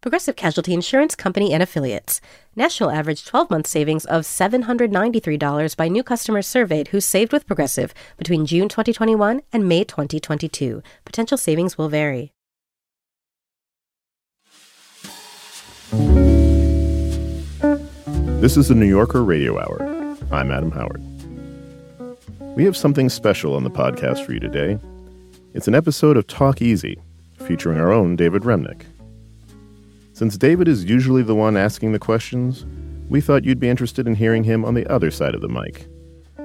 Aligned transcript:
Progressive 0.00 0.34
Casualty 0.34 0.72
Insurance 0.72 1.14
Company 1.14 1.52
and 1.52 1.62
Affiliates. 1.62 2.22
National 2.56 2.90
average 2.90 3.26
12 3.26 3.50
month 3.50 3.66
savings 3.66 4.06
of 4.06 4.22
$793 4.22 5.76
by 5.76 5.88
new 5.88 6.02
customers 6.02 6.46
surveyed 6.46 6.88
who 6.88 7.02
saved 7.02 7.34
with 7.34 7.46
Progressive 7.46 7.92
between 8.16 8.46
June 8.46 8.70
2021 8.70 9.42
and 9.52 9.68
May 9.68 9.84
2022. 9.84 10.82
Potential 11.04 11.36
savings 11.36 11.76
will 11.76 11.90
vary. 11.90 12.32
This 18.40 18.56
is 18.56 18.68
the 18.68 18.74
New 18.74 18.86
Yorker 18.86 19.22
Radio 19.22 19.58
Hour. 19.58 20.16
I'm 20.32 20.50
Adam 20.50 20.70
Howard. 20.70 21.02
We 22.56 22.64
have 22.64 22.76
something 22.76 23.10
special 23.10 23.54
on 23.54 23.64
the 23.64 23.70
podcast 23.70 24.24
for 24.24 24.32
you 24.32 24.40
today. 24.40 24.78
It's 25.52 25.68
an 25.68 25.74
episode 25.74 26.16
of 26.16 26.26
Talk 26.26 26.62
Easy, 26.62 26.98
featuring 27.46 27.78
our 27.78 27.92
own 27.92 28.16
David 28.16 28.42
Remnick. 28.42 28.84
Since 30.20 30.36
David 30.36 30.68
is 30.68 30.84
usually 30.84 31.22
the 31.22 31.34
one 31.34 31.56
asking 31.56 31.92
the 31.92 31.98
questions, 31.98 32.66
we 33.08 33.22
thought 33.22 33.46
you'd 33.46 33.58
be 33.58 33.70
interested 33.70 34.06
in 34.06 34.16
hearing 34.16 34.44
him 34.44 34.66
on 34.66 34.74
the 34.74 34.86
other 34.92 35.10
side 35.10 35.34
of 35.34 35.40
the 35.40 35.48
mic, 35.48 35.88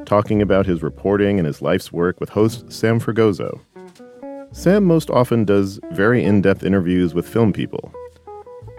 talking 0.05 0.41
about 0.41 0.65
his 0.65 0.81
reporting 0.81 1.40
and 1.40 1.45
his 1.45 1.62
life's 1.62 1.91
work 1.91 2.18
with 2.21 2.29
host 2.29 2.71
Sam 2.71 3.01
Fragoso. 3.01 3.59
Sam 4.53 4.85
most 4.85 5.09
often 5.09 5.43
does 5.43 5.81
very 5.91 6.23
in 6.23 6.41
depth 6.41 6.63
interviews 6.63 7.13
with 7.13 7.27
film 7.27 7.51
people, 7.51 7.93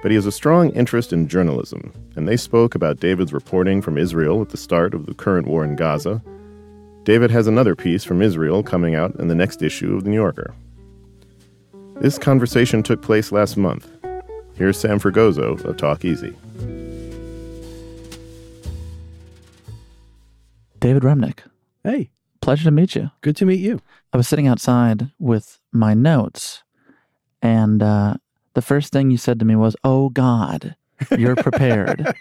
but 0.01 0.11
he 0.11 0.15
has 0.15 0.25
a 0.25 0.33
strong 0.33 0.71
interest 0.71 1.13
in 1.13 1.29
journalism, 1.29 1.93
and 2.17 2.27
they 2.27 2.39
spoke 2.39 2.75
about 2.75 2.99
David's 2.99 3.35
reporting 3.35 3.83
from 3.83 3.99
Israel 3.99 4.41
at 4.41 4.49
the 4.49 4.57
start 4.57 4.95
of 4.95 5.05
the 5.05 5.13
current 5.13 5.47
war 5.47 5.63
in 5.63 5.77
Gaza. 5.77 6.23
David 7.03 7.31
has 7.31 7.47
another 7.47 7.77
piece 7.77 8.03
from 8.03 8.23
Israel 8.23 8.63
coming 8.63 8.95
out 8.95 9.15
in 9.17 9.29
the 9.29 9.35
next 9.35 9.61
issue 9.61 9.95
of 9.95 10.05
The 10.05 10.09
New 10.11 10.17
Yorker. 10.17 10.55
This 12.01 12.19
conversation 12.19 12.83
took 12.83 13.03
place 13.03 13.31
last 13.31 13.59
month, 13.59 13.91
Here's 14.57 14.79
Sam 14.79 14.99
Fragoso 14.99 15.63
of 15.67 15.77
Talk 15.77 16.03
Easy. 16.03 16.35
David 20.81 21.03
Remnick. 21.03 21.41
Hey, 21.85 22.11
pleasure 22.41 22.65
to 22.65 22.71
meet 22.71 22.95
you. 22.95 23.11
Good 23.21 23.37
to 23.37 23.45
meet 23.45 23.61
you. 23.61 23.83
I 24.15 24.17
was 24.17 24.27
sitting 24.27 24.47
outside 24.47 25.11
with 25.19 25.61
my 25.73 25.93
notes, 25.93 26.63
and 27.43 27.83
uh, 27.83 28.15
the 28.55 28.63
first 28.63 28.95
thing 28.95 29.11
you 29.11 29.19
said 29.19 29.39
to 29.41 29.45
me 29.45 29.57
was, 29.57 29.77
Oh 29.85 30.09
God, 30.09 30.75
you're 31.19 31.37
prepared. 31.37 32.15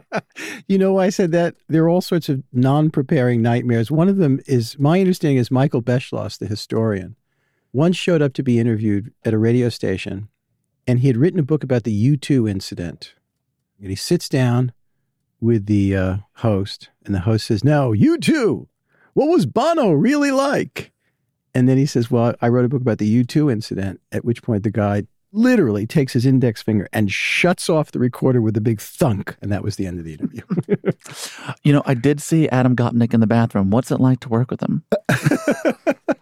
you 0.68 0.76
know 0.76 0.92
why 0.92 1.06
I 1.06 1.10
said 1.10 1.32
that? 1.32 1.54
There 1.68 1.84
are 1.84 1.88
all 1.88 2.02
sorts 2.02 2.28
of 2.28 2.42
non 2.52 2.90
preparing 2.90 3.40
nightmares. 3.40 3.90
One 3.90 4.10
of 4.10 4.18
them 4.18 4.40
is 4.46 4.78
my 4.78 5.00
understanding 5.00 5.38
is 5.38 5.50
Michael 5.50 5.82
Beschloss, 5.82 6.38
the 6.38 6.46
historian, 6.46 7.16
once 7.72 7.96
showed 7.96 8.20
up 8.20 8.34
to 8.34 8.42
be 8.42 8.58
interviewed 8.58 9.14
at 9.24 9.32
a 9.32 9.38
radio 9.38 9.70
station 9.70 10.28
and 10.90 10.98
he 10.98 11.06
had 11.06 11.16
written 11.16 11.38
a 11.38 11.44
book 11.44 11.62
about 11.62 11.84
the 11.84 12.16
U2 12.16 12.50
incident. 12.50 13.14
And 13.80 13.90
he 13.90 13.96
sits 13.96 14.28
down 14.28 14.72
with 15.40 15.66
the 15.66 15.96
uh, 15.96 16.16
host, 16.38 16.90
and 17.04 17.14
the 17.14 17.20
host 17.20 17.46
says, 17.46 17.62
"No, 17.62 17.92
U2. 17.92 18.66
What 19.14 19.28
was 19.28 19.46
Bono 19.46 19.92
really 19.92 20.32
like?" 20.32 20.90
And 21.54 21.68
then 21.68 21.78
he 21.78 21.86
says, 21.86 22.10
"Well, 22.10 22.34
I 22.42 22.48
wrote 22.48 22.64
a 22.64 22.68
book 22.68 22.82
about 22.82 22.98
the 22.98 23.24
U2 23.24 23.52
incident." 23.52 24.00
At 24.10 24.24
which 24.24 24.42
point, 24.42 24.64
the 24.64 24.70
guy 24.72 25.04
literally 25.32 25.86
takes 25.86 26.12
his 26.12 26.26
index 26.26 26.60
finger 26.60 26.88
and 26.92 27.10
shuts 27.10 27.70
off 27.70 27.92
the 27.92 28.00
recorder 28.00 28.42
with 28.42 28.56
a 28.56 28.60
big 28.60 28.80
thunk, 28.80 29.36
and 29.40 29.52
that 29.52 29.62
was 29.62 29.76
the 29.76 29.86
end 29.86 30.00
of 30.00 30.04
the 30.04 30.14
interview. 30.14 30.42
you 31.62 31.72
know, 31.72 31.82
I 31.86 31.94
did 31.94 32.20
see 32.20 32.48
Adam 32.48 32.74
Gopnik 32.74 33.14
in 33.14 33.20
the 33.20 33.28
bathroom. 33.28 33.70
What's 33.70 33.92
it 33.92 34.00
like 34.00 34.18
to 34.20 34.28
work 34.28 34.50
with 34.50 34.60
him? 34.60 34.82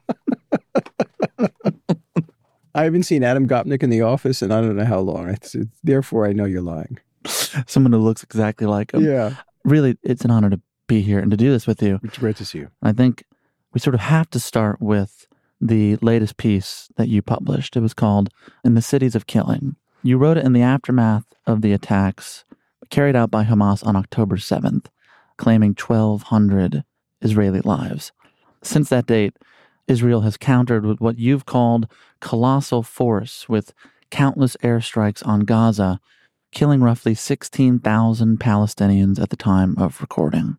I 2.78 2.84
haven't 2.84 3.03
seen 3.03 3.25
Adam 3.25 3.49
Gopnik 3.49 3.83
in 3.83 3.91
the 3.91 4.03
office 4.03 4.41
and 4.41 4.55
I 4.55 4.61
don't 4.61 4.77
know 4.77 4.84
how 4.84 5.00
long. 5.00 5.28
It's, 5.28 5.56
it's, 5.56 5.81
therefore, 5.83 6.27
I 6.27 6.33
know 6.33 6.44
you're 6.44 6.62
lying. 6.62 7.00
Someone 7.25 7.93
who 7.93 7.99
looks 7.99 8.22
exactly 8.22 8.69
like 8.69 8.94
him. 8.94 9.05
Yeah. 9.05 9.34
Really, 9.65 9.99
it's 10.05 10.25
an 10.25 10.31
honor 10.31 10.49
to 10.50 10.61
be 10.87 11.00
here 11.00 11.19
and 11.19 11.28
to 11.33 11.37
do 11.37 11.50
this 11.50 11.66
with 11.66 11.83
you. 11.83 11.99
It's 12.05 12.19
great 12.19 12.37
to 12.37 12.44
see 12.44 12.59
you. 12.59 12.71
I 12.81 12.93
think 12.93 13.25
we 13.72 13.81
sort 13.81 13.94
of 13.94 14.00
have 14.00 14.31
to 14.31 14.39
start 14.39 14.81
with 14.81 15.27
the 15.61 15.97
latest 15.97 16.37
piece 16.37 16.89
that 16.97 17.09
you 17.09 17.21
published. 17.21 17.77
It 17.77 17.81
was 17.81 17.94
called 17.94 18.31
In 18.65 18.75
the 18.75 18.83
Cities 18.83 19.16
of 19.16 19.27
Killing. 19.27 19.75
You 20.05 20.16
wrote 20.16 20.37
it 20.37 20.45
in 20.45 20.53
the 20.53 20.62
aftermath 20.62 21.25
of 21.49 21.62
the 21.62 21.72
attacks 21.72 22.45
carried 22.91 23.16
out 23.16 23.28
by 23.28 23.43
Hamas 23.43 23.84
on 23.84 23.97
October 23.97 24.37
7th, 24.37 24.87
claiming 25.37 25.75
1,200 25.75 26.84
Israeli 27.22 27.60
lives. 27.60 28.12
Since 28.62 28.89
that 28.91 29.06
date, 29.06 29.34
Israel 29.88 30.21
has 30.21 30.37
countered 30.37 30.87
with 30.87 31.00
what 31.00 31.19
you've 31.19 31.47
called 31.47 31.88
colossal 32.21 32.82
force 32.82 33.49
with 33.49 33.72
countless 34.10 34.56
airstrikes 34.62 35.26
on 35.26 35.41
Gaza, 35.41 36.00
killing 36.53 36.82
roughly 36.82 37.15
16,000 37.15 38.38
Palestinians 38.38 39.21
at 39.21 39.31
the 39.31 39.37
time 39.37 39.75
of 39.78 40.00
recording. 40.00 40.56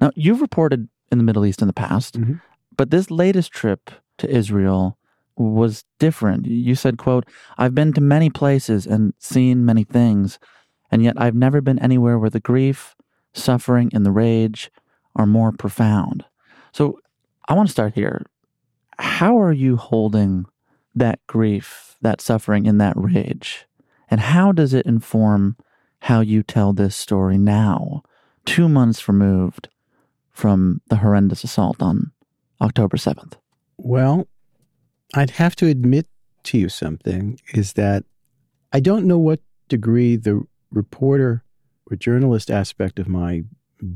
Now, 0.00 0.10
you've 0.14 0.40
reported 0.40 0.88
in 1.12 1.18
the 1.18 1.24
Middle 1.24 1.44
East 1.44 1.60
in 1.60 1.66
the 1.66 1.74
past, 1.74 2.18
mm-hmm. 2.18 2.34
but 2.76 2.90
this 2.90 3.10
latest 3.10 3.52
trip 3.52 3.90
to 4.18 4.30
Israel 4.30 4.96
was 5.36 5.84
different. 5.98 6.46
You 6.46 6.74
said, 6.74 6.98
quote, 6.98 7.26
I've 7.58 7.74
been 7.74 7.92
to 7.94 8.00
many 8.00 8.30
places 8.30 8.86
and 8.86 9.14
seen 9.18 9.64
many 9.64 9.84
things, 9.84 10.38
and 10.90 11.02
yet 11.02 11.14
I've 11.16 11.34
never 11.34 11.60
been 11.60 11.78
anywhere 11.78 12.18
where 12.18 12.30
the 12.30 12.40
grief, 12.40 12.94
suffering, 13.32 13.90
and 13.92 14.04
the 14.04 14.10
rage 14.10 14.70
are 15.16 15.26
more 15.26 15.52
profound. 15.52 16.24
So 16.72 17.00
I 17.48 17.54
want 17.54 17.68
to 17.68 17.72
start 17.72 17.94
here 17.94 18.22
how 19.00 19.40
are 19.40 19.52
you 19.52 19.76
holding 19.76 20.46
that 20.94 21.26
grief, 21.26 21.96
that 22.02 22.20
suffering, 22.20 22.66
and 22.66 22.80
that 22.80 22.94
rage? 22.96 23.66
And 24.10 24.20
how 24.20 24.52
does 24.52 24.74
it 24.74 24.86
inform 24.86 25.56
how 26.00 26.20
you 26.20 26.42
tell 26.42 26.72
this 26.72 26.96
story 26.96 27.38
now, 27.38 28.02
two 28.44 28.68
months 28.68 29.08
removed 29.08 29.68
from 30.32 30.80
the 30.88 30.96
horrendous 30.96 31.44
assault 31.44 31.82
on 31.82 32.12
October 32.60 32.96
7th? 32.96 33.34
Well, 33.76 34.26
I'd 35.14 35.30
have 35.30 35.56
to 35.56 35.66
admit 35.66 36.06
to 36.44 36.58
you 36.58 36.68
something 36.68 37.38
is 37.54 37.74
that 37.74 38.04
I 38.72 38.80
don't 38.80 39.06
know 39.06 39.18
what 39.18 39.40
degree 39.68 40.16
the 40.16 40.42
reporter 40.70 41.44
or 41.90 41.96
journalist 41.96 42.50
aspect 42.50 42.98
of 42.98 43.08
my 43.08 43.44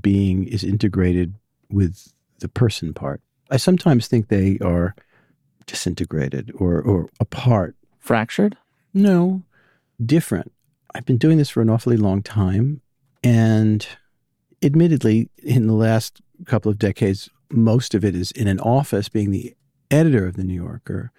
being 0.01 0.45
is 0.45 0.65
integrated 0.65 1.35
with 1.71 2.13
the 2.41 2.49
person 2.49 2.93
part. 2.93 3.21
I 3.51 3.57
sometimes 3.57 4.07
think 4.07 4.29
they 4.29 4.59
are 4.65 4.95
disintegrated 5.67 6.53
or, 6.57 6.81
or 6.81 7.09
apart. 7.21 7.77
Fractured? 7.99 8.57
No, 8.93 9.43
different. 10.05 10.53
I've 10.95 11.07
been 11.07 11.19
doing 11.19 11.39
this 11.39 11.51
for 11.51 11.61
an 11.61 11.71
awfully 11.71 11.97
long 11.97 12.23
time. 12.23 12.81
And 13.23 13.87
admittedly, 14.63 15.31
in 15.43 15.67
the 15.67 15.75
last 15.75 16.21
couple 16.47 16.71
of 16.71 16.79
decades, 16.79 17.29
most 17.51 17.95
of 17.95 18.05
it 18.05 18.15
is 18.15 18.31
in 18.33 18.49
an 18.49 18.61
office 18.61 19.09
being 19.09 19.31
the 19.31 19.55
editor 19.91 20.27
of 20.27 20.37
The 20.37 20.45
New 20.45 20.55
Yorker. 20.55 21.13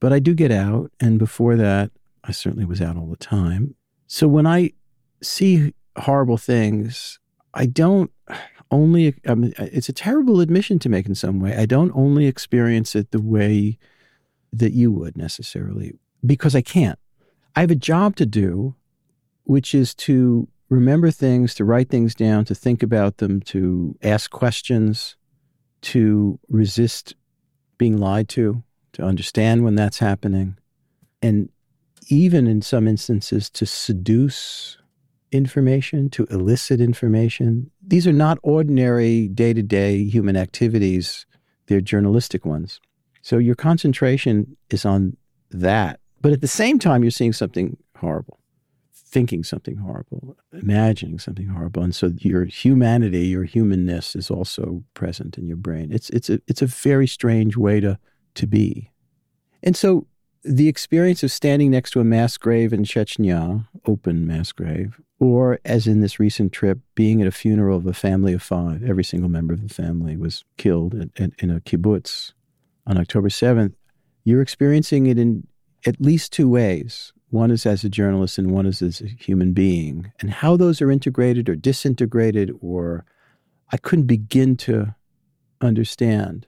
But 0.00 0.12
I 0.12 0.18
do 0.18 0.34
get 0.34 0.50
out. 0.50 0.90
And 1.00 1.18
before 1.18 1.56
that, 1.56 1.90
I 2.24 2.32
certainly 2.32 2.64
was 2.64 2.80
out 2.80 2.96
all 2.96 3.06
the 3.06 3.16
time. 3.16 3.74
So 4.06 4.28
when 4.28 4.46
I 4.46 4.72
see 5.22 5.74
horrible 5.96 6.36
things, 6.36 7.18
I 7.52 7.66
don't 7.66 8.10
only, 8.70 9.14
um, 9.26 9.52
it's 9.58 9.88
a 9.88 9.92
terrible 9.92 10.40
admission 10.40 10.78
to 10.80 10.88
make 10.88 11.06
in 11.06 11.14
some 11.14 11.40
way. 11.40 11.56
I 11.56 11.66
don't 11.66 11.92
only 11.94 12.26
experience 12.26 12.94
it 12.94 13.10
the 13.10 13.22
way 13.22 13.78
that 14.52 14.72
you 14.72 14.90
would 14.92 15.16
necessarily, 15.16 15.92
because 16.24 16.54
I 16.54 16.62
can't. 16.62 16.98
I 17.56 17.60
have 17.60 17.70
a 17.70 17.76
job 17.76 18.16
to 18.16 18.26
do, 18.26 18.74
which 19.44 19.74
is 19.74 19.94
to 19.96 20.48
remember 20.68 21.10
things, 21.10 21.54
to 21.54 21.64
write 21.64 21.88
things 21.88 22.14
down, 22.14 22.44
to 22.46 22.54
think 22.54 22.82
about 22.82 23.18
them, 23.18 23.40
to 23.42 23.96
ask 24.02 24.30
questions, 24.30 25.16
to 25.82 26.38
resist 26.48 27.14
being 27.78 27.96
lied 27.96 28.28
to, 28.30 28.62
to 28.92 29.02
understand 29.02 29.64
when 29.64 29.74
that's 29.74 29.98
happening, 29.98 30.56
and 31.20 31.50
even 32.08 32.46
in 32.46 32.62
some 32.62 32.86
instances 32.86 33.50
to 33.50 33.66
seduce 33.66 34.78
information, 35.34 36.08
to 36.10 36.24
elicit 36.30 36.80
information. 36.80 37.70
These 37.86 38.06
are 38.06 38.12
not 38.12 38.38
ordinary 38.42 39.28
day 39.28 39.52
to 39.52 39.62
day 39.62 40.04
human 40.04 40.36
activities, 40.36 41.26
they're 41.66 41.80
journalistic 41.80 42.44
ones. 42.46 42.80
So 43.22 43.38
your 43.38 43.54
concentration 43.54 44.56
is 44.70 44.84
on 44.84 45.16
that. 45.50 46.00
But 46.20 46.32
at 46.32 46.40
the 46.40 46.48
same 46.48 46.78
time, 46.78 47.02
you're 47.02 47.10
seeing 47.10 47.32
something 47.32 47.76
horrible. 47.96 48.38
thinking 49.14 49.44
something 49.44 49.76
horrible, 49.76 50.36
imagining 50.52 51.20
something 51.20 51.46
horrible, 51.46 51.82
and 51.84 51.94
so 51.94 52.10
your 52.18 52.44
humanity, 52.44 53.26
your 53.26 53.44
humanness, 53.44 54.16
is 54.16 54.28
also 54.28 54.82
present 54.94 55.38
in 55.38 55.46
your 55.46 55.56
brain. 55.56 55.92
It's 55.92 56.10
it's 56.10 56.28
a 56.28 56.40
it's 56.48 56.62
a 56.62 56.66
very 56.66 57.06
strange 57.06 57.56
way 57.56 57.78
to 57.80 57.98
to 58.34 58.46
be, 58.46 58.90
and 59.62 59.76
so 59.76 60.06
the 60.42 60.68
experience 60.68 61.22
of 61.22 61.30
standing 61.30 61.70
next 61.70 61.92
to 61.92 62.00
a 62.00 62.04
mass 62.04 62.36
grave 62.36 62.72
in 62.72 62.82
Chechnya, 62.84 63.66
open 63.86 64.26
mass 64.26 64.50
grave, 64.52 65.00
or 65.24 65.58
as 65.64 65.86
in 65.86 66.00
this 66.00 66.20
recent 66.20 66.52
trip, 66.52 66.78
being 66.94 67.22
at 67.22 67.26
a 67.26 67.32
funeral 67.32 67.78
of 67.78 67.86
a 67.86 67.94
family 67.94 68.32
of 68.32 68.42
five, 68.42 68.82
every 68.82 69.04
single 69.04 69.30
member 69.30 69.54
of 69.54 69.66
the 69.66 69.72
family 69.72 70.16
was 70.16 70.44
killed 70.58 70.94
in, 70.94 71.10
in, 71.16 71.32
in 71.38 71.50
a 71.50 71.60
kibbutz 71.60 72.32
on 72.86 72.98
October 72.98 73.28
7th, 73.28 73.72
you're 74.24 74.42
experiencing 74.42 75.06
it 75.06 75.18
in 75.18 75.46
at 75.86 76.00
least 76.00 76.32
two 76.32 76.48
ways. 76.48 77.12
One 77.30 77.50
is 77.50 77.66
as 77.66 77.84
a 77.84 77.88
journalist, 77.88 78.38
and 78.38 78.50
one 78.50 78.66
is 78.66 78.82
as 78.82 79.00
a 79.00 79.08
human 79.08 79.52
being. 79.52 80.12
And 80.20 80.30
how 80.30 80.56
those 80.56 80.80
are 80.80 80.90
integrated 80.90 81.48
or 81.48 81.56
disintegrated, 81.56 82.52
or 82.60 83.04
I 83.72 83.76
couldn't 83.76 84.06
begin 84.06 84.56
to 84.58 84.94
understand. 85.60 86.46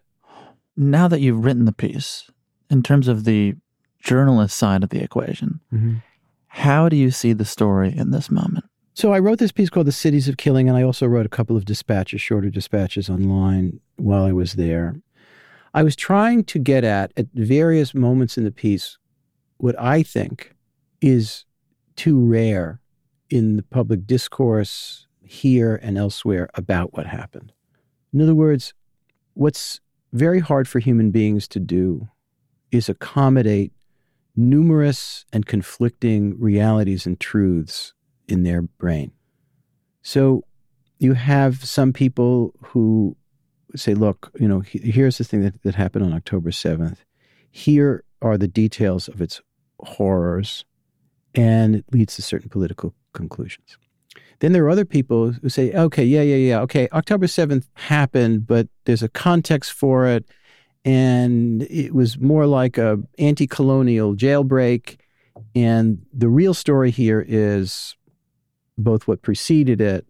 Now 0.77 1.09
that 1.09 1.21
you've 1.21 1.45
written 1.45 1.65
the 1.65 1.73
piece, 1.73 2.31
in 2.71 2.83
terms 2.83 3.09
of 3.09 3.25
the 3.25 3.55
journalist 4.01 4.57
side 4.57 4.85
of 4.85 4.91
the 4.91 5.03
equation, 5.03 5.61
Mm-hmm. 5.73 5.97
How 6.57 6.89
do 6.89 6.97
you 6.97 7.11
see 7.11 7.35
the 7.35 7.45
story 7.45 7.95
in 7.95 8.13
this 8.13 8.31
moment? 8.31 8.65
So 8.95 9.13
I 9.13 9.19
wrote 9.19 9.39
this 9.39 9.53
piece 9.53 9.69
called 9.69 9.87
The 9.87 9.93
Cities 9.93 10.27
of 10.27 10.39
Killing, 10.39 10.71
and 10.71 10.79
I 10.79 10.83
also 10.83 11.05
wrote 11.07 11.27
a 11.27 11.29
couple 11.29 11.55
of 11.55 11.67
dispatches, 11.67 12.23
shorter 12.23 12.49
dispatches 12.49 13.11
online 13.11 13.79
while 13.97 14.25
I 14.25 14.33
was 14.33 14.55
there. 14.55 14.97
I 15.75 15.83
was 15.83 15.95
trying 15.95 16.45
to 16.45 16.59
get 16.59 16.83
at, 16.83 17.13
at 17.15 17.27
various 17.35 17.95
moments 17.95 18.39
in 18.39 18.45
the 18.45 18.51
piece, 18.51 18.97
what 19.59 19.79
I 19.79 20.03
think 20.03 20.57
is 21.03 21.45
too 21.95 22.19
rare 22.19 22.81
in 23.29 23.57
the 23.57 23.63
public 23.63 24.07
discourse 24.07 25.07
here 25.23 25.79
and 25.83 25.99
elsewhere 25.99 26.49
about 26.55 26.95
what 26.95 27.05
happened. 27.05 27.53
In 28.15 28.23
other 28.23 28.35
words, 28.35 28.73
what's 29.35 29.83
very 30.15 30.41
hard 30.41 30.69
for 30.69 30.79
human 30.79 31.11
beings 31.11 31.47
to 31.49 31.61
do 31.61 32.09
is 32.73 32.89
accommodate 32.89 33.73
numerous 34.37 35.25
and 35.33 35.47
conflicting 35.47 36.39
realities 36.39 37.07
and 37.07 37.19
truths 37.19 37.95
in 38.29 38.43
their 38.43 38.63
brain. 38.63 39.13
So 40.03 40.45
you 40.99 41.15
have 41.15 41.65
some 41.65 41.93
people 41.93 42.53
who 42.63 43.17
say, 43.75 43.95
look, 43.95 44.31
you 44.39 44.49
know, 44.49 44.61
here's 44.61 45.19
the 45.19 45.25
thing 45.25 45.43
that, 45.43 45.63
that 45.63 45.75
happened 45.75 46.05
on 46.05 46.13
October 46.13 46.51
7th. 46.51 46.99
Here 47.51 48.05
are 48.23 48.39
the 48.39 48.49
details 48.49 49.09
of 49.09 49.21
its 49.21 49.41
horrors, 49.81 50.65
and 51.35 51.77
it 51.77 51.85
leads 51.93 52.17
to 52.17 52.23
certain 52.23 52.49
political 52.49 52.95
conclusions. 53.13 53.77
Then 54.41 54.53
there 54.53 54.65
are 54.65 54.71
other 54.71 54.85
people 54.85 55.33
who 55.33 55.49
say, 55.49 55.73
okay, 55.73 56.05
yeah, 56.05 56.23
yeah, 56.23 56.37
yeah, 56.37 56.61
okay, 56.61 56.89
October 56.93 57.27
7th 57.27 57.67
happened, 57.75 58.47
but 58.47 58.69
there's 58.85 59.03
a 59.03 59.09
context 59.09 59.73
for 59.73 60.07
it, 60.07 60.27
and 60.87 61.63
it 61.65 61.93
was 61.93 62.19
more 62.19 62.47
like 62.47 62.79
a 62.79 62.99
anti-colonial 63.19 64.15
jailbreak, 64.15 64.99
and 65.55 66.07
the 66.15 66.29
real 66.29 66.55
story 66.55 66.91
here 66.91 67.23
is 67.27 67.97
both 68.79 69.09
what 69.09 69.21
preceded 69.21 69.81
it 69.81 70.07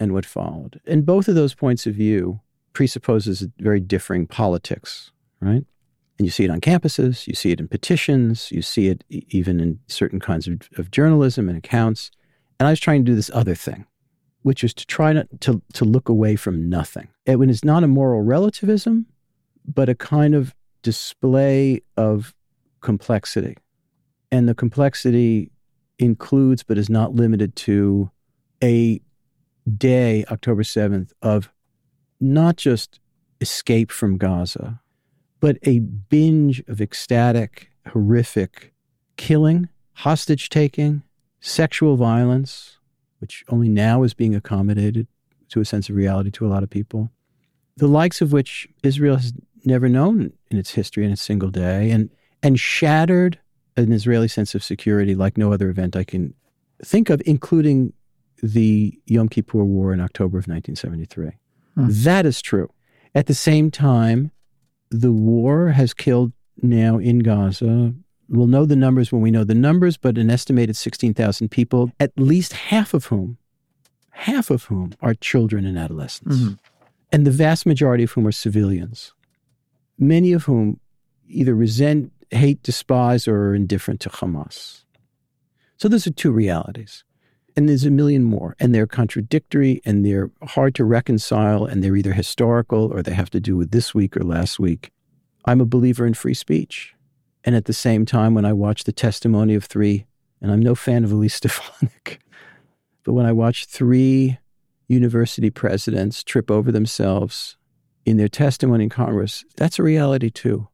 and 0.00 0.12
what 0.14 0.24
followed. 0.24 0.80
And 0.86 1.04
both 1.04 1.28
of 1.28 1.34
those 1.34 1.54
points 1.54 1.86
of 1.86 1.94
view 1.94 2.40
presupposes 2.72 3.46
very 3.58 3.80
differing 3.80 4.26
politics, 4.26 5.12
right? 5.40 5.64
And 6.18 6.26
you 6.26 6.30
see 6.30 6.44
it 6.44 6.50
on 6.50 6.60
campuses, 6.60 7.26
you 7.26 7.34
see 7.34 7.50
it 7.50 7.60
in 7.60 7.68
petitions, 7.68 8.50
you 8.50 8.62
see 8.62 8.88
it 8.88 9.04
even 9.10 9.60
in 9.60 9.80
certain 9.88 10.20
kinds 10.20 10.48
of, 10.48 10.68
of 10.78 10.90
journalism 10.90 11.48
and 11.48 11.58
accounts. 11.58 12.10
And 12.58 12.66
I 12.66 12.70
was 12.70 12.80
trying 12.80 13.04
to 13.04 13.10
do 13.10 13.16
this 13.16 13.30
other 13.34 13.54
thing, 13.54 13.84
which 14.42 14.64
is 14.64 14.72
to 14.74 14.86
try 14.86 15.12
not 15.12 15.26
to, 15.40 15.60
to 15.74 15.84
look 15.84 16.08
away 16.08 16.36
from 16.36 16.68
nothing. 16.68 17.08
When 17.26 17.50
It 17.50 17.52
is 17.52 17.64
not 17.64 17.84
a 17.84 17.88
moral 17.88 18.22
relativism, 18.22 19.06
but 19.64 19.88
a 19.88 19.94
kind 19.94 20.34
of 20.34 20.54
display 20.82 21.82
of 21.96 22.34
complexity. 22.80 23.56
And 24.30 24.48
the 24.48 24.54
complexity 24.54 25.50
includes, 25.98 26.62
but 26.62 26.78
is 26.78 26.90
not 26.90 27.14
limited 27.14 27.56
to, 27.56 28.10
a 28.62 29.00
day, 29.76 30.24
October 30.30 30.62
7th, 30.62 31.12
of 31.22 31.50
not 32.20 32.56
just 32.56 33.00
escape 33.40 33.90
from 33.90 34.18
Gaza, 34.18 34.80
but 35.40 35.58
a 35.62 35.78
binge 35.78 36.62
of 36.68 36.80
ecstatic, 36.80 37.70
horrific 37.88 38.72
killing, 39.16 39.68
hostage 39.92 40.48
taking, 40.48 41.02
sexual 41.40 41.96
violence, 41.96 42.78
which 43.18 43.44
only 43.48 43.68
now 43.68 44.02
is 44.02 44.14
being 44.14 44.34
accommodated 44.34 45.06
to 45.50 45.60
a 45.60 45.64
sense 45.64 45.88
of 45.88 45.96
reality 45.96 46.30
to 46.30 46.46
a 46.46 46.48
lot 46.48 46.62
of 46.62 46.70
people, 46.70 47.10
the 47.76 47.86
likes 47.86 48.20
of 48.20 48.32
which 48.32 48.68
Israel 48.82 49.16
has 49.16 49.32
never 49.66 49.88
known 49.88 50.32
in 50.50 50.58
its 50.58 50.70
history 50.72 51.04
in 51.04 51.12
a 51.12 51.16
single 51.16 51.50
day, 51.50 51.90
and, 51.90 52.10
and 52.42 52.58
shattered 52.58 53.38
an 53.76 53.92
Israeli 53.92 54.28
sense 54.28 54.54
of 54.54 54.62
security 54.62 55.14
like 55.14 55.36
no 55.36 55.52
other 55.52 55.68
event 55.68 55.96
I 55.96 56.04
can 56.04 56.34
think 56.82 57.10
of, 57.10 57.20
including 57.26 57.92
the 58.42 58.98
Yom 59.06 59.28
Kippur 59.28 59.64
War 59.64 59.92
in 59.92 60.00
October 60.00 60.38
of 60.38 60.46
1973. 60.46 61.30
Hmm. 61.74 61.86
That 61.88 62.26
is 62.26 62.40
true. 62.42 62.70
At 63.14 63.26
the 63.26 63.34
same 63.34 63.70
time, 63.70 64.30
the 64.90 65.12
war 65.12 65.68
has 65.70 65.94
killed 65.94 66.32
now 66.62 66.98
in 66.98 67.20
Gaza. 67.20 67.94
We'll 68.28 68.46
know 68.46 68.64
the 68.64 68.76
numbers 68.76 69.10
when 69.12 69.22
we 69.22 69.30
know 69.30 69.44
the 69.44 69.54
numbers, 69.54 69.96
but 69.96 70.18
an 70.18 70.30
estimated 70.30 70.76
16,000 70.76 71.48
people, 71.50 71.90
at 71.98 72.12
least 72.16 72.52
half 72.52 72.94
of 72.94 73.06
whom, 73.06 73.38
half 74.10 74.50
of 74.50 74.64
whom 74.64 74.92
are 75.00 75.14
children 75.14 75.64
and 75.66 75.76
adolescents, 75.78 76.36
Mhm. 76.38 76.58
and 77.12 77.26
the 77.26 77.30
vast 77.30 77.66
majority 77.66 78.04
of 78.04 78.12
whom 78.12 78.26
are 78.26 78.32
civilians, 78.32 79.12
many 79.98 80.32
of 80.32 80.44
whom 80.44 80.80
either 81.28 81.54
resent, 81.54 82.12
hate, 82.30 82.62
despise, 82.62 83.26
or 83.28 83.48
are 83.48 83.54
indifferent 83.54 84.00
to 84.00 84.08
Hamas. 84.08 84.84
So 85.76 85.88
those 85.88 86.06
are 86.06 86.12
two 86.12 86.32
realities. 86.32 87.04
And 87.56 87.68
there's 87.68 87.84
a 87.84 87.90
million 87.90 88.24
more, 88.24 88.56
and 88.58 88.74
they're 88.74 88.86
contradictory 88.86 89.80
and 89.84 90.04
they're 90.04 90.30
hard 90.42 90.74
to 90.74 90.84
reconcile, 90.84 91.64
and 91.64 91.82
they're 91.82 91.94
either 91.94 92.12
historical 92.12 92.92
or 92.92 93.02
they 93.02 93.14
have 93.14 93.30
to 93.30 93.40
do 93.40 93.56
with 93.56 93.70
this 93.70 93.94
week 93.94 94.16
or 94.16 94.24
last 94.24 94.58
week. 94.58 94.90
I'm 95.44 95.60
a 95.60 95.66
believer 95.66 96.06
in 96.06 96.14
free 96.14 96.34
speech. 96.34 96.94
And 97.44 97.54
at 97.54 97.66
the 97.66 97.72
same 97.72 98.06
time, 98.06 98.34
when 98.34 98.44
I 98.44 98.52
watch 98.52 98.84
the 98.84 98.92
testimony 98.92 99.54
of 99.54 99.64
three, 99.64 100.06
and 100.40 100.50
I'm 100.50 100.60
no 100.60 100.74
fan 100.74 101.04
of 101.04 101.12
Elise 101.12 101.34
Stefanik, 101.36 102.20
but 103.04 103.12
when 103.12 103.26
I 103.26 103.32
watch 103.32 103.66
three 103.66 104.38
university 104.88 105.50
presidents 105.50 106.24
trip 106.24 106.50
over 106.50 106.72
themselves 106.72 107.56
in 108.04 108.16
their 108.16 108.28
testimony 108.28 108.84
in 108.84 108.90
Congress, 108.90 109.44
that's 109.56 109.78
a 109.78 109.82
reality 109.82 110.30
too. 110.30 110.68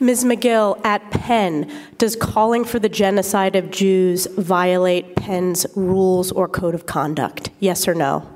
Ms. 0.00 0.24
Magill, 0.24 0.84
at 0.84 1.08
Penn, 1.10 1.70
does 1.98 2.16
calling 2.16 2.64
for 2.64 2.78
the 2.78 2.88
genocide 2.88 3.56
of 3.56 3.70
Jews 3.70 4.26
violate 4.26 5.16
Penn's 5.16 5.66
rules 5.76 6.32
or 6.32 6.48
code 6.48 6.74
of 6.74 6.86
conduct? 6.86 7.50
Yes 7.60 7.86
or 7.86 7.94
no? 7.94 8.28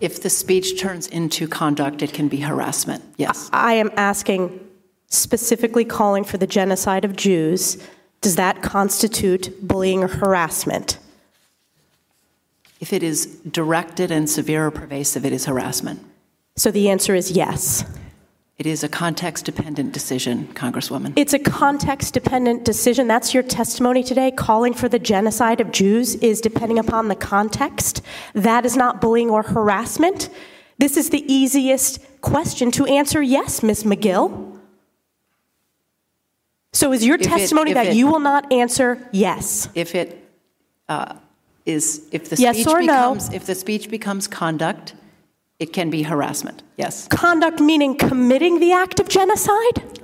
If 0.00 0.22
the 0.22 0.30
speech 0.30 0.80
turns 0.80 1.06
into 1.06 1.46
conduct, 1.46 2.02
it 2.02 2.12
can 2.12 2.28
be 2.28 2.38
harassment. 2.38 3.04
Yes. 3.16 3.48
I 3.52 3.74
am 3.74 3.90
asking 3.96 4.60
specifically 5.08 5.84
calling 5.84 6.24
for 6.24 6.36
the 6.36 6.46
genocide 6.46 7.04
of 7.04 7.16
Jews. 7.16 7.78
Does 8.20 8.36
that 8.36 8.62
constitute 8.62 9.54
bullying 9.66 10.02
or 10.02 10.08
harassment? 10.08 10.98
If 12.80 12.92
it 12.92 13.02
is 13.02 13.26
directed 13.50 14.10
and 14.10 14.28
severe 14.28 14.66
or 14.66 14.70
pervasive, 14.70 15.24
it 15.24 15.32
is 15.32 15.46
harassment. 15.46 16.04
So 16.56 16.70
the 16.70 16.90
answer 16.90 17.14
is 17.14 17.30
yes. 17.30 17.84
It 18.58 18.66
is 18.66 18.82
a 18.82 18.88
context 18.88 19.44
dependent 19.44 19.92
decision, 19.92 20.48
Congresswoman. 20.54 21.12
It's 21.16 21.34
a 21.34 21.38
context 21.38 22.14
dependent 22.14 22.64
decision. 22.64 23.06
That's 23.06 23.34
your 23.34 23.42
testimony 23.42 24.02
today. 24.02 24.30
Calling 24.30 24.72
for 24.72 24.88
the 24.88 24.98
genocide 24.98 25.60
of 25.60 25.72
Jews 25.72 26.14
is 26.16 26.40
depending 26.40 26.78
upon 26.78 27.08
the 27.08 27.14
context. 27.14 28.00
That 28.34 28.64
is 28.64 28.74
not 28.76 29.00
bullying 29.02 29.28
or 29.28 29.42
harassment. 29.42 30.30
This 30.78 30.96
is 30.96 31.10
the 31.10 31.30
easiest 31.30 31.98
question 32.22 32.70
to 32.72 32.86
answer 32.86 33.20
yes, 33.22 33.62
Ms. 33.62 33.84
Magill. 33.84 34.58
So 36.72 36.92
is 36.92 37.04
your 37.04 37.16
If 37.16 37.22
testimony 37.22 37.70
if 37.70 37.74
that 37.74 37.86
it- 37.88 37.96
you 37.96 38.06
will 38.06 38.20
not 38.20 38.50
answer 38.52 39.06
yes? 39.12 39.68
if 39.74 39.94
it 39.94 40.22
uh, 40.88 41.14
is, 41.66 42.06
if 42.12 42.28
the 42.30 42.36
Yes 42.36 42.56
speech 42.56 42.66
or 42.68 42.80
no? 42.80 43.14
becomes, 43.14 43.32
if 43.32 43.44
the 43.46 43.54
speech 43.54 43.90
becomes 43.90 44.26
conduct, 44.26 44.94
it 45.58 45.72
can 45.72 45.90
be 45.90 46.02
harassment. 46.02 46.62
Yes. 46.76 47.08
Conduct 47.08 47.60
meaning 47.60 47.96
committing 47.96 48.60
the 48.60 48.72
act 48.72 49.00
of 49.00 49.08
genocide? 49.08 50.00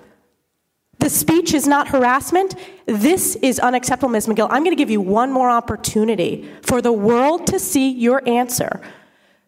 The 0.99 1.11
speech 1.11 1.53
is 1.53 1.67
not 1.67 1.89
harassment. 1.89 2.55
This 2.87 3.37
is 3.37 3.59
unacceptable, 3.59 4.09
Ms. 4.11 4.29
Magill. 4.29 4.47
I'm 4.51 4.63
going 4.63 4.77
to 4.77 4.81
give 4.81 4.91
you 4.91 5.01
one 5.01 5.33
more 5.33 5.51
opportunity 5.51 6.49
for 6.63 6.81
the 6.81 6.93
world 6.93 7.47
to 7.49 7.59
see 7.59 7.91
your 7.91 8.27
answer. 8.29 8.81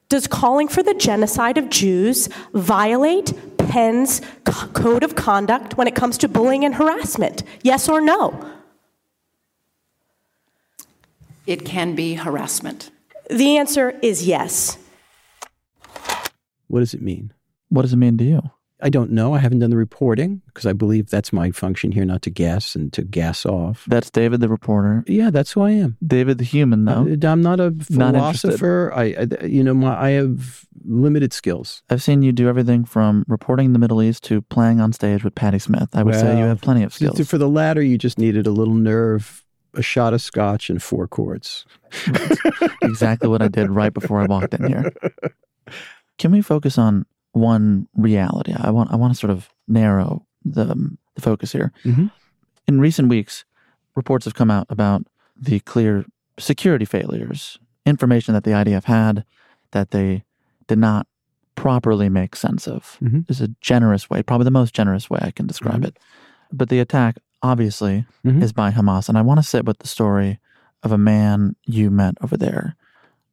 Does 0.09 0.27
calling 0.27 0.69
for 0.69 0.83
the 0.83 0.95
genocide 0.95 1.57
of 1.57 1.71
Jews 1.71 2.29
violate 2.53 3.33
Penn's 3.57 4.17
c- 4.17 4.67
code 4.75 5.03
of 5.03 5.15
conduct 5.15 5.77
when 5.77 5.87
it 5.87 5.95
comes 5.95 6.19
to 6.19 6.29
bullying 6.29 6.65
and 6.65 6.75
harassment? 6.75 7.45
Yes 7.63 7.89
or 7.89 8.01
no? 8.01 8.51
It 11.47 11.65
can 11.65 11.95
be 11.95 12.15
harassment. 12.15 12.91
The 13.31 13.57
answer 13.57 13.99
is 14.03 14.27
yes. 14.27 14.79
What 16.69 16.81
does 16.81 16.95
it 16.95 17.03
mean? 17.03 17.33
What 17.69 17.83
does 17.83 17.93
it 17.93 17.97
mean 17.97 18.19
to 18.19 18.25
you? 18.25 18.43
I 18.83 18.91
don't 18.91 19.13
know. 19.13 19.33
I 19.33 19.39
haven't 19.39 19.61
done 19.61 19.71
the 19.71 19.77
reporting 19.77 20.43
because 20.47 20.67
I 20.67 20.75
believe 20.75 21.09
that's 21.09 21.33
my 21.33 21.53
function 21.53 21.93
here, 21.93 22.05
not 22.05 22.21
to 22.23 22.31
guess 22.31 22.75
and 22.75 22.93
to 22.93 23.03
gas 23.03 23.47
off. 23.47 23.85
That's 23.87 24.11
David 24.11 24.41
the 24.41 24.49
reporter. 24.49 25.05
Yeah, 25.07 25.31
that's 25.31 25.53
who 25.53 25.63
I 25.63 25.71
am. 25.71 25.97
David 26.07 26.37
the 26.37 26.45
human, 26.45 26.85
though. 26.85 27.07
Uh, 27.09 27.27
I'm 27.27 27.41
not 27.41 27.61
a 27.61 27.71
Not 27.89 28.15
philosopher. 28.15 28.93
I, 28.95 29.03
I, 29.19 29.45
you 29.47 29.65
know, 29.65 29.73
my, 29.73 29.99
I 29.99 30.11
have 30.11 30.67
limited 30.85 31.33
skills. 31.33 31.83
I've 31.89 32.03
seen 32.03 32.23
you 32.23 32.33
do 32.33 32.49
everything 32.49 32.85
from 32.85 33.25
reporting 33.27 33.73
the 33.73 33.79
Middle 33.79 34.03
East 34.03 34.25
to 34.25 34.43
playing 34.43 34.81
on 34.81 34.93
stage 34.93 35.25
with 35.25 35.35
Patti 35.35 35.61
Smith. 35.61 35.89
I 35.95 36.03
would 36.03 36.15
say 36.17 36.37
you 36.37 36.45
have 36.45 36.61
plenty 36.61 36.83
of 36.83 36.93
skills. 36.93 37.27
For 37.27 37.39
the 37.39 37.49
latter, 37.49 37.81
you 37.81 37.97
just 37.97 38.19
needed 38.19 38.47
a 38.47 38.51
little 38.51 38.75
nerve, 38.75 39.44
a 39.75 39.83
shot 39.83 40.15
of 40.15 40.21
scotch, 40.23 40.71
and 40.71 40.83
four 40.83 41.07
chords. 41.09 41.65
exactly 42.83 43.29
what 43.29 43.43
I 43.43 43.49
did 43.49 43.71
right 43.71 43.93
before 43.93 44.21
I 44.21 44.27
walked 44.27 44.55
in 44.55 44.67
here. 44.69 44.93
Can 46.19 46.31
we 46.33 46.43
focus 46.43 46.79
on 46.79 47.07
one 47.33 47.89
reality? 47.95 48.55
I 48.57 48.71
want 48.71 48.93
I 48.93 48.97
want 48.97 49.13
to 49.13 49.19
sort 49.19 49.31
of 49.31 49.49
narrow 49.67 50.25
the 50.45 50.75
the 51.15 51.21
focus 51.21 51.53
here. 51.53 51.73
Mhm. 51.85 52.11
In 52.67 52.81
recent 52.81 53.09
weeks, 53.09 53.45
reports 53.95 54.25
have 54.25 54.35
come 54.35 54.51
out 54.51 54.67
about 54.71 55.07
the 55.37 55.61
clear 55.61 56.05
security 56.39 56.85
failures, 56.85 57.59
information 57.87 58.35
that 58.35 58.45
the 58.45 58.53
IDF 58.53 58.85
had 58.85 59.25
that 59.73 59.91
they 59.91 60.25
did 60.69 60.79
not 60.79 61.07
properly 61.57 62.09
make 62.09 62.35
sense 62.37 62.67
of. 62.67 62.97
Mhm. 63.03 63.29
Is 63.31 63.41
a 63.41 63.49
generous 63.61 64.09
way, 64.11 64.23
probably 64.23 64.45
the 64.45 64.51
most 64.51 64.75
generous 64.75 65.09
way 65.11 65.19
I 65.23 65.31
can 65.31 65.47
describe 65.47 65.83
Mhm. 65.83 65.89
it. 65.89 65.99
But 66.53 66.69
the 66.69 66.81
attack 66.81 67.17
obviously 67.45 68.07
Mhm. 68.25 68.43
is 68.43 68.53
by 68.53 68.71
Hamas, 68.73 69.09
and 69.09 69.17
I 69.19 69.23
want 69.23 69.39
to 69.39 69.47
sit 69.47 69.65
with 69.67 69.79
the 69.79 69.87
story 69.87 70.41
of 70.83 70.91
a 70.93 70.99
man 70.99 71.55
you 71.67 71.91
met 71.91 72.15
over 72.23 72.37
there. 72.37 72.75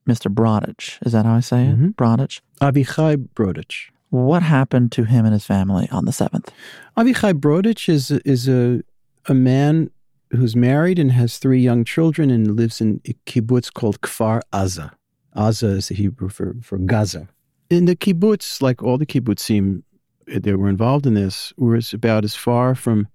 Mr. 0.08 0.34
Brodich. 0.34 0.98
Is 1.06 1.12
that 1.13 1.25
how 1.25 1.36
I 1.36 1.39
say 1.41 1.68
it? 1.68 1.80
Mhm. 1.80 1.96
Brodich. 1.96 2.41
Avichai 2.62 3.15
Brodich. 3.36 3.89
What 4.10 4.44
happened 4.44 4.91
to 4.94 5.03
him 5.06 5.25
and 5.25 5.34
his 5.34 5.46
family 5.46 5.88
on 5.91 6.06
the 6.06 6.12
7th? 6.12 6.50
Avichai 6.98 7.34
Brodich 7.39 7.88
is 7.88 8.12
is 8.34 8.48
a 8.48 8.82
a 9.27 9.34
man 9.34 9.89
who's 10.32 10.56
married 10.56 10.98
and 11.00 11.12
has 11.12 11.38
three 11.38 11.62
young 11.62 11.84
children 11.86 12.30
and 12.32 12.56
lives 12.56 12.82
in 12.82 13.00
a 13.06 13.13
kibbutz 13.25 13.72
called 13.72 14.01
Kfar 14.01 14.41
Aza. 14.51 14.91
Aza 15.36 15.77
is 15.77 15.88
the 15.89 15.96
Hebrew 15.96 16.30
for, 16.30 16.56
for 16.62 16.77
Gaza. 16.80 17.27
In 17.70 17.86
the 17.86 17.96
kibbutz, 17.96 18.62
like 18.62 18.82
all 18.82 18.98
the 18.98 19.06
kibbutzim 19.06 19.84
that 20.27 20.58
were 20.58 20.70
involved 20.70 21.06
in 21.06 21.13
this, 21.13 21.53
was 21.58 21.94
about 21.94 22.24
as 22.25 22.36
far 22.36 22.74
from 22.75 23.08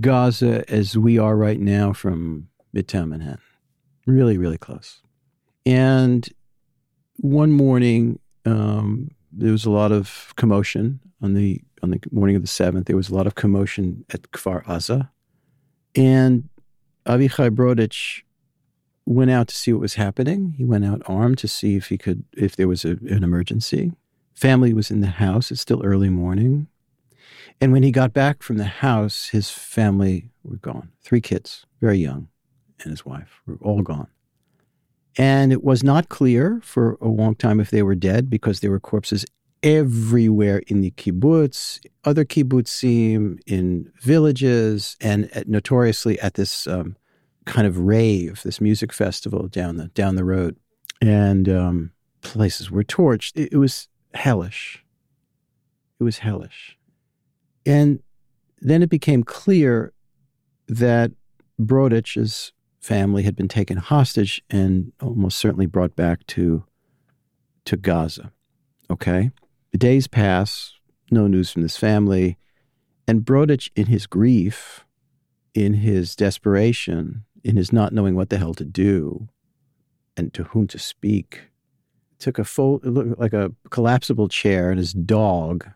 Gaza 0.00 0.68
as 0.70 0.96
we 0.96 1.18
are 1.18 1.36
right 1.36 1.60
now 1.60 1.92
from 1.92 2.48
Midtown 2.74 3.08
Manhattan. 3.08 3.40
Really, 4.06 4.38
really 4.38 4.58
close. 4.58 5.00
And 5.66 6.28
one 7.16 7.52
morning, 7.52 8.18
um, 8.46 9.10
there 9.32 9.52
was 9.52 9.64
a 9.64 9.70
lot 9.70 9.92
of 9.92 10.32
commotion 10.36 11.00
on 11.20 11.34
the 11.34 11.60
on 11.82 11.90
the 11.90 12.00
morning 12.10 12.36
of 12.36 12.42
the 12.42 12.48
seventh. 12.48 12.86
There 12.86 12.96
was 12.96 13.10
a 13.10 13.14
lot 13.14 13.26
of 13.26 13.34
commotion 13.34 14.04
at 14.10 14.22
Kfar 14.32 14.64
Aza, 14.64 15.10
and 15.94 16.48
Avichai 17.06 17.50
Brodich 17.50 18.22
went 19.04 19.30
out 19.30 19.48
to 19.48 19.54
see 19.54 19.72
what 19.72 19.80
was 19.80 19.94
happening. 19.94 20.54
He 20.56 20.64
went 20.64 20.84
out 20.84 21.02
armed 21.06 21.38
to 21.38 21.48
see 21.48 21.76
if 21.76 21.88
he 21.88 21.98
could 21.98 22.24
if 22.36 22.56
there 22.56 22.68
was 22.68 22.84
a, 22.84 22.90
an 23.08 23.24
emergency. 23.24 23.92
Family 24.34 24.72
was 24.72 24.90
in 24.90 25.00
the 25.00 25.08
house. 25.08 25.50
It's 25.50 25.60
still 25.60 25.82
early 25.84 26.10
morning, 26.10 26.68
and 27.60 27.72
when 27.72 27.82
he 27.82 27.90
got 27.90 28.12
back 28.12 28.42
from 28.42 28.56
the 28.56 28.64
house, 28.64 29.28
his 29.28 29.50
family 29.50 30.30
were 30.42 30.56
gone. 30.56 30.90
Three 31.02 31.20
kids, 31.20 31.66
very 31.80 31.98
young, 31.98 32.28
and 32.80 32.90
his 32.90 33.04
wife 33.04 33.40
were 33.46 33.58
all 33.60 33.82
gone. 33.82 34.08
And 35.16 35.52
it 35.52 35.64
was 35.64 35.82
not 35.82 36.08
clear 36.08 36.60
for 36.62 36.96
a 37.00 37.08
long 37.08 37.34
time 37.34 37.58
if 37.58 37.70
they 37.70 37.82
were 37.82 37.96
dead 37.96 38.30
because 38.30 38.60
there 38.60 38.70
were 38.70 38.78
corpses 38.78 39.26
everywhere 39.62 40.62
in 40.68 40.80
the 40.80 40.92
kibbutz, 40.92 41.80
other 42.04 42.24
kibbutzim, 42.24 43.40
in 43.46 43.90
villages, 44.00 44.96
and 45.00 45.28
at, 45.34 45.48
notoriously 45.48 46.18
at 46.20 46.34
this 46.34 46.66
um, 46.68 46.96
kind 47.44 47.66
of 47.66 47.78
rave, 47.78 48.42
this 48.44 48.60
music 48.60 48.92
festival 48.92 49.48
down 49.48 49.76
the 49.76 49.88
down 49.88 50.14
the 50.14 50.24
road, 50.24 50.56
and 51.00 51.48
um, 51.48 51.90
places 52.20 52.70
were 52.70 52.84
torched. 52.84 53.36
It, 53.36 53.52
it 53.52 53.56
was 53.58 53.88
hellish. 54.14 54.84
It 55.98 56.04
was 56.04 56.18
hellish, 56.18 56.77
and 57.68 58.02
then 58.60 58.82
it 58.82 58.88
became 58.88 59.22
clear 59.22 59.92
that 60.66 61.12
Brodich's 61.60 62.52
family 62.80 63.22
had 63.22 63.36
been 63.36 63.46
taken 63.46 63.76
hostage 63.76 64.42
and 64.48 64.92
almost 65.00 65.38
certainly 65.38 65.66
brought 65.66 65.94
back 65.94 66.26
to 66.28 66.64
to 67.66 67.76
Gaza. 67.76 68.32
Okay, 68.90 69.30
the 69.72 69.78
days 69.78 70.06
pass, 70.08 70.72
no 71.10 71.26
news 71.26 71.50
from 71.50 71.60
this 71.60 71.76
family, 71.76 72.38
and 73.06 73.26
Brodich, 73.26 73.70
in 73.76 73.86
his 73.86 74.06
grief, 74.06 74.86
in 75.52 75.74
his 75.74 76.16
desperation, 76.16 77.24
in 77.44 77.56
his 77.56 77.70
not 77.70 77.92
knowing 77.92 78.14
what 78.14 78.30
the 78.30 78.38
hell 78.38 78.54
to 78.54 78.64
do, 78.64 79.28
and 80.16 80.32
to 80.32 80.44
whom 80.44 80.66
to 80.68 80.78
speak, 80.78 81.50
took 82.18 82.38
a 82.38 82.44
full, 82.44 82.80
like 82.82 83.34
a 83.34 83.52
collapsible 83.68 84.28
chair 84.28 84.70
and 84.70 84.78
his 84.78 84.94
dog, 84.94 85.68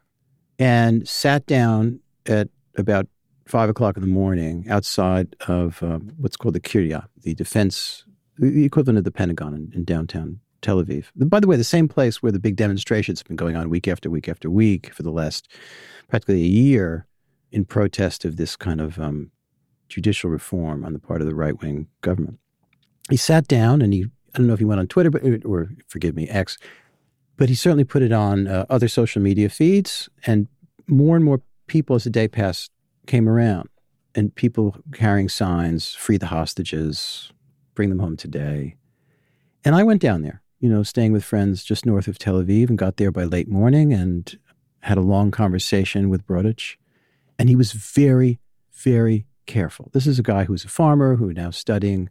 and 0.59 1.07
sat 1.09 1.47
down 1.47 2.01
at 2.27 2.49
about 2.77 3.07
five 3.47 3.69
o'clock 3.69 3.97
in 3.97 4.03
the 4.03 4.09
morning 4.09 4.67
outside 4.69 5.35
of 5.49 5.83
um, 5.83 6.13
what's 6.17 6.37
called 6.37 6.55
the 6.55 6.61
Kiryat, 6.61 7.07
the 7.23 7.35
defense, 7.35 8.05
the 8.39 8.65
equivalent 8.65 8.99
of 8.99 9.05
the 9.05 9.11
Pentagon 9.11 9.55
in, 9.55 9.73
in 9.75 9.85
downtown 9.85 10.41
Tel 10.63 10.83
Aviv. 10.83 11.07
By 11.17 11.41
the 11.41 11.47
way, 11.47 11.57
the 11.57 11.65
same 11.65 11.89
place 11.89 12.23
where 12.23 12.33
the 12.33 12.39
big 12.39 12.57
demonstrations 12.57 13.21
have 13.21 13.27
been 13.27 13.37
going 13.37 13.57
on 13.57 13.69
week 13.69 13.89
after 13.89 14.09
week 14.09 14.29
after 14.29 14.49
week 14.49 14.93
for 14.95 15.03
the 15.03 15.11
last 15.11 15.49
practically 16.09 16.43
a 16.43 16.47
year 16.47 17.07
in 17.51 17.65
protest 17.65 18.25
of 18.25 18.37
this 18.37 18.57
kind 18.57 18.81
of 18.81 18.99
um, 18.99 19.31
judicial 19.89 20.31
reform 20.31 20.85
on 20.85 20.93
the 20.93 20.99
part 20.99 21.21
of 21.21 21.27
the 21.27 21.35
right 21.35 21.61
wing 21.61 21.89
government. 22.01 22.39
He 23.11 23.17
sat 23.17 23.47
down 23.49 23.83
and 23.83 23.93
he, 23.93 24.07
I 24.35 24.39
don't 24.39 24.47
know 24.47 24.55
if 24.55 24.59
he 24.61 24.65
went 24.65 24.81
on 24.81 24.87
Twitter, 24.87 25.11
but, 25.11 25.23
or 25.45 25.71
forgive 25.89 26.15
me, 26.15 26.29
X, 26.29 26.57
but 27.43 27.49
he 27.49 27.57
certainly 27.57 27.83
put 27.83 28.03
it 28.03 28.13
on 28.13 28.47
uh, 28.47 28.65
other 28.71 28.87
social 28.87 29.21
media 29.21 29.49
feeds. 29.49 30.09
And 30.29 30.47
more 30.87 31.17
and 31.17 31.25
more 31.25 31.43
people 31.67 31.97
as 31.97 32.05
the 32.05 32.11
day 32.11 32.29
passed 32.29 32.71
came 33.09 33.29
around 33.29 33.69
and 34.15 34.33
people 34.33 34.77
carrying 34.93 35.29
signs, 35.29 35.93
free 35.93 36.19
the 36.19 36.27
hostages, 36.27 37.33
bring 37.75 37.89
them 37.89 37.99
home 37.99 38.17
today. 38.17 38.77
And 39.65 39.75
I 39.75 39.83
went 39.83 40.01
down 40.01 40.23
there, 40.23 40.41
you 40.61 40.69
know, 40.69 40.85
staying 40.85 41.11
with 41.11 41.25
friends 41.25 41.65
just 41.65 41.85
north 41.85 42.07
of 42.07 42.17
Tel 42.17 42.41
Aviv 42.41 42.69
and 42.69 42.79
got 42.79 42.97
there 42.97 43.11
by 43.11 43.25
late 43.25 43.49
morning 43.49 43.93
and 43.93 44.39
had 44.83 44.97
a 44.97 45.01
long 45.01 45.33
conversation 45.33 46.09
with 46.09 46.25
Brodich. 46.25 46.77
And 47.41 47.49
he 47.49 47.57
was 47.57 47.73
very, 47.73 48.39
very 48.71 49.27
careful. 49.47 49.91
This 49.93 50.07
is 50.07 50.21
a 50.21 50.23
guy 50.23 50.45
who's 50.45 50.65
a 50.65 50.69
farmer 50.69 51.17
who 51.17 51.33
now 51.33 51.51
studying 51.51 52.09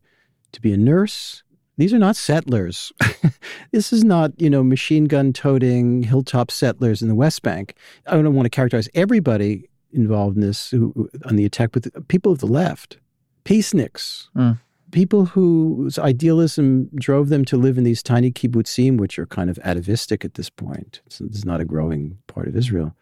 to 0.51 0.59
be 0.59 0.73
a 0.73 0.77
nurse. 0.77 1.43
These 1.81 1.95
are 1.95 1.97
not 1.97 2.15
settlers. 2.15 2.93
this 3.71 3.91
is 3.91 4.03
not, 4.03 4.39
you 4.39 4.51
know, 4.51 4.63
machine 4.63 5.05
gun 5.05 5.33
toting 5.33 6.03
hilltop 6.03 6.51
settlers 6.51 7.01
in 7.01 7.07
the 7.07 7.15
West 7.15 7.41
Bank. 7.41 7.73
I 8.05 8.11
don't 8.11 8.35
want 8.35 8.45
to 8.45 8.51
characterize 8.51 8.87
everybody 8.93 9.67
involved 9.91 10.35
in 10.35 10.41
this 10.41 10.69
who, 10.69 11.09
on 11.25 11.37
the 11.37 11.43
attack, 11.43 11.71
but 11.71 12.07
people 12.07 12.31
of 12.31 12.37
the 12.37 12.45
left, 12.45 12.99
peaceniks, 13.45 14.27
Mm. 14.35 14.59
people 14.91 15.25
whose 15.25 15.97
idealism 15.97 16.87
drove 16.93 17.29
them 17.29 17.43
to 17.45 17.57
live 17.57 17.79
in 17.79 17.83
these 17.83 18.03
tiny 18.03 18.31
kibbutzim, 18.31 18.99
which 18.99 19.17
are 19.17 19.25
kind 19.25 19.49
of 19.49 19.57
atavistic 19.63 20.23
at 20.23 20.35
this 20.35 20.51
point. 20.51 21.01
This 21.05 21.19
is 21.19 21.45
not 21.45 21.61
a 21.61 21.65
growing 21.65 22.19
part 22.27 22.47
of 22.47 22.55
Israel, 22.55 22.95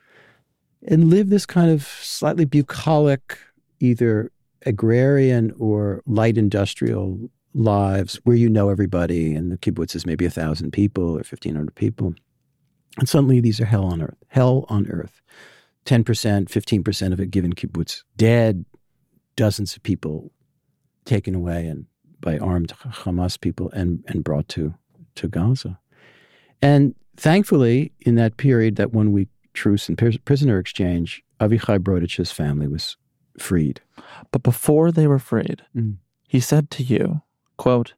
and 0.88 1.10
live 1.10 1.28
this 1.28 1.46
kind 1.46 1.70
of 1.70 1.84
slightly 1.84 2.46
bucolic, 2.46 3.40
either 3.82 4.32
agrarian 4.66 5.52
or 5.60 6.02
light 6.06 6.38
industrial 6.38 7.30
lives 7.54 8.16
where 8.24 8.36
you 8.36 8.50
know 8.50 8.70
everybody, 8.70 9.34
and 9.36 9.52
the 9.52 9.58
kibbutz 9.58 9.96
is 9.96 10.06
maybe 10.06 10.26
a 10.26 10.30
thousand 10.30 10.72
people 10.72 11.18
or 11.18 11.24
fifteen 11.24 11.56
hundred 11.56 11.76
people, 11.76 12.14
and 12.98 13.08
suddenly 13.10 13.40
these 13.40 13.60
are 13.60 13.66
hell 13.66 13.86
on 13.86 14.02
earth, 14.02 14.18
hell 14.28 14.66
on 14.70 14.88
earth. 14.88 15.22
10%, 15.86 16.04
15% 16.04 17.14
of 17.14 17.20
a 17.20 17.26
given 17.26 17.54
kibbutz 17.54 18.04
dead, 18.16 18.66
dozens 19.36 19.76
of 19.76 19.82
people 19.82 20.32
taken 21.06 21.34
away 21.34 21.66
and 21.66 21.86
by 22.20 22.38
armed 22.38 22.74
Hamas 22.86 23.40
people 23.40 23.72
and, 23.72 24.04
and 24.08 24.24
brought 24.24 24.48
to, 24.50 24.76
to 25.16 25.28
Gaza. 25.28 25.80
And 26.62 26.94
thankfully, 27.16 27.92
in 28.02 28.16
that 28.16 28.38
period, 28.38 28.76
that 28.76 28.92
one 28.94 29.12
week 29.14 29.30
truce 29.54 29.88
and 29.90 29.98
pris- 29.98 30.18
prisoner 30.18 30.60
exchange, 30.60 31.24
Avichai 31.40 31.80
Brodich's 31.80 32.32
family 32.32 32.68
was 32.68 32.98
freed. 33.40 33.82
But 34.32 34.44
before 34.44 34.92
they 34.92 35.08
were 35.08 35.18
freed, 35.18 35.64
Mm. 35.76 35.96
he 36.28 36.40
said 36.42 36.70
to 36.72 36.84
you, 36.84 37.22
quote, 37.60 37.94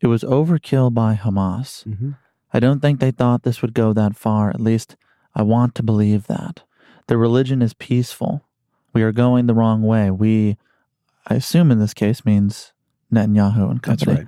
It 0.00 0.06
was 0.06 0.22
overkill 0.22 0.92
by 0.94 1.14
Hamas. 1.16 1.84
Mm-hmm. 1.84 2.12
I 2.52 2.60
don't 2.60 2.80
think 2.80 3.00
they 3.00 3.10
thought 3.10 3.42
this 3.42 3.60
would 3.62 3.74
go 3.74 3.92
that 3.92 4.16
far. 4.16 4.50
At 4.50 4.60
least 4.60 4.96
I 5.34 5.42
want 5.42 5.74
to 5.76 5.82
believe 5.82 6.26
that. 6.28 6.62
The 7.08 7.16
religion 7.18 7.60
is 7.62 7.74
peaceful. 7.74 8.44
We 8.92 9.02
are 9.02 9.12
going 9.12 9.46
the 9.46 9.54
wrong 9.54 9.82
way. 9.82 10.10
We, 10.10 10.56
I 11.26 11.34
assume 11.34 11.70
in 11.70 11.78
this 11.78 11.94
case, 11.94 12.24
means 12.24 12.72
Netanyahu 13.12 13.70
and 13.70 13.80
That's 13.82 14.06
right. 14.06 14.26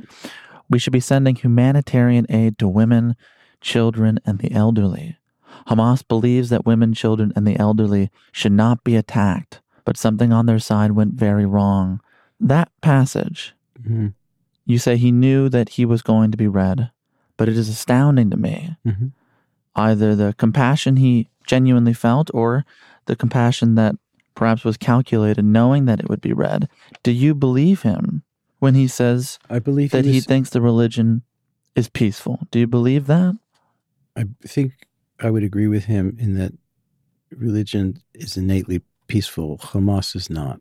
We 0.68 0.78
should 0.78 0.92
be 0.92 1.00
sending 1.00 1.36
humanitarian 1.36 2.26
aid 2.28 2.58
to 2.58 2.68
women, 2.68 3.16
children, 3.60 4.18
and 4.24 4.38
the 4.38 4.52
elderly. 4.52 5.18
Hamas 5.66 6.06
believes 6.06 6.48
that 6.50 6.64
women, 6.66 6.94
children, 6.94 7.32
and 7.36 7.46
the 7.46 7.58
elderly 7.58 8.10
should 8.32 8.52
not 8.52 8.82
be 8.84 8.96
attacked, 8.96 9.60
but 9.84 9.96
something 9.96 10.32
on 10.32 10.46
their 10.46 10.58
side 10.58 10.92
went 10.92 11.14
very 11.14 11.44
wrong. 11.44 12.00
That 12.38 12.70
passage, 12.80 13.54
Mhm. 13.82 14.14
You 14.70 14.78
say 14.78 14.96
he 14.96 15.12
knew 15.12 15.48
that 15.48 15.70
he 15.70 15.84
was 15.84 16.02
going 16.02 16.30
to 16.30 16.36
be 16.36 16.48
read, 16.48 16.90
but 17.36 17.48
it 17.48 17.56
is 17.56 17.68
astounding 17.68 18.30
to 18.30 18.36
me. 18.36 18.76
Mhm. 18.86 19.12
Either 19.74 20.14
the 20.16 20.34
compassion 20.36 20.96
he 20.96 21.28
genuinely 21.46 21.92
felt 21.92 22.30
or 22.34 22.64
the 23.06 23.16
compassion 23.16 23.74
that 23.76 23.96
perhaps 24.34 24.64
was 24.64 24.76
calculated 24.76 25.44
knowing 25.44 25.84
that 25.86 26.00
it 26.00 26.08
would 26.08 26.20
be 26.20 26.32
read. 26.32 26.68
Do 27.02 27.12
you 27.12 27.34
believe 27.34 27.82
him 27.82 28.22
when 28.58 28.74
he 28.74 28.86
says 28.88 29.38
I 29.48 29.58
believe 29.58 29.90
that 29.90 30.04
he, 30.04 30.12
he 30.12 30.20
thinks 30.20 30.50
the 30.50 30.60
religion 30.60 31.22
is 31.74 31.88
peaceful? 31.88 32.40
Do 32.50 32.58
you 32.58 32.66
believe 32.66 33.06
that? 33.06 33.36
I 34.16 34.24
think 34.46 34.88
I 35.18 35.30
would 35.30 35.42
agree 35.42 35.66
with 35.68 35.84
him 35.84 36.16
in 36.18 36.34
that 36.34 36.52
religion 37.30 38.02
is 38.14 38.36
innately 38.36 38.82
peaceful. 39.06 39.58
Hamas 39.58 40.16
is 40.16 40.30
not. 40.30 40.60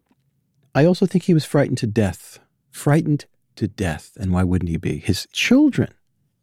I 0.75 0.85
also 0.85 1.05
think 1.05 1.23
he 1.23 1.33
was 1.33 1.45
frightened 1.45 1.77
to 1.79 1.87
death. 1.87 2.39
Frightened 2.71 3.25
to 3.59 3.67
death. 3.67 4.17
And 4.19 4.31
why 4.33 4.43
wouldn't 4.43 4.69
he 4.69 4.77
be? 4.77 4.97
His 4.99 5.27
children, 5.31 5.93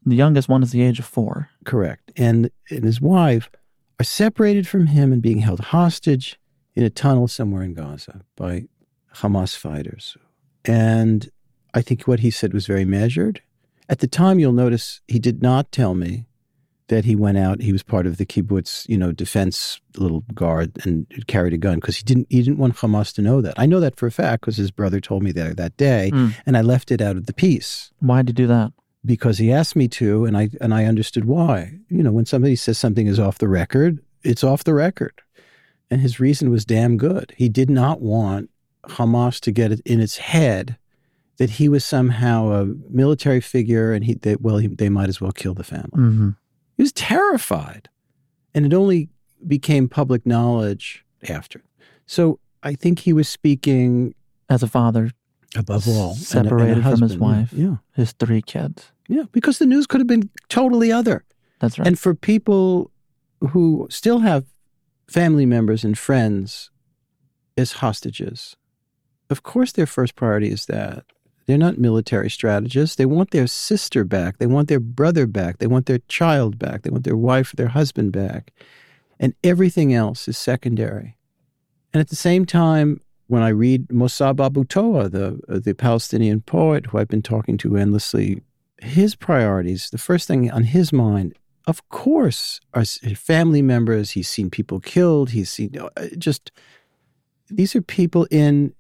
The 0.05 0.15
youngest 0.17 0.49
one 0.49 0.63
is 0.63 0.71
the 0.71 0.83
age 0.83 0.99
of 1.01 1.05
four. 1.05 1.51
correct, 1.65 2.13
and, 2.17 2.51
and 2.71 2.85
his 2.85 3.01
wife 3.01 3.51
are 3.99 4.05
separated 4.05 4.69
from 4.69 4.87
him 4.87 5.13
and 5.13 5.21
being 5.23 5.41
held 5.41 5.61
hostage 5.61 6.39
in 6.75 6.85
a 6.85 6.91
tunnel 6.91 7.27
somewhere 7.29 7.63
in 7.63 7.75
Gaza 7.75 8.21
by 8.37 8.65
Hamas 9.17 9.57
fighters. 9.57 10.17
And 10.65 11.31
I 11.75 11.81
think 11.83 12.03
what 12.03 12.21
he 12.21 12.31
said 12.31 12.53
was 12.53 12.67
very 12.67 12.85
measured. 12.85 13.41
At 13.89 14.01
the 14.01 14.07
time, 14.07 14.39
you'll 14.39 14.53
notice 14.53 15.01
he 15.09 15.19
did 15.19 15.43
not 15.43 15.73
tell 15.73 15.95
me 15.95 16.27
that 16.89 17.05
he 17.05 17.17
went 17.17 17.37
out. 17.39 17.61
He 17.61 17.73
was 17.73 17.83
part 17.83 18.07
of 18.07 18.17
the 18.17 18.25
kibbutz, 18.27 18.89
you 18.89 18.97
know, 18.97 19.11
defense 19.13 19.81
little 19.97 20.21
guard 20.35 20.73
and 20.85 21.07
carried 21.27 21.53
a 21.53 21.59
gun 21.59 21.77
because 21.81 21.97
he 21.97 22.05
didn't. 22.05 22.27
He 22.31 22.43
didn't 22.43 22.59
want 22.59 22.77
Hamas 22.77 23.13
to 23.15 23.23
know 23.23 23.41
that. 23.41 23.55
I 23.57 23.67
know 23.67 23.81
that 23.81 23.97
for 23.97 24.07
a 24.07 24.13
fact 24.13 24.43
because 24.43 24.57
his 24.57 24.71
brother 24.71 25.01
told 25.01 25.23
me 25.23 25.33
that 25.33 25.57
that 25.57 25.77
day, 25.77 26.11
Mm. 26.15 26.35
and 26.47 26.57
I 26.57 26.61
left 26.63 26.91
it 26.93 27.01
out 27.01 27.17
of 27.17 27.27
the 27.27 27.33
piece 27.33 27.91
Why 28.01 28.23
did 28.23 28.39
you 28.39 28.45
do 28.45 28.49
that? 28.49 28.73
because 29.05 29.39
he 29.39 29.53
asked 29.53 29.77
me 29.77 29.87
to, 29.89 30.25
and 30.27 30.37
I 30.37 30.49
and 30.61 30.73
I 30.75 30.85
understood 30.85 31.25
why. 31.25 31.79
You 31.89 32.03
know, 32.03 32.13
when 32.13 32.27
somebody 32.27 32.57
says 32.57 32.79
something 32.79 33.07
is 33.07 33.19
off 33.21 33.39
the 33.39 33.49
record, 33.49 33.99
it's 34.23 34.43
off 34.45 34.65
the 34.65 34.75
record, 34.75 35.15
and 35.91 36.01
his 36.01 36.21
reason 36.21 36.51
was 36.51 36.65
damn 36.65 36.97
good. 36.97 37.33
He 37.37 37.49
did 37.49 37.71
not 37.71 38.01
want 38.01 38.51
Hamas 38.89 39.41
to 39.41 39.51
get 39.53 39.73
it 39.73 39.81
in 39.85 40.01
its 40.01 40.17
head 40.19 40.77
that 41.39 41.51
he 41.51 41.69
was 41.69 41.85
somehow 41.85 42.51
a 42.51 42.65
military 42.91 43.41
figure, 43.41 43.93
and 43.93 44.05
he 44.05 44.15
they, 44.15 44.37
well, 44.37 44.59
he, 44.59 44.69
they 44.69 44.89
might 44.89 45.09
as 45.09 45.21
well 45.21 45.33
kill 45.33 45.55
the 45.55 45.65
family. 45.65 45.91
hmm 45.93 46.31
He 46.77 46.83
was 46.83 46.93
terrified, 46.93 47.89
and 48.55 48.67
it 48.67 48.75
only 48.75 49.09
became 49.47 49.89
public 49.89 50.25
knowledge 50.27 51.05
after. 51.29 51.63
So 52.07 52.39
I 52.63 52.75
think 52.75 53.01
he 53.01 53.13
was 53.13 53.29
speaking 53.29 54.15
As 54.49 54.63
a 54.63 54.69
father, 54.69 55.11
above 55.57 55.89
all, 55.89 56.13
and 56.13 56.17
a- 56.17 56.39
and 56.39 56.47
a 56.47 56.49
Separated 56.51 56.83
from 56.85 57.01
his 57.03 57.17
wife. 57.19 57.53
Yeah, 57.53 57.77
his 57.95 58.13
three 58.13 58.43
kids. 58.43 58.93
yeah, 59.09 59.25
because 59.33 59.59
the 59.59 59.67
news 59.67 59.87
could 59.87 60.01
have 60.01 60.07
been 60.07 60.31
totally 60.49 60.93
other. 60.93 61.25
That's 61.61 61.79
right. 61.79 61.89
And 61.89 61.99
for 61.99 62.15
people 62.15 62.91
who 63.51 63.87
still 63.91 64.21
have 64.21 64.45
family 65.09 65.47
members 65.47 65.85
and 65.85 65.97
friends 65.99 66.71
as 67.57 67.73
hostages, 67.73 68.57
of 69.31 69.43
course, 69.43 69.73
their 69.73 69.87
first 69.87 70.15
priority 70.15 70.51
is 70.51 70.67
that. 70.67 71.05
They're 71.47 71.59
not 71.59 71.79
military 71.79 72.31
strategists. 72.31 72.97
They 72.97 73.07
want 73.07 73.31
their 73.31 73.47
sister 73.47 74.05
back. 74.05 74.39
They 74.39 74.47
want 74.47 74.69
their 74.69 74.81
brother 74.81 75.27
back. 75.27 75.59
They 75.59 75.67
want 75.67 75.87
their 75.87 76.01
child 76.09 76.59
back. 76.59 76.83
They 76.83 76.91
want 76.91 77.05
their 77.05 77.17
wife 77.17 77.53
or 77.53 77.57
their 77.57 77.69
husband 77.69 78.13
back. 78.13 78.53
And 79.21 79.35
everything 79.45 79.95
else 79.95 80.29
is 80.29 80.37
secondary. 80.37 81.17
And 81.93 82.01
at 82.01 82.09
the 82.09 82.17
same 82.17 82.45
time, 82.45 83.01
when 83.29 83.43
I 83.43 83.49
read 83.49 83.89
Mosab 83.89 84.45
Abu 84.45 84.65
Toha, 84.65 85.11
the, 85.11 85.41
uh, 85.49 85.61
the 85.61 85.75
Palestinian 85.75 86.41
poet 86.41 86.87
who 86.87 86.99
I've 86.99 87.09
been 87.09 87.23
talking 87.23 87.57
to 87.59 87.77
endlessly, 87.77 88.43
his 88.79 89.15
priorities, 89.15 89.91
the 89.91 89.99
first 89.99 90.29
thing 90.29 90.51
on 90.51 90.65
his 90.65 90.93
mind 90.93 91.35
of 91.67 91.87
course, 91.89 92.61
are 92.75 92.85
family 92.85 93.63
members. 93.63 94.13
He's 94.13 94.29
seen 94.29 94.51
people 94.51 94.79
killed. 94.81 95.31
He's 95.31 95.51
seen 95.51 95.77
uh, 95.79 96.07
just 96.17 96.53
these 97.49 97.75
are 97.75 97.83
people 97.83 98.27
in 98.31 98.73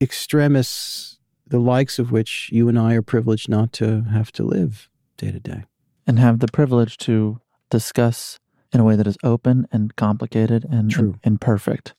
extremis, 0.00 1.18
the 1.50 1.58
likes 1.58 1.98
of 1.98 2.10
which 2.10 2.48
you 2.52 2.68
and 2.68 2.78
I 2.78 2.94
are 2.94 3.02
privileged 3.02 3.48
not 3.48 3.72
to 3.74 4.02
have 4.04 4.32
to 4.32 4.42
live 4.42 4.88
day 5.16 5.30
to 5.30 5.40
day. 5.40 5.64
and 6.06 6.18
have 6.18 6.38
the 6.38 6.48
privilege 6.48 6.96
to 6.96 7.40
discuss 7.68 8.38
in 8.72 8.80
a 8.80 8.84
way 8.84 8.96
that 8.96 9.06
is 9.06 9.18
open 9.22 9.68
and 9.70 9.94
complicated 9.94 10.64
and, 10.64 10.90
True. 10.90 11.18
and 11.22 11.34
imperfect. 11.34 11.94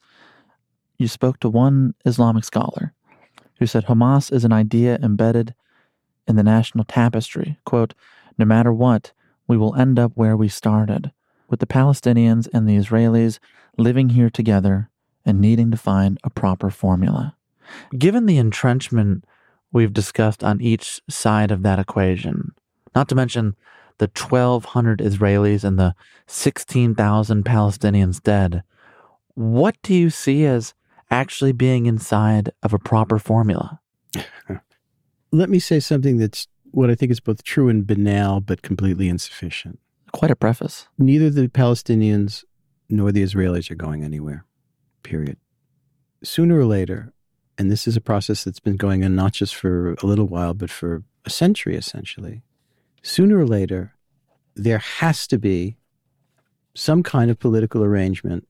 You 0.98 1.08
spoke 1.08 1.40
to 1.42 1.50
one 1.50 1.94
Islamic 2.06 2.44
scholar 2.44 2.94
who 3.60 3.68
said 3.68 3.86
Hamas 3.86 4.32
is 4.34 4.44
an 4.44 4.52
idea 4.52 4.98
embedded 5.02 5.54
in 6.28 6.36
the 6.36 6.44
national 6.44 6.84
tapestry. 6.86 7.60
Quote, 7.66 7.94
no 8.38 8.46
matter 8.46 8.74
what, 8.74 9.12
we 9.48 9.58
will 9.58 9.76
end 9.76 10.00
up 10.00 10.14
where 10.16 10.36
we 10.36 10.48
started, 10.48 11.12
with 11.50 11.60
the 11.60 11.68
Palestinians 11.68 12.48
and 12.54 12.68
the 12.68 12.78
Israelis 12.78 13.40
living 13.78 14.10
here 14.10 14.30
together 14.30 14.90
and 15.26 15.40
needing 15.40 15.70
to 15.72 15.78
find 15.78 16.18
a 16.24 16.30
proper 16.30 16.70
formula. 16.70 17.36
Given 17.98 18.26
the 18.26 18.38
entrenchment 18.38 19.26
we've 19.72 19.94
discussed 19.94 20.44
on 20.44 20.62
each 20.62 21.02
side 21.10 21.52
of 21.52 21.64
that 21.64 21.80
equation, 21.80 22.52
not 22.96 23.10
to 23.10 23.16
mention 23.16 23.56
the 23.98 24.10
1,200 24.18 25.00
Israelis 25.00 25.64
and 25.64 25.78
the 25.78 25.94
16,000 26.28 27.46
Palestinians 27.46 28.22
dead, 28.22 28.64
what 29.36 29.76
do 29.84 29.94
you 29.94 30.10
see 30.10 30.46
as 30.46 30.74
actually 31.10 31.52
being 31.52 31.86
inside 31.86 32.52
of 32.64 32.74
a 32.74 32.80
proper 32.80 33.20
formula? 33.20 33.80
Let 35.32 35.50
me 35.50 35.60
say 35.60 35.80
something 35.80 36.18
that's 36.18 36.48
what 36.72 36.90
I 36.90 36.96
think 36.96 37.12
is 37.12 37.20
both 37.20 37.44
true 37.44 37.70
and 37.70 37.86
banal, 37.86 38.40
but 38.40 38.62
completely 38.62 39.08
insufficient. 39.08 39.80
Quite 40.12 40.32
a 40.32 40.36
preface. 40.36 40.88
Neither 40.98 41.30
the 41.30 41.48
Palestinians 41.48 42.44
nor 42.90 43.12
the 43.12 43.24
Israelis 43.24 43.70
are 43.72 43.76
going 43.76 44.04
anywhere, 44.04 44.46
period. 45.04 45.38
Sooner 46.24 46.58
or 46.58 46.66
later, 46.66 47.14
and 47.58 47.72
this 47.72 47.88
is 47.88 47.96
a 47.96 48.02
process 48.02 48.44
that's 48.44 48.60
been 48.60 48.78
going 48.78 49.04
on 49.04 49.16
not 49.16 49.34
just 49.34 49.56
for 49.56 49.94
a 50.02 50.06
little 50.06 50.28
while, 50.28 50.54
but 50.54 50.70
for 50.70 51.04
a 51.26 51.30
century 51.30 51.76
essentially, 51.76 52.42
sooner 53.04 53.38
or 53.38 53.46
later, 53.46 53.94
there 54.56 54.80
has 54.80 55.28
to 55.28 55.38
be 55.38 55.78
some 56.74 57.04
kind 57.04 57.30
of 57.30 57.40
political 57.40 57.84
arrangement 57.84 58.48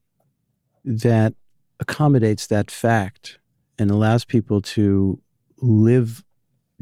that 0.86 1.34
accommodates 1.80 2.48
that 2.48 2.70
fact 2.70 3.40
and 3.78 3.90
allows 3.90 4.24
people 4.24 4.62
to 4.62 5.20
live 5.58 6.24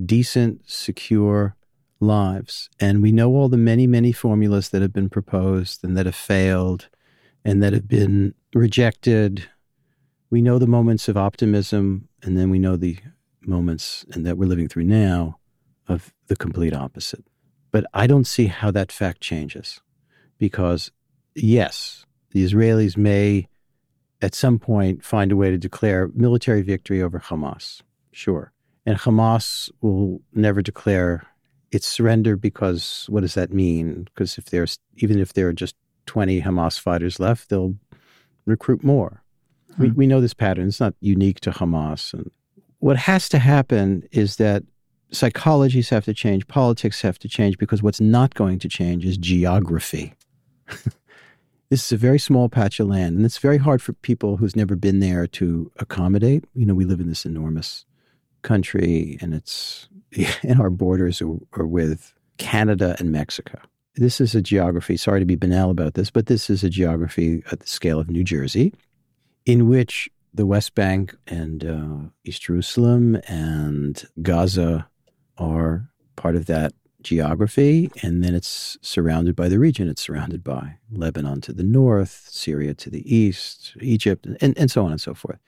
decent, 0.05 0.69
secure 0.69 1.55
lives. 1.99 2.69
And 2.79 3.01
we 3.01 3.11
know 3.11 3.31
all 3.31 3.49
the 3.49 3.57
many, 3.57 3.87
many 3.87 4.11
formulas 4.11 4.69
that 4.69 4.81
have 4.81 4.93
been 4.93 5.09
proposed 5.09 5.83
and 5.83 5.97
that 5.97 6.05
have 6.05 6.15
failed 6.15 6.89
and 7.43 7.63
that 7.63 7.73
have 7.73 7.87
been 7.87 8.33
rejected. 8.53 9.47
We 10.29 10.41
know 10.41 10.59
the 10.59 10.67
moments 10.67 11.07
of 11.07 11.17
optimism, 11.17 12.08
and 12.21 12.37
then 12.37 12.49
we 12.49 12.59
know 12.59 12.75
the 12.75 12.97
moments 13.41 14.05
and 14.11 14.25
that 14.25 14.37
we're 14.37 14.47
living 14.47 14.67
through 14.67 14.83
now 14.83 15.39
of 15.87 16.13
the 16.27 16.35
complete 16.35 16.73
opposite. 16.73 17.23
But 17.71 17.85
I 17.93 18.07
don't 18.07 18.27
see 18.27 18.47
how 18.47 18.71
that 18.71 18.91
fact 18.91 19.21
changes 19.21 19.81
because, 20.37 20.91
yes, 21.35 22.05
the 22.31 22.43
Israelis 22.43 22.97
may 22.97 23.47
at 24.21 24.35
some 24.35 24.59
point 24.59 25.03
find 25.03 25.31
a 25.31 25.35
way 25.35 25.51
to 25.51 25.57
declare 25.57 26.09
military 26.13 26.61
victory 26.61 27.01
over 27.01 27.19
Hamas. 27.19 27.81
Sure. 28.11 28.51
And 28.85 28.97
Hamas 28.97 29.71
will 29.81 30.21
never 30.33 30.61
declare 30.61 31.27
its 31.71 31.87
surrender 31.87 32.35
because 32.35 33.05
what 33.09 33.21
does 33.21 33.35
that 33.35 33.53
mean? 33.53 34.03
Because 34.05 34.37
if 34.37 34.45
there's 34.45 34.79
even 34.95 35.19
if 35.19 35.33
there 35.33 35.47
are 35.47 35.53
just 35.53 35.75
20 36.07 36.41
Hamas 36.41 36.79
fighters 36.79 37.19
left, 37.19 37.49
they'll 37.49 37.75
recruit 38.45 38.83
more. 38.83 39.23
We, 39.77 39.89
Hmm. 39.89 39.95
we 39.95 40.07
know 40.07 40.21
this 40.21 40.33
pattern. 40.33 40.67
It's 40.67 40.79
not 40.79 40.95
unique 40.99 41.39
to 41.41 41.51
Hamas. 41.51 42.13
And 42.13 42.29
what 42.79 42.97
has 42.97 43.29
to 43.29 43.39
happen 43.39 44.03
is 44.11 44.37
that 44.37 44.63
psychologies 45.11 45.89
have 45.89 46.05
to 46.05 46.13
change, 46.13 46.47
politics 46.47 47.01
have 47.01 47.19
to 47.19 47.27
change, 47.27 47.57
because 47.57 47.81
what's 47.83 48.01
not 48.01 48.33
going 48.35 48.59
to 48.59 48.69
change 48.69 49.05
is 49.05 49.17
geography. 49.17 50.13
this 51.69 51.85
is 51.85 51.91
a 51.91 51.97
very 51.97 52.19
small 52.19 52.49
patch 52.49 52.79
of 52.79 52.87
land, 52.87 53.17
and 53.17 53.25
it's 53.25 53.37
very 53.37 53.57
hard 53.57 53.81
for 53.81 53.93
people 53.93 54.37
who's 54.37 54.55
never 54.55 54.75
been 54.75 54.99
there 54.99 55.27
to 55.27 55.71
accommodate. 55.77 56.45
You 56.55 56.65
know, 56.65 56.73
we 56.75 56.85
live 56.85 56.99
in 56.99 57.07
this 57.07 57.25
enormous 57.25 57.85
country, 58.41 59.17
and 59.21 59.33
it's 59.33 59.89
and 60.43 60.59
our 60.59 60.69
borders 60.69 61.21
are, 61.21 61.37
are 61.53 61.67
with 61.67 62.13
Canada 62.37 62.95
and 62.99 63.11
Mexico. 63.11 63.59
This 63.95 64.21
is 64.21 64.33
a 64.33 64.41
geography. 64.41 64.95
Sorry 64.97 65.19
to 65.19 65.25
be 65.25 65.35
banal 65.35 65.69
about 65.71 65.95
this, 65.95 66.09
but 66.09 66.27
this 66.27 66.49
is 66.49 66.63
a 66.63 66.69
geography 66.69 67.43
at 67.51 67.59
the 67.59 67.67
scale 67.67 67.99
of 67.99 68.09
New 68.09 68.23
Jersey, 68.23 68.73
in 69.45 69.67
which 69.67 70.09
the 70.33 70.45
West 70.45 70.75
Bank 70.75 71.15
and 71.27 71.65
uh, 71.65 72.09
East 72.23 72.43
Jerusalem 72.43 73.19
and 73.27 74.03
Gaza 74.21 74.87
are 75.37 75.89
part 76.15 76.35
of 76.35 76.45
that 76.45 76.73
geography. 77.01 77.89
And 78.03 78.23
then 78.23 78.35
it's 78.35 78.77
surrounded 78.81 79.35
by 79.35 79.47
the 79.47 79.59
region 79.59 79.87
it's 79.87 80.01
surrounded 80.01 80.43
by 80.43 80.77
Lebanon 80.91 81.41
to 81.41 81.53
the 81.53 81.63
north, 81.63 82.27
Syria 82.29 82.73
to 82.75 82.89
the 82.89 83.13
east, 83.13 83.73
Egypt, 83.81 84.27
and, 84.41 84.57
and 84.57 84.69
so 84.69 84.85
on 84.85 84.91
and 84.91 85.01
so 85.01 85.13
forth. 85.13 85.39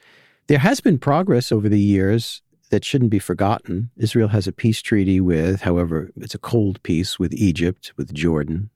There 0.48 0.60
has 0.60 0.82
been 0.82 0.98
progress 0.98 1.52
over 1.52 1.70
the 1.70 1.80
years 1.80 2.42
that 2.70 2.86
shouldn't 2.86 3.12
be 3.12 3.20
forgotten. 3.20 3.92
Israel 3.98 4.30
has 4.30 4.48
a 4.48 4.52
peace 4.52 4.82
treaty 4.82 5.20
with, 5.20 5.62
however, 5.62 6.12
it's 6.18 6.36
a 6.36 6.40
cold 6.40 6.82
peace 6.84 7.20
with 7.20 7.34
Egypt, 7.34 7.94
with 7.98 8.14
Jordan. 8.14 8.70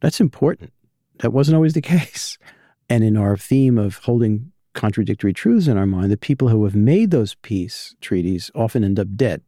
That's 0.00 0.20
important. 0.20 0.72
That 1.20 1.32
wasn't 1.32 1.54
always 1.54 1.74
the 1.74 1.80
case. 1.96 2.38
And 2.88 3.02
in 3.02 3.16
our 3.16 3.36
theme 3.36 3.78
of 3.78 3.98
holding 3.98 4.52
contradictory 4.76 5.32
truths 5.32 5.66
in 5.66 5.76
our 5.76 5.86
mind, 5.86 6.12
the 6.12 6.16
people 6.16 6.48
who 6.48 6.62
have 6.64 6.76
made 6.76 7.10
those 7.10 7.34
peace 7.36 7.96
treaties 8.00 8.50
often 8.54 8.84
end 8.84 9.00
up 9.00 9.08
dead, 9.16 9.42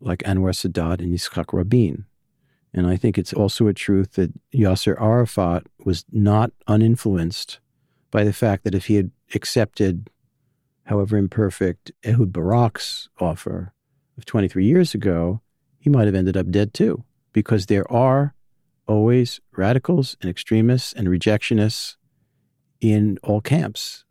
like 0.00 0.20
Anwar 0.20 0.54
Sadat 0.54 1.00
and 1.00 1.12
Yitzhak 1.12 1.52
Rabin. 1.52 2.06
And 2.72 2.86
I 2.86 2.96
think 2.96 3.18
it's 3.18 3.34
also 3.34 3.66
a 3.66 3.74
truth 3.74 4.12
that 4.12 4.32
Yasser 4.54 4.98
Arafat 4.98 5.66
was 5.84 6.04
not 6.12 6.52
uninfluenced 6.68 7.58
by 8.10 8.24
the 8.24 8.32
fact 8.32 8.64
that 8.64 8.74
if 8.74 8.86
he 8.86 8.94
had 8.94 9.10
accepted, 9.34 10.08
however 10.84 11.16
imperfect, 11.18 11.90
Ehud 12.04 12.32
Barak's 12.32 13.08
offer 13.18 13.74
of 14.16 14.24
23 14.24 14.64
years 14.64 14.94
ago, 14.94 15.40
he 15.78 15.90
might 15.90 16.06
have 16.06 16.14
ended 16.14 16.36
up 16.36 16.50
dead 16.50 16.72
too, 16.72 17.04
because 17.32 17.66
there 17.66 17.90
are 17.90 18.34
always 18.86 19.40
radicals 19.56 20.16
and 20.20 20.30
extremists 20.30 20.92
and 20.92 21.08
rejectionists 21.08 21.96
in 22.80 23.18
all 23.22 23.40
camps. 23.40 24.04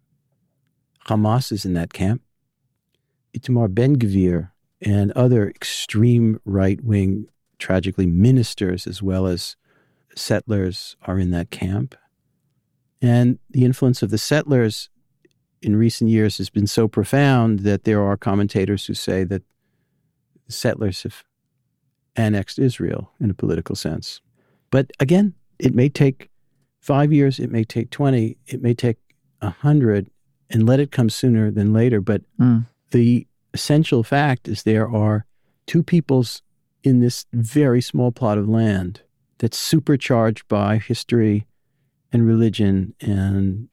Hamas 1.09 1.51
is 1.51 1.65
in 1.65 1.73
that 1.73 1.91
camp. 1.91 2.21
Itamar 3.35 3.73
Ben 3.73 3.97
Gvir 3.97 4.51
and 4.81 5.11
other 5.11 5.49
extreme 5.49 6.39
right 6.45 6.81
wing, 6.83 7.27
tragically, 7.57 8.05
ministers 8.05 8.87
as 8.87 9.01
well 9.01 9.27
as 9.27 9.55
settlers 10.15 10.95
are 11.03 11.19
in 11.19 11.31
that 11.31 11.51
camp. 11.51 11.95
And 13.01 13.39
the 13.49 13.65
influence 13.65 14.01
of 14.03 14.11
the 14.11 14.17
settlers 14.17 14.89
in 15.61 15.75
recent 15.75 16.09
years 16.09 16.37
has 16.37 16.49
been 16.49 16.67
so 16.67 16.87
profound 16.87 17.59
that 17.59 17.83
there 17.83 18.01
are 18.01 18.15
commentators 18.15 18.85
who 18.85 18.93
say 18.93 19.23
that 19.25 19.43
the 20.45 20.53
settlers 20.53 21.03
have 21.03 21.23
annexed 22.15 22.59
Israel 22.59 23.11
in 23.19 23.29
a 23.29 23.33
political 23.33 23.75
sense. 23.75 24.21
But 24.71 24.91
again, 24.99 25.33
it 25.57 25.73
may 25.73 25.89
take 25.89 26.29
five 26.79 27.11
years, 27.11 27.39
it 27.39 27.51
may 27.51 27.63
take 27.63 27.89
20, 27.89 28.37
it 28.47 28.61
may 28.61 28.73
take 28.73 28.97
a 29.41 29.49
hundred, 29.49 30.09
and 30.49 30.67
let 30.67 30.79
it 30.79 30.91
come 30.91 31.09
sooner 31.09 31.51
than 31.51 31.73
later. 31.73 32.01
But 32.01 32.21
Mm. 32.39 32.65
the 32.91 33.27
essential 33.53 34.03
fact 34.03 34.47
is 34.47 34.63
there 34.63 34.87
are 34.89 35.25
two 35.67 35.83
peoples 35.83 36.41
in 36.83 36.99
this 36.99 37.25
very 37.33 37.81
small 37.81 38.11
plot 38.11 38.37
of 38.37 38.47
land 38.47 39.01
that's 39.39 39.57
supercharged 39.57 40.47
by 40.47 40.77
history 40.77 41.45
and 42.11 42.25
religion 42.25 42.93
and 43.01 43.67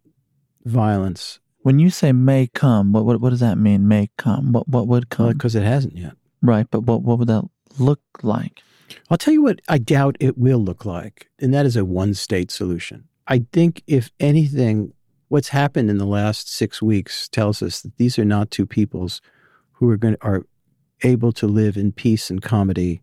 violence 0.64 1.38
When 1.62 1.78
you 1.80 1.90
say 1.90 2.12
may 2.12 2.46
come, 2.48 2.92
what, 2.92 3.04
what 3.04 3.20
what 3.20 3.30
does 3.30 3.40
that 3.40 3.58
mean? 3.58 3.88
May 3.88 4.10
come. 4.18 4.52
What 4.52 4.68
what 4.68 4.86
would 4.86 5.08
come? 5.10 5.32
because 5.32 5.54
it 5.56 5.64
hasn't 5.64 5.96
yet. 5.96 6.14
right, 6.42 6.66
but 6.70 6.82
what 6.82 7.02
what 7.02 7.18
would 7.18 7.28
that 7.28 7.44
look 7.78 8.00
like? 8.22 8.62
I'll 9.10 9.18
tell 9.18 9.34
you 9.34 9.42
what 9.42 9.60
I 9.68 9.78
doubt 9.78 10.16
it 10.20 10.38
will 10.38 10.60
look 10.62 10.84
like, 10.84 11.28
and 11.40 11.52
that 11.52 11.66
is 11.66 11.76
a 11.76 11.84
one 11.84 12.14
state 12.14 12.50
solution. 12.52 13.08
I 13.26 13.44
think, 13.52 13.82
if 13.88 14.12
anything, 14.20 14.92
what's 15.28 15.48
happened 15.48 15.90
in 15.90 15.98
the 15.98 16.06
last 16.06 16.52
six 16.52 16.80
weeks 16.80 17.28
tells 17.28 17.62
us 17.62 17.80
that 17.82 17.96
these 17.96 18.18
are 18.18 18.24
not 18.24 18.50
two 18.50 18.66
peoples 18.66 19.20
who 19.72 19.90
are 19.90 19.96
going 19.96 20.16
are 20.20 20.44
able 21.02 21.32
to 21.32 21.46
live 21.46 21.76
in 21.76 21.92
peace 21.92 22.30
and 22.30 22.40
comedy. 22.42 23.02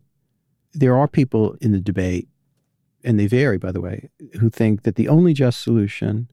There 0.72 0.96
are 0.96 1.06
people 1.06 1.56
in 1.60 1.70
the 1.72 1.80
debate, 1.80 2.28
and 3.04 3.18
they 3.18 3.26
vary, 3.26 3.58
by 3.58 3.70
the 3.70 3.80
way, 3.80 4.10
who 4.40 4.50
think 4.50 4.82
that 4.82 4.96
the 4.96 5.08
only 5.08 5.32
just 5.32 5.62
solution 5.62 6.28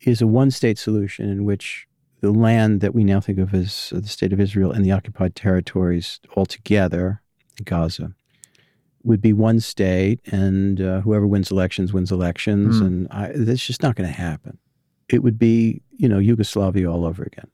is 0.00 0.20
a 0.20 0.26
one 0.26 0.50
state 0.50 0.78
solution 0.78 1.28
in 1.28 1.44
which 1.44 1.86
the 2.20 2.32
land 2.32 2.80
that 2.80 2.94
we 2.94 3.04
now 3.04 3.20
think 3.20 3.38
of 3.38 3.54
as 3.54 3.90
the 3.94 4.08
state 4.08 4.32
of 4.32 4.40
Israel 4.40 4.72
and 4.72 4.84
the 4.84 4.90
occupied 4.90 5.36
territories 5.36 6.18
altogether, 6.36 7.22
Gaza, 7.64 8.12
would 9.04 9.20
be 9.20 9.32
one 9.32 9.60
state, 9.60 10.20
and 10.32 10.80
uh, 10.80 11.00
whoever 11.02 11.26
wins 11.26 11.52
elections 11.52 11.92
wins 11.92 12.10
elections, 12.10 12.78
Hmm. 12.80 12.86
and 12.86 13.08
I, 13.12 13.32
that's 13.34 13.64
just 13.64 13.82
not 13.82 13.94
going 13.94 14.08
to 14.08 14.14
happen. 14.14 14.58
It 15.08 15.22
would 15.22 15.38
be, 15.38 15.82
you 15.96 16.08
know, 16.08 16.18
Yugoslavia 16.18 16.90
all 16.90 17.04
over 17.04 17.22
again. 17.22 17.48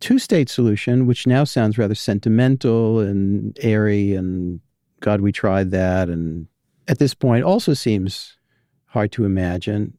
Two 0.00 0.18
state 0.18 0.48
solution, 0.48 1.06
which 1.06 1.26
now 1.26 1.44
sounds 1.44 1.78
rather 1.78 1.94
sentimental 1.94 3.00
and 3.00 3.56
airy, 3.62 4.14
and 4.14 4.60
God, 5.00 5.20
we 5.20 5.32
tried 5.32 5.70
that, 5.70 6.08
and 6.08 6.46
at 6.88 6.98
this 6.98 7.14
point 7.14 7.44
also 7.44 7.74
seems 7.74 8.36
hard 8.86 9.12
to 9.12 9.24
imagine. 9.24 9.96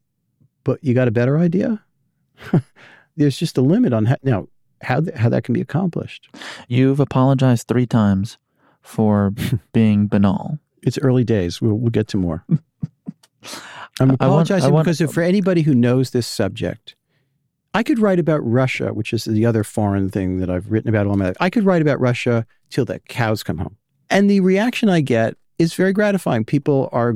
But 0.62 0.82
you 0.82 0.94
got 0.94 1.08
a 1.08 1.12
better 1.12 1.38
idea? 1.38 1.82
There's 3.16 3.38
just 3.38 3.58
a 3.58 3.62
limit 3.62 3.92
on 3.92 4.06
how, 4.06 4.16
now 4.22 4.48
how 4.82 5.00
th- 5.00 5.16
how 5.16 5.28
that 5.28 5.44
can 5.44 5.52
be 5.52 5.60
accomplished. 5.60 6.28
You've 6.68 7.00
apologized 7.00 7.68
three 7.68 7.86
times 7.86 8.38
for 8.82 9.32
being 9.72 10.06
banal. 10.06 10.58
It's 10.82 10.98
early 10.98 11.24
days. 11.24 11.60
We'll, 11.60 11.74
we'll 11.74 11.90
get 11.90 12.08
to 12.08 12.16
more. 12.16 12.44
I'm 14.00 14.10
I 14.10 14.12
want- 14.12 14.20
I 14.22 14.24
apologizing 14.26 14.72
want- 14.72 14.84
because 14.86 15.12
for 15.12 15.22
anybody 15.22 15.62
who 15.62 15.74
knows 15.74 16.10
this 16.10 16.26
subject, 16.26 16.94
I 17.74 17.82
could 17.82 17.98
write 17.98 18.18
about 18.18 18.38
Russia, 18.44 18.92
which 18.92 19.12
is 19.12 19.24
the 19.24 19.44
other 19.46 19.64
foreign 19.64 20.08
thing 20.10 20.38
that 20.38 20.50
I've 20.50 20.70
written 20.70 20.88
about 20.88 21.06
all 21.06 21.16
my 21.16 21.26
life. 21.26 21.36
I 21.40 21.50
could 21.50 21.64
write 21.64 21.82
about 21.82 22.00
Russia 22.00 22.46
till 22.70 22.84
the 22.84 23.00
cows 23.08 23.42
come 23.42 23.58
home. 23.58 23.76
And 24.10 24.30
the 24.30 24.40
reaction 24.40 24.88
I 24.88 25.00
get 25.00 25.36
is 25.58 25.74
very 25.74 25.92
gratifying. 25.92 26.44
People 26.44 26.88
are, 26.92 27.14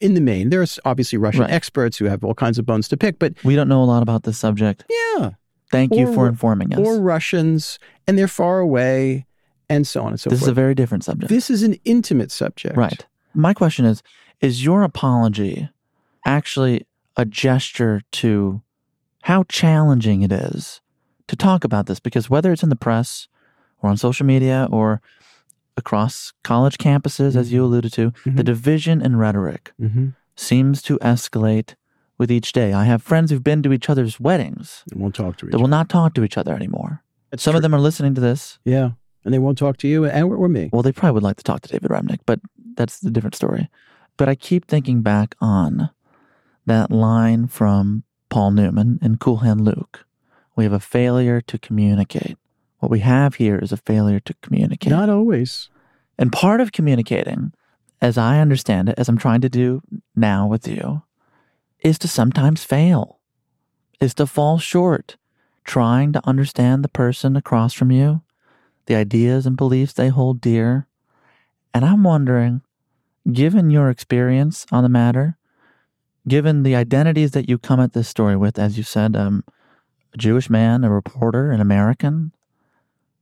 in 0.00 0.14
the 0.14 0.20
main, 0.20 0.50
there's 0.50 0.78
obviously 0.84 1.16
Russian 1.18 1.42
Right. 1.42 1.50
experts 1.50 1.96
who 1.98 2.06
have 2.06 2.22
all 2.24 2.34
kinds 2.34 2.58
of 2.58 2.66
bones 2.66 2.88
to 2.88 2.96
pick, 2.96 3.18
but 3.18 3.32
We 3.44 3.54
don't 3.56 3.68
know 3.68 3.82
a 3.82 3.84
lot 3.86 4.02
about 4.02 4.24
this 4.24 4.36
subject. 4.38 4.84
yeah, 5.18 5.30
Thank 5.70 5.94
you 5.94 6.12
for 6.12 6.26
informing 6.28 6.72
us. 6.74 6.80
or 6.80 7.00
Russians, 7.00 7.78
and 8.06 8.18
they're 8.18 8.28
far 8.28 8.60
away, 8.60 9.26
and 9.70 9.86
so 9.86 10.02
on 10.02 10.08
and 10.12 10.20
so 10.20 10.28
forth. 10.28 10.40
this 10.40 10.42
is 10.42 10.48
a 10.48 10.54
very 10.54 10.74
different 10.74 11.04
subject. 11.04 11.30
this 11.30 11.48
is 11.50 11.62
an 11.62 11.76
intimate 11.86 12.30
subject. 12.30 12.76
Right. 12.76 13.06
My 13.34 13.54
question 13.54 13.84
is 13.86 14.02
Is 14.44 14.62
your 14.62 14.82
apology 14.82 15.70
actually 16.26 16.86
a 17.16 17.24
gesture 17.24 18.02
to 18.12 18.60
how 19.22 19.44
challenging 19.44 20.20
it 20.20 20.30
is 20.30 20.82
to 21.28 21.34
talk 21.36 21.64
about 21.64 21.86
this? 21.86 21.98
Because 21.98 22.28
whether 22.28 22.52
it's 22.52 22.62
in 22.62 22.68
the 22.68 22.76
press 22.76 23.26
or 23.80 23.88
on 23.88 23.96
social 23.96 24.26
media 24.26 24.68
or 24.70 25.00
across 25.78 26.34
college 26.42 26.76
campuses, 26.76 27.34
as 27.36 27.52
you 27.54 27.64
alluded 27.64 27.92
to, 27.94 28.12
the 28.26 28.30
Mhm. 28.42 28.44
division 28.44 29.00
in 29.00 29.16
rhetoric 29.16 29.72
Mm-hmm. 29.80 30.08
seems 30.36 30.82
to 30.82 30.98
escalate 30.98 31.74
with 32.18 32.30
each 32.30 32.52
day. 32.52 32.74
I 32.74 32.84
have 32.84 33.02
friends 33.02 33.30
who've 33.30 33.42
been 33.42 33.62
to 33.62 33.72
each 33.72 33.88
other's 33.88 34.20
weddings 34.20 34.84
They 34.92 35.00
won't 35.00 35.14
talk 35.14 35.38
to 35.38 35.46
each 35.46 35.52
that 35.52 35.58
will 35.58 35.68
not 35.68 35.88
talk 35.88 36.12
to 36.14 36.22
each 36.22 36.36
other 36.36 36.54
anymore. 36.54 37.02
That's 37.30 37.42
Some 37.42 37.52
true. 37.52 37.58
of 37.58 37.62
them 37.62 37.74
are 37.74 37.80
listening 37.80 38.14
to 38.14 38.20
this. 38.20 38.58
Yeah. 38.64 38.90
And 39.24 39.32
they 39.32 39.38
won't 39.38 39.56
talk 39.56 39.78
to 39.78 39.88
you 39.88 40.04
and 40.04 40.26
or, 40.26 40.36
or 40.36 40.48
me. 40.50 40.68
Well, 40.70 40.82
they 40.82 40.92
probably 40.92 41.14
would 41.14 41.22
like 41.22 41.38
to 41.38 41.42
talk 41.44 41.62
to 41.62 41.68
David 41.70 41.90
Remnick, 41.90 42.20
but 42.26 42.40
that's 42.76 43.02
a 43.02 43.10
different 43.10 43.34
story. 43.34 43.70
But 44.16 44.28
I 44.28 44.34
keep 44.34 44.66
thinking 44.66 45.02
back 45.02 45.34
on 45.40 45.90
that 46.66 46.90
line 46.90 47.46
from 47.48 48.04
Paul 48.28 48.52
Newman 48.52 48.98
in 49.02 49.16
Cool 49.16 49.38
Hand 49.38 49.62
Luke. 49.62 50.06
We 50.56 50.64
have 50.64 50.72
a 50.72 50.80
failure 50.80 51.40
to 51.40 51.58
communicate. 51.58 52.36
What 52.78 52.90
we 52.90 53.00
have 53.00 53.36
here 53.36 53.58
is 53.58 53.72
a 53.72 53.76
failure 53.76 54.20
to 54.20 54.34
communicate. 54.42 54.90
Not 54.90 55.08
always. 55.08 55.68
and 56.18 56.32
part 56.32 56.60
of 56.60 56.72
communicating, 56.72 57.52
as 58.00 58.16
I 58.18 58.38
understand 58.40 58.88
it, 58.88 58.94
as 58.98 59.08
I'm 59.08 59.18
trying 59.18 59.40
to 59.40 59.48
do 59.48 59.82
now 60.14 60.46
with 60.46 60.68
you, 60.68 61.02
is 61.80 61.98
to 62.00 62.08
sometimes 62.08 62.62
fail, 62.62 63.18
is 64.00 64.14
to 64.14 64.26
fall 64.26 64.58
short, 64.58 65.16
trying 65.64 66.12
to 66.12 66.26
understand 66.26 66.84
the 66.84 66.88
person 66.88 67.36
across 67.36 67.72
from 67.72 67.90
you, 67.90 68.22
the 68.86 68.94
ideas 68.94 69.46
and 69.46 69.56
beliefs 69.56 69.92
they 69.92 70.08
hold 70.08 70.40
dear. 70.40 70.86
And 71.72 71.84
I'm 71.84 72.04
wondering, 72.04 72.62
given 73.32 73.70
your 73.70 73.90
experience 73.90 74.66
on 74.70 74.82
the 74.82 74.88
matter, 74.88 75.36
given 76.28 76.62
the 76.62 76.76
identities 76.76 77.32
that 77.32 77.48
you 77.48 77.58
come 77.58 77.80
at 77.80 77.92
this 77.92 78.08
story 78.08 78.36
with, 78.36 78.58
as 78.58 78.76
you 78.76 78.84
said, 78.84 79.16
um, 79.16 79.44
a 80.12 80.18
Jewish 80.18 80.48
man, 80.48 80.84
a 80.84 80.90
reporter, 80.90 81.50
an 81.50 81.60
American, 81.60 82.32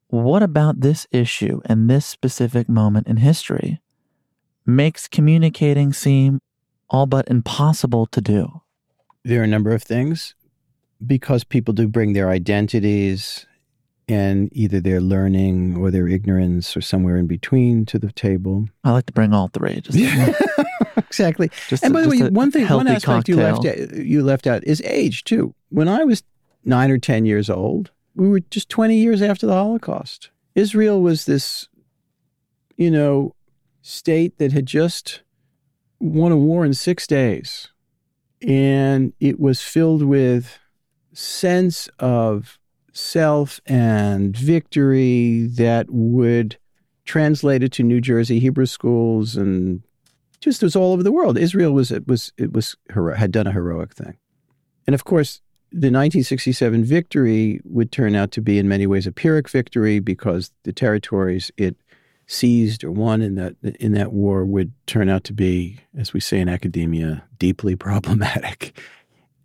what 0.08 0.42
about 0.42 0.80
this 0.80 1.06
issue 1.10 1.60
and 1.64 1.88
this 1.88 2.04
specific 2.04 2.68
moment 2.68 3.06
in 3.06 3.16
history 3.16 3.80
makes 4.66 5.08
communicating 5.08 5.92
seem 5.92 6.40
all 6.90 7.06
but 7.06 7.26
impossible 7.28 8.06
to 8.06 8.20
do? 8.20 8.60
There 9.24 9.40
are 9.40 9.44
a 9.44 9.48
number 9.48 9.72
of 9.72 9.82
things 9.82 10.34
because 11.04 11.44
people 11.44 11.72
do 11.72 11.88
bring 11.88 12.12
their 12.12 12.28
identities 12.28 13.46
and 14.08 14.48
either 14.52 14.80
their 14.80 15.00
learning 15.00 15.76
or 15.76 15.90
their 15.90 16.08
ignorance 16.08 16.76
or 16.76 16.80
somewhere 16.80 17.16
in 17.16 17.26
between 17.26 17.86
to 17.86 17.98
the 17.98 18.12
table. 18.12 18.68
I 18.84 18.90
like 18.92 19.06
to 19.06 19.12
bring 19.12 19.32
all 19.32 19.48
three. 19.48 19.80
Just, 19.80 19.98
exactly. 20.96 21.50
just 21.68 21.84
and 21.84 21.92
a- 21.92 21.94
by 21.94 22.02
the 22.02 22.08
way, 22.08 22.18
one 22.28 22.50
thing, 22.50 22.62
one 22.62 22.86
healthy 22.86 22.90
aspect 22.90 23.28
you 23.28 23.36
left 23.36 23.64
out, 23.64 23.92
you 23.94 24.22
left 24.22 24.46
out 24.46 24.64
is 24.64 24.80
age 24.82 25.24
too. 25.24 25.54
When 25.68 25.88
I 25.88 26.04
was 26.04 26.22
nine 26.64 26.90
or 26.90 26.98
ten 26.98 27.24
years 27.26 27.48
old, 27.48 27.90
we 28.14 28.28
were 28.28 28.40
just 28.40 28.68
20 28.68 28.96
years 28.96 29.22
after 29.22 29.46
the 29.46 29.54
Holocaust. 29.54 30.30
Israel 30.54 31.00
was 31.00 31.24
this, 31.24 31.68
you 32.76 32.90
know, 32.90 33.34
state 33.80 34.38
that 34.38 34.52
had 34.52 34.66
just 34.66 35.22
won 35.98 36.32
a 36.32 36.36
war 36.36 36.64
in 36.64 36.74
six 36.74 37.06
days. 37.06 37.68
And 38.46 39.12
it 39.20 39.38
was 39.38 39.62
filled 39.62 40.02
with 40.02 40.58
sense 41.12 41.88
of 41.98 42.58
self 42.92 43.60
and 43.66 44.36
victory 44.36 45.46
that 45.54 45.90
would 45.90 46.56
translate 47.04 47.62
it 47.62 47.72
to 47.72 47.82
New 47.82 48.00
Jersey 48.00 48.38
Hebrew 48.38 48.66
schools 48.66 49.36
and 49.36 49.82
just 50.40 50.62
was 50.62 50.76
all 50.76 50.92
over 50.92 51.02
the 51.02 51.12
world. 51.12 51.38
Israel 51.38 51.72
was 51.72 51.90
it 51.90 52.06
was 52.06 52.32
it 52.36 52.52
was 52.52 52.76
had 53.16 53.32
done 53.32 53.46
a 53.46 53.52
heroic 53.52 53.94
thing, 53.94 54.18
and 54.86 54.94
of 54.94 55.04
course, 55.04 55.40
the 55.70 55.88
1967 55.88 56.84
victory 56.84 57.60
would 57.64 57.92
turn 57.92 58.14
out 58.14 58.30
to 58.32 58.42
be 58.42 58.58
in 58.58 58.68
many 58.68 58.86
ways 58.86 59.06
a 59.06 59.12
Pyrrhic 59.12 59.48
victory 59.48 60.00
because 60.00 60.50
the 60.64 60.72
territories 60.72 61.50
it 61.56 61.76
seized 62.26 62.84
or 62.84 62.90
won 62.90 63.22
in 63.22 63.36
that 63.36 63.56
in 63.62 63.92
that 63.92 64.12
war 64.12 64.44
would 64.44 64.72
turn 64.86 65.08
out 65.08 65.24
to 65.24 65.32
be, 65.32 65.78
as 65.96 66.12
we 66.12 66.20
say 66.20 66.40
in 66.40 66.48
academia, 66.48 67.24
deeply 67.38 67.76
problematic. 67.88 68.78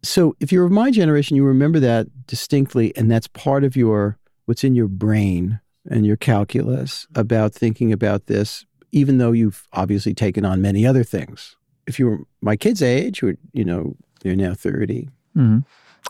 So, 0.08 0.36
if 0.40 0.52
you're 0.52 0.66
of 0.66 0.72
my 0.72 0.90
generation, 0.90 1.36
you 1.36 1.44
remember 1.44 1.80
that 1.82 2.28
distinctly, 2.28 2.96
and 2.96 3.12
that's 3.12 3.28
part 3.28 3.64
of 3.64 3.76
your 3.76 4.18
what's 4.46 4.64
in 4.64 4.74
your 4.74 4.88
brain 4.88 5.60
and 5.90 6.06
your 6.06 6.16
calculus 6.16 7.08
about 7.14 7.54
thinking 7.54 7.92
about 7.92 8.28
this 8.28 8.66
even 8.92 9.18
though 9.18 9.32
you've 9.32 9.68
obviously 9.74 10.14
taken 10.14 10.46
on 10.46 10.62
many 10.62 10.86
other 10.86 11.04
things. 11.04 11.56
If 11.86 12.00
you 12.00 12.08
were 12.08 12.20
my 12.42 12.56
kid's 12.56 12.82
age, 12.82 13.20
who 13.20 13.36
you 13.54 13.66
know, 13.66 13.96
they're 14.22 14.36
now 14.36 14.54
30. 14.54 15.10
Mm-hmm. 15.36 15.60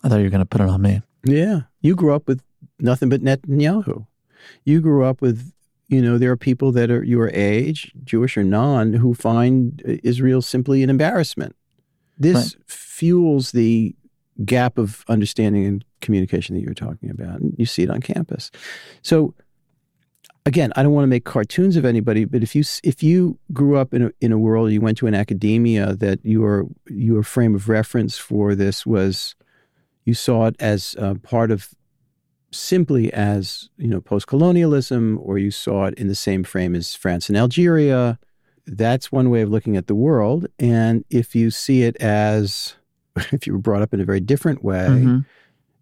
I 0.03 0.09
thought 0.09 0.17
you 0.17 0.23
were 0.23 0.29
going 0.29 0.39
to 0.39 0.45
put 0.45 0.61
it 0.61 0.69
on 0.69 0.81
me. 0.81 1.01
Yeah. 1.23 1.61
You 1.81 1.95
grew 1.95 2.13
up 2.13 2.27
with 2.27 2.41
nothing 2.79 3.09
but 3.09 3.21
Netanyahu. 3.21 4.05
You 4.63 4.81
grew 4.81 5.03
up 5.03 5.21
with, 5.21 5.51
you 5.87 6.01
know, 6.01 6.17
there 6.17 6.31
are 6.31 6.37
people 6.37 6.71
that 6.73 6.91
are 6.91 7.03
your 7.03 7.29
age, 7.33 7.91
Jewish 8.03 8.37
or 8.37 8.43
non, 8.43 8.93
who 8.93 9.13
find 9.13 9.81
Israel 10.03 10.41
simply 10.41 10.83
an 10.83 10.89
embarrassment. 10.89 11.55
This 12.17 12.55
right. 12.55 12.55
fuels 12.67 13.51
the 13.51 13.95
gap 14.45 14.77
of 14.77 15.03
understanding 15.07 15.65
and 15.65 15.85
communication 16.01 16.55
that 16.55 16.61
you're 16.61 16.73
talking 16.73 17.09
about. 17.09 17.39
And 17.39 17.55
you 17.57 17.65
see 17.65 17.83
it 17.83 17.89
on 17.89 18.01
campus. 18.01 18.51
So 19.01 19.33
again, 20.47 20.71
I 20.75 20.83
don't 20.83 20.93
want 20.93 21.03
to 21.03 21.09
make 21.09 21.25
cartoons 21.25 21.75
of 21.75 21.85
anybody, 21.85 22.25
but 22.25 22.41
if 22.41 22.55
you 22.55 22.63
if 22.83 23.03
you 23.03 23.37
grew 23.53 23.77
up 23.77 23.93
in 23.93 24.03
a 24.03 24.11
in 24.21 24.31
a 24.31 24.37
world, 24.37 24.71
you 24.71 24.81
went 24.81 24.97
to 24.99 25.07
an 25.07 25.13
academia 25.13 25.93
that 25.95 26.19
your 26.23 26.65
your 26.89 27.21
frame 27.21 27.53
of 27.53 27.69
reference 27.69 28.17
for 28.17 28.55
this 28.55 28.85
was, 28.85 29.35
you 30.05 30.13
saw 30.13 30.47
it 30.47 30.55
as 30.59 30.95
uh, 30.99 31.15
part 31.15 31.51
of 31.51 31.69
simply 32.51 33.11
as 33.11 33.69
you 33.77 33.87
know 33.87 33.99
post 33.99 34.27
colonialism, 34.27 35.19
or 35.21 35.37
you 35.37 35.51
saw 35.51 35.85
it 35.85 35.93
in 35.95 36.07
the 36.07 36.15
same 36.15 36.43
frame 36.43 36.75
as 36.75 36.95
France 36.95 37.27
and 37.29 37.37
Algeria. 37.37 38.17
That's 38.67 39.11
one 39.11 39.29
way 39.29 39.41
of 39.41 39.49
looking 39.49 39.77
at 39.77 39.87
the 39.87 39.95
world, 39.95 40.47
and 40.59 41.05
if 41.09 41.35
you 41.35 41.49
see 41.49 41.83
it 41.83 41.95
as 41.97 42.75
if 43.31 43.47
you 43.47 43.53
were 43.53 43.59
brought 43.59 43.81
up 43.81 43.93
in 43.93 44.01
a 44.01 44.05
very 44.05 44.19
different 44.19 44.63
way, 44.63 44.87
mm-hmm. 44.87 45.19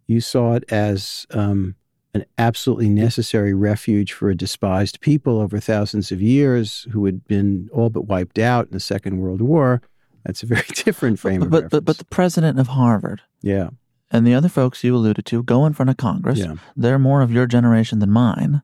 you 0.08 0.22
saw 0.22 0.54
it 0.54 0.64
as 0.72 1.26
um, 1.32 1.76
an 2.14 2.26
absolutely 2.38 2.90
necessary 2.90 3.54
refuge 3.54 4.14
for 4.14 4.30
a 4.30 4.36
despised 4.36 5.02
people 5.02 5.40
over 5.40 5.60
thousands 5.60 6.12
of 6.12 6.22
years 6.22 6.88
who 6.92 7.06
had 7.06 7.28
been 7.28 7.70
all 7.74 7.90
but 7.90 8.08
wiped 8.08 8.40
out 8.40 8.68
in 8.68 8.72
the 8.72 8.80
Second 8.80 9.20
World 9.20 9.42
War. 9.42 9.82
That's 10.26 10.42
a 10.42 10.46
very 10.46 10.66
different 10.74 11.20
frame 11.20 11.42
but, 11.42 11.46
of 11.46 11.52
but, 11.52 11.56
reference. 11.56 11.72
But, 11.72 11.86
but 11.86 11.98
the 11.98 12.06
president 12.06 12.60
of 12.60 12.68
Harvard. 12.68 13.22
Yeah. 13.42 13.70
And 14.12 14.26
the 14.26 14.34
other 14.34 14.50
folks 14.50 14.84
you 14.84 14.96
alluded 14.96 15.26
to 15.26 15.44
go 15.44 15.66
in 15.66 15.74
front 15.74 15.90
of 15.90 15.98
Congress. 15.98 16.40
Yeah. 16.40 16.56
They're 16.78 17.00
more 17.00 17.22
of 17.22 17.32
your 17.32 17.48
generation 17.48 18.00
than 18.00 18.12
mine. 18.12 18.62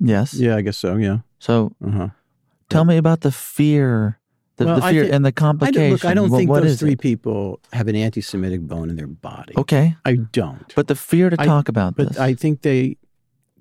Yes. 0.00 0.34
Yeah, 0.34 0.56
I 0.56 0.62
guess 0.62 0.76
so. 0.76 0.96
Yeah. 0.96 1.18
So 1.38 1.72
uh-huh. 1.84 2.08
Tell 2.68 2.84
me 2.84 2.96
about 2.96 3.20
the 3.20 3.32
fear 3.32 4.18
the, 4.56 4.66
well, 4.66 4.76
the 4.76 4.82
fear 4.82 5.08
and 5.12 5.24
the 5.24 5.32
complication. 5.32 5.82
I 5.82 5.90
look, 5.90 6.04
I 6.04 6.14
don't 6.14 6.30
what, 6.30 6.38
think 6.38 6.50
what 6.50 6.62
those 6.62 6.78
three 6.78 6.92
it? 6.92 7.00
people 7.00 7.60
have 7.72 7.88
an 7.88 7.96
anti-Semitic 7.96 8.60
bone 8.62 8.88
in 8.88 8.96
their 8.96 9.08
body. 9.08 9.54
Okay, 9.56 9.96
I 10.04 10.14
don't. 10.14 10.72
But 10.74 10.86
the 10.86 10.94
fear 10.94 11.30
to 11.30 11.40
I, 11.40 11.44
talk 11.44 11.68
about 11.68 11.96
but 11.96 12.08
this. 12.10 12.18
I 12.18 12.34
think 12.34 12.62
they 12.62 12.96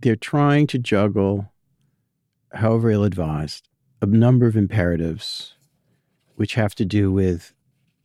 they're 0.02 0.16
trying 0.16 0.68
to 0.68 0.78
juggle, 0.78 1.52
however 2.54 2.92
ill-advised, 2.92 3.70
a 4.02 4.06
number 4.06 4.46
of 4.46 4.56
imperatives, 4.56 5.56
which 6.36 6.56
have 6.56 6.76
to 6.76 6.86
do 6.86 7.12
with 7.12 7.54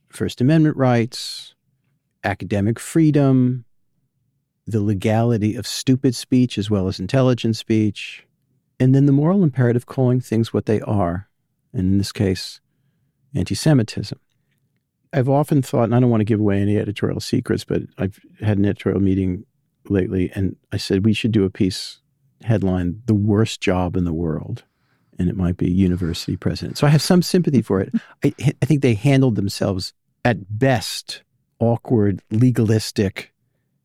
First 0.07 0.41
Amendment 0.41 0.77
rights, 0.77 1.53
academic 2.23 2.79
freedom, 2.79 3.65
the 4.65 4.81
legality 4.81 5.55
of 5.55 5.67
stupid 5.67 6.15
speech 6.15 6.57
as 6.57 6.69
well 6.69 6.87
as 6.87 6.99
intelligent 6.99 7.55
speech, 7.55 8.25
and 8.79 8.95
then 8.95 9.05
the 9.05 9.11
moral 9.11 9.43
imperative 9.43 9.85
calling 9.85 10.21
things 10.21 10.53
what 10.53 10.65
they 10.65 10.81
are. 10.81 11.27
And 11.73 11.81
in 11.81 11.97
this 11.97 12.11
case, 12.11 12.61
anti 13.35 13.55
Semitism. 13.55 14.19
I've 15.11 15.29
often 15.29 15.61
thought, 15.61 15.85
and 15.85 15.95
I 15.95 15.99
don't 15.99 16.09
want 16.09 16.21
to 16.21 16.25
give 16.25 16.39
away 16.39 16.61
any 16.61 16.77
editorial 16.77 17.19
secrets, 17.19 17.63
but 17.63 17.81
I've 17.97 18.19
had 18.39 18.57
an 18.57 18.65
editorial 18.65 19.01
meeting 19.01 19.45
lately, 19.87 20.31
and 20.35 20.55
I 20.71 20.77
said 20.77 21.05
we 21.05 21.13
should 21.13 21.31
do 21.31 21.45
a 21.45 21.49
piece 21.49 21.99
headline 22.43 23.01
The 23.05 23.15
Worst 23.15 23.59
Job 23.59 23.95
in 23.95 24.05
the 24.05 24.13
World. 24.13 24.63
And 25.17 25.27
it 25.27 25.35
might 25.35 25.57
be 25.57 25.69
university 25.69 26.37
president. 26.37 26.77
So 26.77 26.87
I 26.87 26.91
have 26.91 27.01
some 27.01 27.21
sympathy 27.21 27.61
for 27.61 27.81
it. 27.81 27.93
I, 28.23 28.33
I 28.61 28.65
think 28.65 28.81
they 28.81 28.93
handled 28.93 29.35
themselves 29.35 29.91
at 30.23 30.57
best 30.57 31.23
awkward, 31.59 32.21
legalistic, 32.31 33.33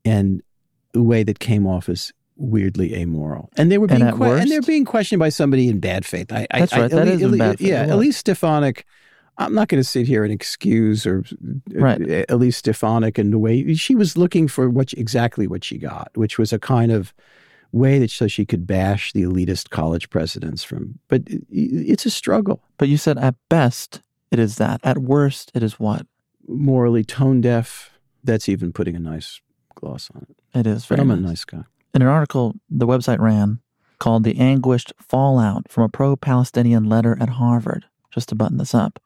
and 0.04 0.42
a 0.94 1.02
way 1.02 1.24
that 1.24 1.40
came 1.40 1.66
off 1.66 1.88
as 1.88 2.12
weirdly 2.36 2.94
amoral. 2.94 3.50
And 3.56 3.70
they 3.70 3.78
were 3.78 3.86
being 3.86 4.02
and, 4.02 4.16
que- 4.16 4.32
and 4.32 4.50
they're 4.50 4.62
being 4.62 4.84
questioned 4.84 5.20
by 5.20 5.28
somebody 5.28 5.68
in 5.68 5.80
bad 5.80 6.04
faith. 6.04 6.32
I, 6.32 6.46
That's 6.52 6.72
I, 6.72 6.80
right. 6.80 6.92
I, 6.92 6.96
that 6.96 7.08
is 7.08 7.22
in 7.22 7.38
bad 7.38 7.58
faith. 7.58 7.68
Yeah, 7.68 7.94
Elise 7.94 8.16
Stefanik 8.16 8.86
I'm 9.36 9.54
not 9.54 9.68
going 9.68 9.82
to 9.82 9.88
sit 9.88 10.06
here 10.06 10.22
and 10.22 10.32
excuse 10.32 11.06
or 11.06 11.24
uh, 11.80 11.96
Elise 12.28 12.56
Stefanik 12.58 13.18
in 13.18 13.30
the 13.30 13.38
way 13.38 13.74
she 13.74 13.94
was 13.94 14.16
looking 14.16 14.46
for 14.46 14.70
what 14.70 14.92
exactly 14.92 15.46
what 15.46 15.64
she 15.64 15.76
got, 15.78 16.10
which 16.14 16.38
was 16.38 16.52
a 16.52 16.58
kind 16.58 16.92
of 16.92 17.12
way 17.72 17.98
that 17.98 18.10
so 18.10 18.28
she 18.28 18.46
could 18.46 18.66
bash 18.66 19.12
the 19.12 19.22
elitist 19.22 19.70
college 19.70 20.08
presidents 20.08 20.62
from. 20.62 21.00
But 21.08 21.22
it's 21.50 22.06
a 22.06 22.10
struggle. 22.10 22.62
But 22.78 22.88
you 22.88 22.96
said 22.96 23.18
at 23.18 23.34
best 23.48 24.02
it 24.30 24.38
is 24.38 24.56
that. 24.56 24.80
At 24.84 24.98
worst 24.98 25.50
it 25.54 25.62
is 25.62 25.80
what? 25.80 26.06
Morally 26.46 27.04
tone 27.04 27.40
deaf. 27.40 27.90
That's 28.22 28.48
even 28.48 28.72
putting 28.72 28.94
a 28.94 29.00
nice 29.00 29.40
gloss 29.74 30.10
on 30.14 30.26
it. 30.30 30.58
It 30.58 30.66
is 30.66 30.86
very. 30.86 30.98
But 30.98 31.02
I'm 31.02 31.08
nice. 31.08 31.18
a 31.18 31.22
nice 31.22 31.44
guy. 31.44 31.64
In 31.94 32.02
an 32.02 32.08
article 32.08 32.56
the 32.68 32.86
website 32.86 33.20
ran 33.20 33.60
called 33.98 34.24
"The 34.24 34.38
Anguished 34.38 34.92
Fallout 34.98 35.70
from 35.70 35.84
a 35.84 35.88
Pro-Palestinian 35.88 36.84
Letter 36.84 37.16
at 37.20 37.30
Harvard." 37.30 37.86
Just 38.10 38.28
to 38.28 38.34
button 38.34 38.58
this 38.58 38.74
up, 38.74 39.00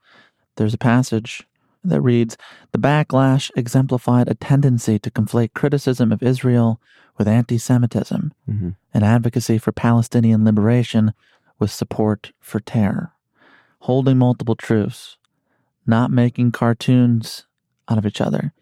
there's 0.55 0.73
a 0.73 0.77
passage 0.77 1.47
that 1.83 2.01
reads 2.01 2.37
The 2.71 2.79
backlash 2.79 3.51
exemplified 3.55 4.27
a 4.27 4.35
tendency 4.35 4.99
to 4.99 5.11
conflate 5.11 5.53
criticism 5.53 6.11
of 6.11 6.23
Israel 6.23 6.81
with 7.17 7.27
anti 7.27 7.57
Semitism 7.57 8.33
mm-hmm. 8.49 8.69
and 8.93 9.03
advocacy 9.03 9.57
for 9.57 9.71
Palestinian 9.71 10.43
liberation 10.43 11.13
with 11.59 11.71
support 11.71 12.31
for 12.39 12.59
terror, 12.59 13.13
holding 13.81 14.17
multiple 14.17 14.55
truths, 14.55 15.17
not 15.85 16.11
making 16.11 16.51
cartoons 16.51 17.45
out 17.87 17.97
of 17.97 18.05
each 18.05 18.21
other. 18.21 18.53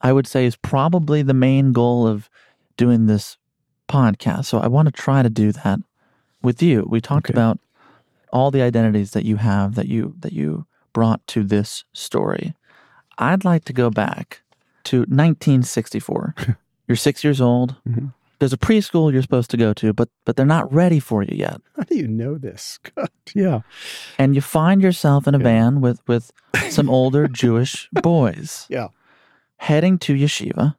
I 0.00 0.12
would 0.12 0.26
say 0.26 0.44
is 0.46 0.56
probably 0.56 1.22
the 1.22 1.34
main 1.34 1.72
goal 1.72 2.06
of 2.06 2.28
doing 2.76 3.06
this 3.06 3.36
podcast. 3.90 4.44
So 4.46 4.58
I 4.58 4.68
want 4.68 4.86
to 4.86 4.92
try 4.92 5.22
to 5.22 5.30
do 5.30 5.52
that 5.52 5.78
with 6.42 6.62
you. 6.62 6.86
We 6.88 7.00
talked 7.00 7.28
Okay. 7.30 7.34
about 7.34 7.58
all 8.32 8.50
the 8.50 8.62
identities 8.62 9.10
that 9.12 9.24
you 9.24 9.36
have 9.36 9.74
that 9.74 9.88
you 9.88 10.14
that 10.20 10.32
you 10.32 10.66
brought 10.92 11.20
to 11.28 11.42
this 11.44 11.84
story. 11.92 12.54
I'd 13.18 13.44
like 13.44 13.64
to 13.64 13.72
go 13.72 13.90
back 13.90 14.42
to 14.84 14.98
1964. 15.00 16.34
you're 16.88 16.96
six 16.96 17.22
years 17.24 17.40
old. 17.40 17.76
Mhm. 17.88 18.12
There's 18.38 18.52
a 18.54 18.56
preschool 18.58 19.12
you're 19.12 19.20
supposed 19.22 19.50
to 19.50 19.58
go 19.58 19.74
to, 19.74 19.92
but 19.92 20.08
but 20.24 20.36
they're 20.36 20.46
not 20.56 20.72
ready 20.72 20.98
for 21.00 21.22
you 21.22 21.36
yet. 21.36 21.60
How 21.76 21.82
do 21.82 21.96
you 21.96 22.08
know 22.08 22.38
this? 22.38 22.78
God. 22.96 23.10
Yeah. 23.34 23.60
And 24.18 24.34
you 24.34 24.40
find 24.40 24.80
yourself 24.82 25.26
in 25.28 25.34
a 25.34 25.38
Yeah. 25.38 25.44
van 25.44 25.80
with 25.82 26.00
with 26.08 26.32
some 26.70 26.88
older 26.88 27.28
Jewish 27.28 27.88
boys. 28.02 28.66
Yeah. 28.70 28.88
Heading 29.58 29.98
to 29.98 30.14
yeshiva, 30.14 30.74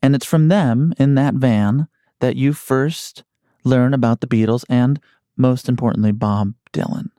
and 0.00 0.14
it's 0.14 0.24
from 0.24 0.48
them 0.48 0.94
in 0.98 1.16
that 1.16 1.34
van 1.34 1.86
that 2.20 2.36
you 2.36 2.52
first 2.52 3.24
learn 3.64 3.94
about 3.94 4.20
the 4.20 4.26
Beatles 4.26 4.64
and 4.68 5.00
most 5.36 5.68
importantly 5.68 6.12
Bob 6.12 6.54
Dylan. 6.72 7.10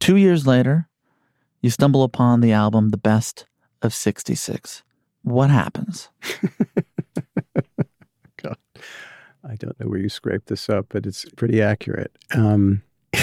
2 0.00 0.16
years 0.16 0.46
later, 0.46 0.88
you 1.62 1.70
stumble 1.70 2.02
upon 2.02 2.40
the 2.40 2.52
album 2.52 2.90
The 2.90 2.96
Best 2.98 3.46
of 3.82 3.94
66. 3.94 4.82
What 5.22 5.50
happens? 5.50 6.08
God. 8.36 8.56
I 9.48 9.54
don't 9.56 9.78
know 9.80 9.86
where 9.88 9.98
you 10.00 10.08
scraped 10.08 10.46
this 10.48 10.68
up, 10.68 10.86
but 10.88 11.06
it's 11.06 11.24
pretty 11.36 11.62
accurate. 11.62 12.12
Um, 12.34 12.82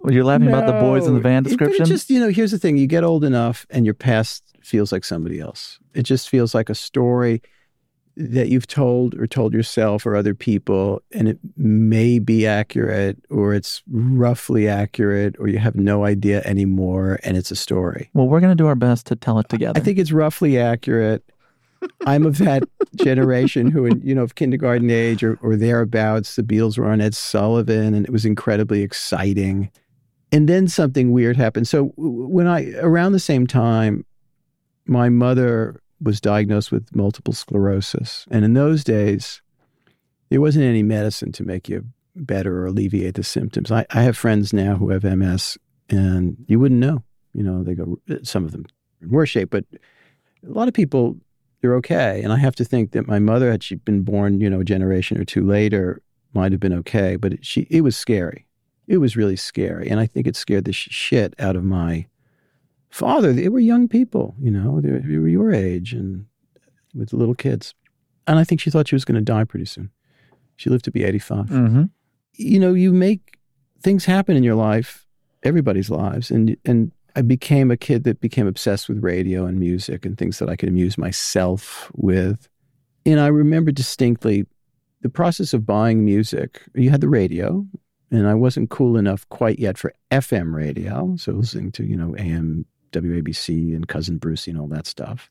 Well, 0.00 0.14
you're 0.14 0.22
laughing 0.22 0.46
about 0.46 0.66
the 0.66 0.78
boys 0.78 1.04
in 1.08 1.14
the 1.14 1.18
No, 1.18 1.22
van 1.24 1.44
it 1.44 1.48
description? 1.48 1.84
just 1.84 2.08
you 2.10 2.20
know, 2.20 2.28
here's 2.28 2.52
the 2.52 2.60
thing: 2.60 2.76
you 2.76 2.86
get 2.86 3.02
old 3.02 3.24
enough, 3.24 3.66
and 3.70 3.84
your 3.84 3.94
past 3.94 4.44
feels 4.62 4.92
like 4.92 5.04
somebody 5.04 5.40
else. 5.40 5.80
It 5.94 6.04
just 6.04 6.28
feels 6.28 6.54
like 6.54 6.70
a 6.70 6.76
story 6.76 7.42
that 8.16 8.48
you've 8.48 8.66
told 8.66 9.14
or 9.14 9.26
told 9.26 9.52
yourself 9.52 10.06
or 10.06 10.16
other 10.16 10.34
people, 10.34 11.02
and 11.12 11.28
it 11.28 11.38
may 11.56 12.18
be 12.18 12.46
accurate 12.46 13.18
or 13.30 13.52
it's 13.52 13.82
roughly 13.90 14.68
accurate 14.68 15.36
or 15.38 15.48
you 15.48 15.58
have 15.58 15.76
no 15.76 16.04
idea 16.04 16.42
anymore 16.44 17.20
and 17.22 17.36
it's 17.36 17.50
a 17.50 17.56
story. 17.56 18.08
Well, 18.14 18.26
we're 18.26 18.40
going 18.40 18.56
to 18.56 18.62
do 18.62 18.66
our 18.66 18.74
best 18.74 19.06
to 19.06 19.16
tell 19.16 19.38
it 19.38 19.48
together. 19.48 19.78
I 19.78 19.82
think 19.82 19.98
it's 19.98 20.12
roughly 20.12 20.58
accurate. 20.58 21.24
I'm 22.06 22.24
of 22.24 22.38
that 22.38 22.62
generation 22.94 23.70
who, 23.70 23.94
you 24.02 24.14
know, 24.14 24.22
of 24.22 24.34
kindergarten 24.34 24.90
age 24.90 25.22
or, 25.22 25.38
or 25.42 25.56
thereabouts, 25.56 26.36
the 26.36 26.42
Beatles 26.42 26.78
were 26.78 26.86
on 26.86 27.02
Ed 27.02 27.14
Sullivan 27.14 27.92
and 27.92 28.06
it 28.06 28.12
was 28.12 28.24
incredibly 28.24 28.82
exciting. 28.82 29.70
And 30.32 30.48
then 30.48 30.68
something 30.68 31.12
weird 31.12 31.36
happened. 31.36 31.68
So 31.68 31.92
when 31.96 32.46
I, 32.46 32.72
around 32.78 33.12
the 33.12 33.20
same 33.20 33.46
time, 33.46 34.06
my 34.86 35.10
mother 35.10 35.80
was 36.00 36.20
diagnosed 36.20 36.70
with 36.70 36.94
multiple 36.94 37.32
sclerosis. 37.32 38.26
And 38.30 38.44
in 38.44 38.54
those 38.54 38.84
days, 38.84 39.40
there 40.28 40.40
wasn't 40.40 40.64
any 40.64 40.82
medicine 40.82 41.32
to 41.32 41.44
make 41.44 41.68
you 41.68 41.86
better 42.14 42.62
or 42.62 42.66
alleviate 42.66 43.14
the 43.14 43.22
symptoms. 43.22 43.70
I, 43.70 43.86
I 43.90 44.02
have 44.02 44.16
friends 44.16 44.52
now 44.52 44.76
who 44.76 44.90
have 44.90 45.04
MS, 45.04 45.58
and 45.88 46.36
you 46.48 46.58
wouldn't 46.58 46.80
know. 46.80 47.02
You 47.32 47.42
know, 47.42 47.62
they 47.62 47.74
go, 47.74 47.98
some 48.22 48.44
of 48.44 48.52
them 48.52 48.66
in 49.02 49.10
worse 49.10 49.28
shape, 49.28 49.50
but 49.50 49.64
a 50.46 50.50
lot 50.50 50.68
of 50.68 50.74
people, 50.74 51.16
they're 51.60 51.74
okay. 51.76 52.22
And 52.22 52.32
I 52.32 52.38
have 52.38 52.56
to 52.56 52.64
think 52.64 52.92
that 52.92 53.06
my 53.06 53.18
mother, 53.18 53.50
had 53.50 53.62
she 53.62 53.76
been 53.76 54.02
born, 54.02 54.40
you 54.40 54.48
know, 54.48 54.60
a 54.60 54.64
generation 54.64 55.18
or 55.18 55.24
two 55.24 55.46
later, 55.46 56.00
might 56.32 56.52
have 56.52 56.60
been 56.60 56.72
okay. 56.72 57.16
But 57.16 57.34
it, 57.34 57.44
she, 57.44 57.66
it 57.70 57.82
was 57.82 57.96
scary. 57.96 58.46
It 58.86 58.98
was 58.98 59.16
really 59.16 59.36
scary. 59.36 59.88
And 59.90 60.00
I 60.00 60.06
think 60.06 60.26
it 60.26 60.36
scared 60.36 60.64
the 60.64 60.72
shit 60.72 61.34
out 61.38 61.56
of 61.56 61.64
my 61.64 62.06
father, 62.96 63.30
they 63.34 63.50
were 63.50 63.60
young 63.60 63.88
people, 63.88 64.34
you 64.40 64.50
know, 64.50 64.80
they 64.80 64.90
were, 64.90 65.28
your 65.28 65.52
age 65.52 65.92
and 65.92 66.24
with 66.94 67.12
little 67.12 67.34
kids. 67.34 67.74
And 68.26 68.38
I 68.38 68.44
think 68.44 68.58
she 68.58 68.70
thought 68.70 68.88
she 68.88 68.94
was 68.94 69.04
going 69.04 69.16
to 69.16 69.20
die 69.20 69.44
pretty 69.44 69.66
soon. 69.66 69.90
She 70.56 70.70
lived 70.70 70.86
to 70.86 70.90
be 70.90 71.04
85. 71.04 71.46
Mm-hmm. 71.46 71.82
You 72.32 72.58
know, 72.58 72.72
you 72.72 72.92
make 72.92 73.38
things 73.82 74.06
happen 74.06 74.34
in 74.34 74.42
your 74.42 74.54
life, 74.54 75.06
everybody's 75.42 75.90
lives. 75.90 76.30
And, 76.30 76.56
and 76.64 76.90
I 77.14 77.20
became 77.20 77.70
a 77.70 77.76
kid 77.76 78.04
that 78.04 78.22
became 78.22 78.46
obsessed 78.46 78.88
with 78.88 79.04
radio 79.04 79.44
and 79.44 79.60
music 79.60 80.06
and 80.06 80.16
things 80.16 80.38
that 80.38 80.48
I 80.48 80.56
could 80.56 80.70
amuse 80.70 80.96
myself 80.96 81.92
with. 81.94 82.48
And 83.04 83.20
I 83.20 83.26
remember 83.26 83.72
distinctly 83.72 84.46
the 85.02 85.10
process 85.10 85.52
of 85.52 85.66
buying 85.66 86.02
music. 86.02 86.62
You 86.74 86.88
had 86.88 87.02
the 87.02 87.10
radio, 87.10 87.66
and 88.10 88.26
I 88.26 88.32
wasn't 88.32 88.70
cool 88.70 88.96
enough 88.96 89.28
quite 89.28 89.58
yet 89.58 89.76
for 89.76 89.92
FM 90.10 90.54
radio. 90.54 91.14
So 91.16 91.32
listening 91.32 91.72
to, 91.72 91.84
you 91.84 91.96
know, 91.96 92.16
AM 92.16 92.64
WABC 92.92 93.74
and 93.74 93.88
Cousin 93.88 94.18
Brucey 94.18 94.50
and 94.50 94.60
all 94.60 94.68
that 94.68 94.86
stuff. 94.86 95.30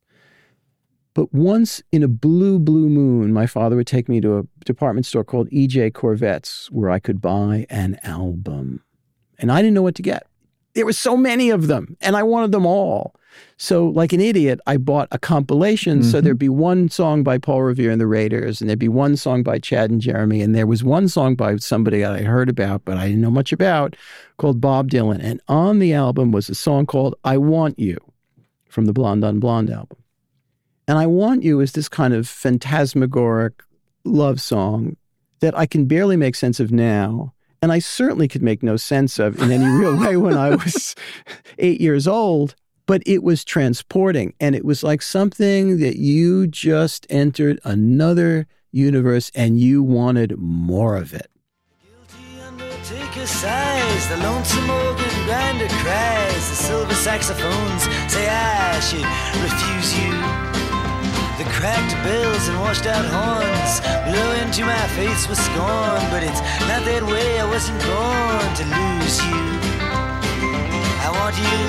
But 1.13 1.33
once 1.33 1.81
in 1.93 2.03
a 2.03 2.09
blue, 2.09 2.59
blue 2.59 2.89
moon, 2.89 3.31
my 3.31 3.47
father 3.47 3.77
would 3.77 3.87
take 3.87 4.09
me 4.09 4.19
to 4.21 4.39
a 4.39 4.43
department 4.65 5.05
store 5.05 5.23
called 5.23 5.49
EJ 5.49 5.91
Korvettes 5.93 6.69
where 6.71 6.89
I 6.89 6.99
could 6.99 7.21
buy 7.21 7.65
an 7.69 7.97
album. 8.03 8.83
And 9.39 9.51
I 9.51 9.61
didn't 9.61 9.75
know 9.75 9.81
what 9.81 9.95
to 9.95 10.01
get. 10.01 10.27
There 10.75 10.85
were 10.85 10.93
so 10.93 11.17
many 11.17 11.49
of 11.49 11.67
them, 11.67 11.97
and 12.01 12.15
I 12.15 12.23
wanted 12.23 12.51
them 12.51 12.65
all. 12.65 13.15
So, 13.57 13.87
like 13.87 14.13
an 14.13 14.21
idiot, 14.21 14.59
I 14.67 14.77
bought 14.77 15.07
a 15.11 15.19
compilation. 15.19 15.99
Mm-hmm. 15.99 16.09
So 16.09 16.21
there'd 16.21 16.37
be 16.37 16.49
one 16.49 16.89
song 16.89 17.23
by 17.23 17.37
Paul 17.37 17.63
Revere 17.63 17.91
and 17.91 17.99
the 17.99 18.07
Raiders, 18.07 18.59
and 18.59 18.69
there'd 18.69 18.79
be 18.79 18.89
one 18.89 19.15
song 19.15 19.43
by 19.43 19.59
Chad 19.59 19.89
and 19.89 20.01
Jeremy, 20.01 20.41
and 20.41 20.53
there 20.53 20.67
was 20.67 20.83
one 20.83 21.07
song 21.07 21.35
by 21.35 21.55
somebody 21.57 21.99
that 22.01 22.11
I 22.11 22.21
heard 22.23 22.49
about, 22.49 22.83
but 22.85 22.97
I 22.97 23.07
didn't 23.07 23.21
know 23.21 23.31
much 23.31 23.53
about, 23.53 23.95
called 24.37 24.59
Bob 24.59 24.89
Dylan. 24.89 25.19
And 25.21 25.41
on 25.47 25.79
the 25.79 25.93
album 25.93 26.31
was 26.31 26.49
a 26.49 26.55
song 26.55 26.85
called 26.85 27.15
I 27.23 27.37
Want 27.37 27.79
You 27.79 27.97
from 28.67 28.85
the 28.85 28.93
Blonde 28.93 29.23
on 29.23 29.39
Blonde 29.39 29.69
album. 29.69 29.97
And 30.87 30.97
I 30.97 31.07
Want 31.07 31.43
You 31.43 31.61
is 31.61 31.71
this 31.71 31.89
kind 31.89 32.13
of 32.13 32.27
phantasmagoric 32.27 33.63
love 34.03 34.41
song 34.41 34.97
that 35.39 35.57
I 35.57 35.65
can 35.65 35.85
barely 35.85 36.17
make 36.17 36.35
sense 36.35 36.59
of 36.59 36.71
now. 36.71 37.33
And 37.61 37.71
I 37.71 37.79
certainly 37.79 38.27
could 38.27 38.43
make 38.43 38.61
no 38.61 38.77
sense 38.77 39.17
of 39.19 39.41
in 39.41 39.51
any 39.51 39.65
real 39.65 39.97
way 39.97 40.17
when 40.17 40.37
I 40.37 40.51
was 40.51 40.95
eight 41.57 41.81
years 41.81 42.07
old 42.07 42.55
but 42.85 43.01
it 43.05 43.23
was 43.23 43.43
transporting 43.43 44.33
and 44.39 44.55
it 44.55 44.63
was 44.63 44.83
like 44.83 45.01
something 45.01 45.79
that 45.79 45.97
you 45.97 46.47
just 46.47 47.07
entered 47.09 47.59
another 47.63 48.47
universe 48.71 49.31
and 49.33 49.59
you 49.59 49.81
wanted 49.81 50.37
more 50.37 50.97
of 50.97 51.13
it. 51.13 51.29
The 54.09 54.17
lonesome 54.17 54.69
organ 54.69 55.25
grinder 55.25 55.67
cries, 55.67 56.49
the 56.49 56.55
silver 56.55 56.93
saxophones 56.93 57.83
say 58.11 58.27
I 58.29 58.79
should 58.79 59.03
refuse 59.41 59.97
you. 59.97 60.44
The 61.37 61.43
cracked 61.43 61.93
bells 62.01 62.47
and 62.47 62.57
washed 62.61 62.85
out 62.85 63.03
horns 63.03 63.81
blow 64.07 64.31
into 64.41 64.63
my 64.63 64.87
face 64.95 65.27
with 65.27 65.37
scorn, 65.37 65.99
but 66.09 66.23
it's 66.23 66.39
not 66.69 66.85
that 66.87 67.03
way. 67.03 67.39
I 67.41 67.45
wasn't 67.45 67.77
born 67.83 68.55
to 68.55 68.63
lose 68.63 69.19
you. 69.19 69.43
I 71.03 71.09
want 71.11 71.35
you. 71.35 71.59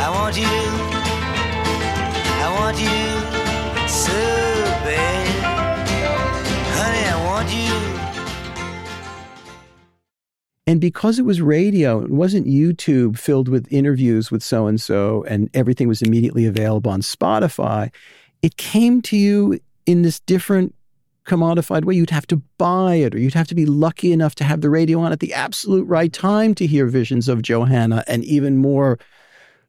I 0.00 0.08
want 0.08 0.36
you. 0.40 0.58
I 2.40 2.48
want 2.58 2.80
you 2.80 3.04
so 3.86 4.20
bad. 4.88 5.28
Honey, 6.78 7.04
I 7.04 7.16
want 7.26 7.50
you. 7.52 8.01
And 10.66 10.80
because 10.80 11.18
it 11.18 11.24
was 11.24 11.40
radio, 11.40 12.02
it 12.02 12.10
wasn't 12.10 12.46
YouTube 12.46 13.18
filled 13.18 13.48
with 13.48 13.72
interviews 13.72 14.30
with 14.30 14.42
so 14.42 14.66
and 14.66 14.80
so 14.80 15.24
and 15.28 15.50
everything 15.54 15.88
was 15.88 16.02
immediately 16.02 16.46
available 16.46 16.90
on 16.90 17.00
Spotify, 17.00 17.92
it 18.42 18.56
came 18.56 19.02
to 19.02 19.16
you 19.16 19.58
in 19.86 20.02
this 20.02 20.20
different 20.20 20.74
commodified 21.26 21.84
way. 21.84 21.94
You'd 21.94 22.10
have 22.10 22.26
to 22.28 22.36
buy 22.58 22.96
it, 22.96 23.14
or 23.14 23.18
you'd 23.18 23.34
have 23.34 23.48
to 23.48 23.54
be 23.54 23.66
lucky 23.66 24.12
enough 24.12 24.34
to 24.36 24.44
have 24.44 24.60
the 24.60 24.70
radio 24.70 25.00
on 25.00 25.12
at 25.12 25.20
the 25.20 25.34
absolute 25.34 25.86
right 25.86 26.12
time 26.12 26.54
to 26.56 26.66
hear 26.66 26.86
visions 26.86 27.28
of 27.28 27.42
Johanna 27.42 28.04
and 28.06 28.24
even 28.24 28.56
more 28.56 28.98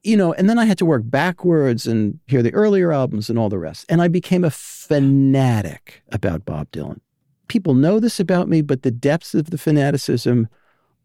you 0.04 0.18
know, 0.18 0.34
and 0.34 0.50
then 0.50 0.58
I 0.58 0.66
had 0.66 0.76
to 0.78 0.84
work 0.84 1.02
backwards 1.06 1.86
and 1.86 2.20
hear 2.26 2.42
the 2.42 2.52
earlier 2.52 2.92
albums 2.92 3.30
and 3.30 3.38
all 3.38 3.48
the 3.48 3.58
rest. 3.58 3.86
And 3.88 4.02
I 4.02 4.08
became 4.08 4.44
a 4.44 4.50
fanatic 4.50 6.02
about 6.12 6.44
Bob 6.44 6.70
Dylan. 6.72 7.00
People 7.48 7.72
know 7.72 7.98
this 7.98 8.20
about 8.20 8.46
me, 8.46 8.60
but 8.60 8.82
the 8.82 8.90
depths 8.90 9.34
of 9.34 9.48
the 9.48 9.56
fanaticism 9.56 10.48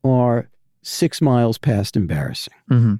are 0.03 0.49
six 0.81 1.21
miles 1.21 1.57
past 1.57 1.95
embarrassing. 1.95 2.53
Mm-hmm. 2.69 2.95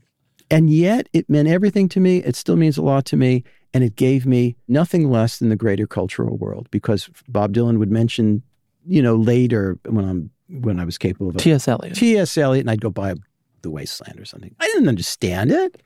And 0.52 0.70
yet 0.70 1.08
it 1.14 1.30
meant 1.30 1.48
everything 1.48 1.90
to 1.90 2.00
me. 2.00 2.18
It 2.18 2.36
still 2.36 2.56
means 2.56 2.78
a 2.78 2.82
lot 2.82 3.06
to 3.06 3.18
me. 3.18 3.44
And 3.74 3.84
it 3.84 3.96
gave 3.96 4.26
me 4.26 4.56
nothing 4.68 5.12
less 5.12 5.38
than 5.38 5.50
the 5.50 5.56
greater 5.56 5.86
cultural 5.86 6.38
world 6.38 6.68
because 6.72 7.10
Bob 7.28 7.54
Dylan 7.54 7.78
would 7.78 7.92
mention, 7.92 8.42
you 8.86 9.02
know, 9.02 9.16
later 9.16 9.78
when 9.88 10.06
I'm 10.06 10.32
when 10.50 10.80
I 10.80 10.86
was 10.86 10.98
capable 10.98 11.30
of 11.30 11.38
T.S. 11.38 11.68
Eliot. 11.68 11.96
T.S. 11.96 12.36
Eliot, 12.36 12.64
and 12.64 12.72
I'd 12.72 12.82
go 12.82 12.90
buy 12.90 13.14
The 13.62 13.70
Wasteland 13.70 14.20
or 14.20 14.26
something. 14.26 14.56
I 14.60 14.66
didn't 14.66 14.90
understand 14.90 15.52
it. 15.52 15.84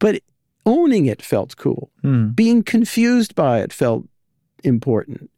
But 0.00 0.22
owning 0.66 1.06
it 1.06 1.22
felt 1.22 1.56
cool. 1.56 1.92
Mm. 2.02 2.34
Being 2.34 2.64
confused 2.64 3.36
by 3.36 3.60
it 3.60 3.72
felt 3.72 4.08
important. 4.64 5.30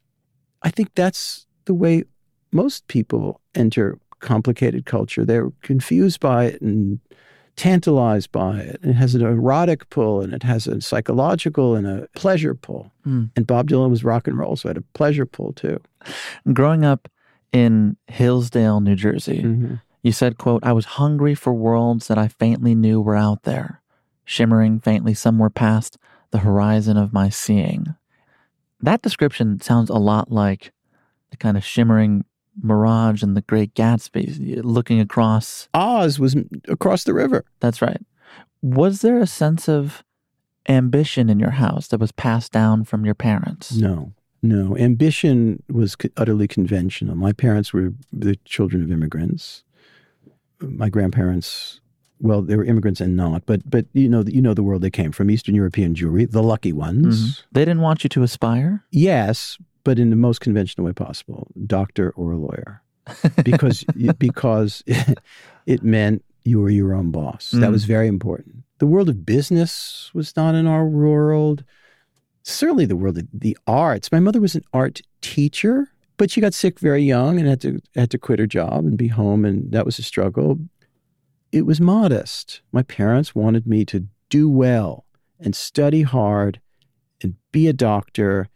I 0.63 0.71
think 0.71 0.95
that's 0.95 1.47
the 1.67 1.75
way 1.75 2.05
most 2.53 2.87
people 2.87 3.41
enter 3.55 3.99
complicated 4.23 4.87
culture. 4.87 5.25
They're 5.25 5.51
confused 5.61 6.21
by 6.21 6.47
it 6.47 6.63
and 6.63 6.99
tantalized 7.57 8.33
by 8.33 8.61
it. 8.61 8.81
It 8.83 8.95
has 8.95 9.15
an 9.15 9.21
erotic 9.23 9.91
pull 9.91 10.23
and 10.23 10.33
it 10.33 10.43
has 10.43 10.67
a 10.67 10.81
psychological 10.81 11.75
and 11.75 11.87
a 11.87 12.09
pleasure 12.15 12.55
pull. 12.55 12.91
Mm. 13.07 13.31
And 13.37 13.47
Bob 13.47 13.69
Dylan 13.69 13.91
was 13.91 14.05
rock 14.05 14.27
and 14.27 14.39
roll, 14.39 14.57
so 14.57 14.69
it 14.69 14.77
had 14.77 14.79
a 14.79 14.99
pleasure 14.99 15.27
pull 15.27 15.53
too. 15.53 15.79
Growing 16.53 16.85
up 16.85 17.09
in 17.53 17.99
Hillsdale, 18.07 18.81
New 18.81 18.97
Jersey, 18.97 19.43
mm-hmm. 19.43 19.75
you 20.03 20.13
said, 20.13 20.39
quote, 20.39 20.65
I 20.65 20.73
was 20.73 20.87
hungry 20.87 21.35
for 21.35 21.53
worlds 21.53 22.09
that 22.09 22.17
I 22.17 22.29
faintly 22.29 22.75
knew 22.75 23.03
were 23.03 23.17
out 23.17 23.43
there 23.43 23.83
shimmering 24.25 24.81
faintly 24.81 25.15
somewhere 25.15 25.51
past 25.51 25.99
the 26.31 26.39
horizon 26.39 26.97
of 26.97 27.13
my 27.13 27.29
seeing. 27.29 27.95
That 28.81 29.03
description 29.03 29.61
sounds 29.61 29.91
a 29.91 29.95
lot 29.95 30.31
like 30.31 30.73
the 31.31 31.37
kind 31.37 31.57
of 31.57 31.65
shimmering 31.65 32.25
mirage 32.61 33.23
and 33.23 33.37
the 33.37 33.43
Great 33.43 33.75
Gatsby, 33.75 34.61
looking 34.63 35.01
across. 35.01 35.69
Oz 35.75 36.19
was 36.19 36.37
across 36.69 37.05
the 37.05 37.15
river. 37.15 37.45
That's 37.61 37.83
right. 37.83 38.01
Was 38.63 39.01
there 39.01 39.19
a 39.19 39.27
sense 39.27 39.69
of 39.69 40.05
ambition 40.69 41.29
in 41.29 41.41
your 41.41 41.51
house 41.51 41.89
that 41.89 42.01
was 42.01 42.13
passed 42.13 42.53
down 42.53 42.85
from 42.85 43.05
your 43.05 43.15
parents? 43.15 43.73
No, 43.73 44.13
no. 44.43 44.77
Ambition 44.77 45.63
was 45.69 45.97
utterly 46.17 46.47
conventional. 46.47 47.17
My 47.17 47.33
parents 47.33 47.73
were 47.73 47.93
the 48.13 48.37
children 48.45 48.83
of 48.83 48.93
immigrants. 48.93 49.65
My 50.61 50.89
grandparents 50.89 51.81
well, 52.23 52.41
they 52.41 52.57
were 52.57 52.65
immigrants 52.65 53.01
and 53.01 53.17
not, 53.17 53.45
but 53.47 53.69
but 53.69 53.87
you 53.93 54.09
know 54.09 54.23
you 54.27 54.41
know 54.41 54.55
the 54.55 54.63
world 54.63 54.81
they 54.81 54.91
came 54.91 55.11
from, 55.11 55.31
Eastern 55.31 55.55
European 55.55 55.95
Jewry, 55.95 56.31
the 56.31 56.43
lucky 56.43 56.73
ones. 56.73 57.21
Mm-hmm. 57.21 57.49
They 57.53 57.65
didn't 57.65 57.81
want 57.81 58.05
you 58.05 58.09
to 58.11 58.23
aspire. 58.23 58.85
Yes, 58.91 59.59
but 59.85 59.99
in 59.99 60.11
the 60.11 60.17
most 60.17 60.41
conventional 60.41 60.87
way 60.87 60.93
possible, 60.93 61.49
doctor 61.67 62.11
or 62.11 62.33
a 62.33 62.37
lawyer, 62.37 62.83
because 63.43 63.85
because 64.19 64.83
it, 64.87 65.19
it, 65.67 65.83
meant 65.83 66.25
you 66.45 66.61
were 66.61 66.71
your 66.71 66.95
own 66.95 67.11
boss. 67.11 67.53
Mm. 67.55 67.61
That 67.61 67.71
was 67.71 67.85
very 67.85 68.09
important. 68.09 68.65
The 68.79 68.87
world 68.87 69.09
of 69.09 69.25
business 69.25 70.11
was 70.15 70.35
not 70.37 70.55
in 70.55 70.67
our 70.67 70.87
world. 70.87 71.65
certainly 72.43 72.87
the 72.87 72.97
world 72.97 73.19
of 73.19 73.29
the 73.33 73.57
arts. 73.67 74.11
My 74.11 74.21
mother 74.21 74.41
was 74.41 74.55
an 74.55 74.65
art 74.73 75.01
teacher, 75.21 75.89
but 76.17 76.31
she 76.31 76.41
got 76.41 76.55
sick 76.55 76.79
very 76.79 77.03
young 77.03 77.39
and 77.39 77.49
had 77.49 77.61
to 77.63 77.81
had 77.95 78.11
to 78.11 78.19
quit 78.19 78.39
her 78.39 78.47
job 78.47 78.85
and 78.85 78.97
be 78.97 79.09
home, 79.09 79.45
and 79.45 79.73
that 79.73 79.87
was 79.87 79.99
a 79.99 80.03
struggle. 80.03 80.59
It 81.51 81.67
was 81.67 81.81
modest. 81.81 82.63
My 82.73 82.83
parents 82.83 83.35
wanted 83.35 83.67
me 83.67 83.85
to 83.87 84.07
do 84.31 84.49
well 84.49 85.05
and 85.39 85.55
study 85.55 86.03
hard 86.03 86.61
and 87.21 87.35
be 87.53 87.69
a 87.69 87.73
doctor 87.73 88.49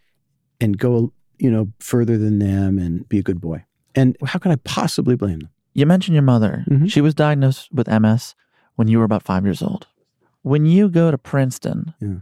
and 0.61 0.79
go, 0.79 1.13
you 1.39 1.51
know, 1.51 1.73
further 1.81 2.17
than 2.19 2.39
them 2.39 2.79
and 2.79 3.09
be 3.09 3.19
a 3.19 3.23
good 3.23 3.41
boy. 3.41 3.65
And 3.95 4.17
how 4.25 4.39
could 4.39 4.53
I 4.53 4.57
possibly 4.57 5.17
blame 5.17 5.41
them? 5.41 5.51
You 5.75 5.87
mentioned 5.87 6.15
your 6.15 6.23
mother. 6.23 6.65
Mhm. 6.69 6.91
She 6.91 7.01
was 7.01 7.15
diagnosed 7.15 7.69
with 7.73 7.89
MS 7.89 8.35
when 8.77 8.89
you 8.89 8.99
were 8.99 9.05
about 9.05 9.23
five 9.23 9.45
years 9.45 9.63
old. 9.63 9.87
When 10.43 10.65
you 10.67 10.89
go 10.89 11.11
to 11.11 11.19
Princeton, 11.19 11.93
Yeah. 12.01 12.17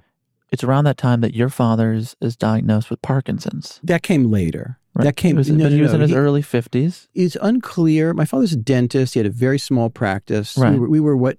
it's 0.51 0.65
around 0.65 0.85
that 0.85 0.97
time 0.97 1.21
that 1.21 1.35
your 1.35 1.49
father 1.49 1.93
is, 1.93 2.17
is 2.21 2.37
diagnosed 2.37 2.91
with 2.91 3.03
Parkinson's. 3.03 3.81
That 3.83 4.03
came 4.03 4.31
later. 4.31 4.79
Right? 4.95 5.05
That 5.05 5.17
came. 5.17 5.33
He 5.33 5.39
was, 5.39 5.51
no, 5.51 5.65
but 5.65 5.71
no, 5.71 5.77
he 5.77 5.83
was 5.83 5.91
no. 5.91 5.97
in 5.97 6.01
his 6.03 6.11
He- 6.11 6.17
early 6.17 6.43
50s. 6.43 7.09
it's 7.15 7.37
unclear. 7.43 8.15
My 8.15 8.25
father's 8.25 8.53
a 8.53 8.57
dentist. 8.57 9.15
He 9.15 9.19
had 9.21 9.27
a 9.27 9.31
very 9.31 9.59
small 9.59 9.91
practice. 9.91 10.57
Right. 10.57 10.73
We, 10.73 10.79
were, 10.79 10.89
we 10.89 11.01
were 11.01 11.17
what 11.17 11.39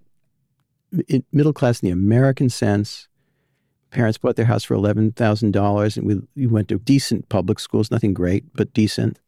in, 1.07 1.23
middle 1.31 1.53
class 1.53 1.81
in 1.81 1.87
the 1.87 1.91
American 1.93 2.49
sense. 2.49 3.07
Parents 3.95 4.17
bought 4.17 4.35
their 4.35 4.45
house 4.45 4.65
for 4.65 4.73
eleven 4.73 5.13
thousand 5.13 5.51
dollars, 5.51 5.95
and 5.95 6.05
we, 6.05 6.19
we 6.35 6.47
went 6.47 6.67
to 6.67 6.77
decent 6.79 7.29
public 7.29 7.59
schools. 7.59 7.89
Nothing 7.89 8.13
great, 8.13 8.43
but 8.53 8.73
decent. 8.73 9.19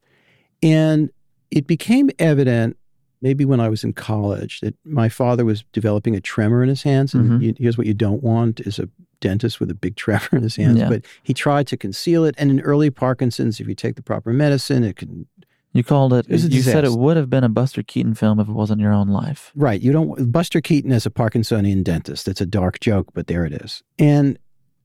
And 0.61 1.09
it 1.51 1.67
became 1.67 2.09
evident, 2.19 2.75
maybe 3.21 3.45
when 3.45 3.61
I 3.61 3.69
was 3.69 3.85
in 3.85 3.93
college, 3.93 4.59
that 4.59 4.75
my 4.83 5.07
father 5.07 5.45
was 5.45 5.63
developing 5.71 6.15
a 6.17 6.19
tremor 6.19 6.61
in 6.63 6.67
his 6.69 6.83
hands. 6.83 7.13
And 7.13 7.31
Mhm. 7.31 7.41
you, 7.41 7.53
here's 7.57 7.77
what 7.77 7.87
you 7.87 7.93
don't 7.93 8.21
want: 8.21 8.59
is 8.59 8.77
a 8.77 8.89
dentist 9.21 9.61
with 9.61 9.71
a 9.71 9.73
big 9.75 9.95
tremor 10.03 10.27
in 10.33 10.43
his 10.43 10.57
hands. 10.57 10.79
Yeah. 10.79 10.89
But 10.89 11.05
he 11.23 11.33
tried 11.33 11.67
to 11.67 11.77
conceal 11.77 12.25
it. 12.25 12.35
And 12.37 12.51
in 12.51 12.59
early 12.59 12.89
Parkinson's, 12.89 13.59
if 13.61 13.67
you 13.69 13.73
take 13.75 13.95
the 13.95 14.03
proper 14.03 14.33
medicine, 14.33 14.83
it 14.83 14.97
can 14.97 15.27
You 15.73 15.83
called 15.83 16.11
it, 16.13 16.25
It 16.29 16.51
you 16.51 16.61
said 16.61 16.83
it 16.83 16.91
would 16.91 17.15
have 17.17 17.29
been 17.29 17.43
a 17.45 17.49
Buster 17.49 17.83
Keaton 17.83 18.15
film 18.15 18.39
if 18.41 18.49
it 18.49 18.53
wasn't 18.53 18.81
your 18.81 18.91
own 18.91 19.07
life. 19.07 19.51
Right. 19.55 19.79
You 19.81 19.93
don't. 19.93 20.29
Buster 20.31 20.59
Keaton 20.59 20.91
as 20.91 21.05
a 21.05 21.09
Parkinsonian 21.09 21.83
dentist. 21.85 22.27
It's 22.27 22.41
a 22.41 22.45
dark 22.45 22.79
joke, 22.81 23.07
but 23.13 23.27
there 23.27 23.45
it 23.45 23.53
is. 23.53 23.81
And 23.97 24.37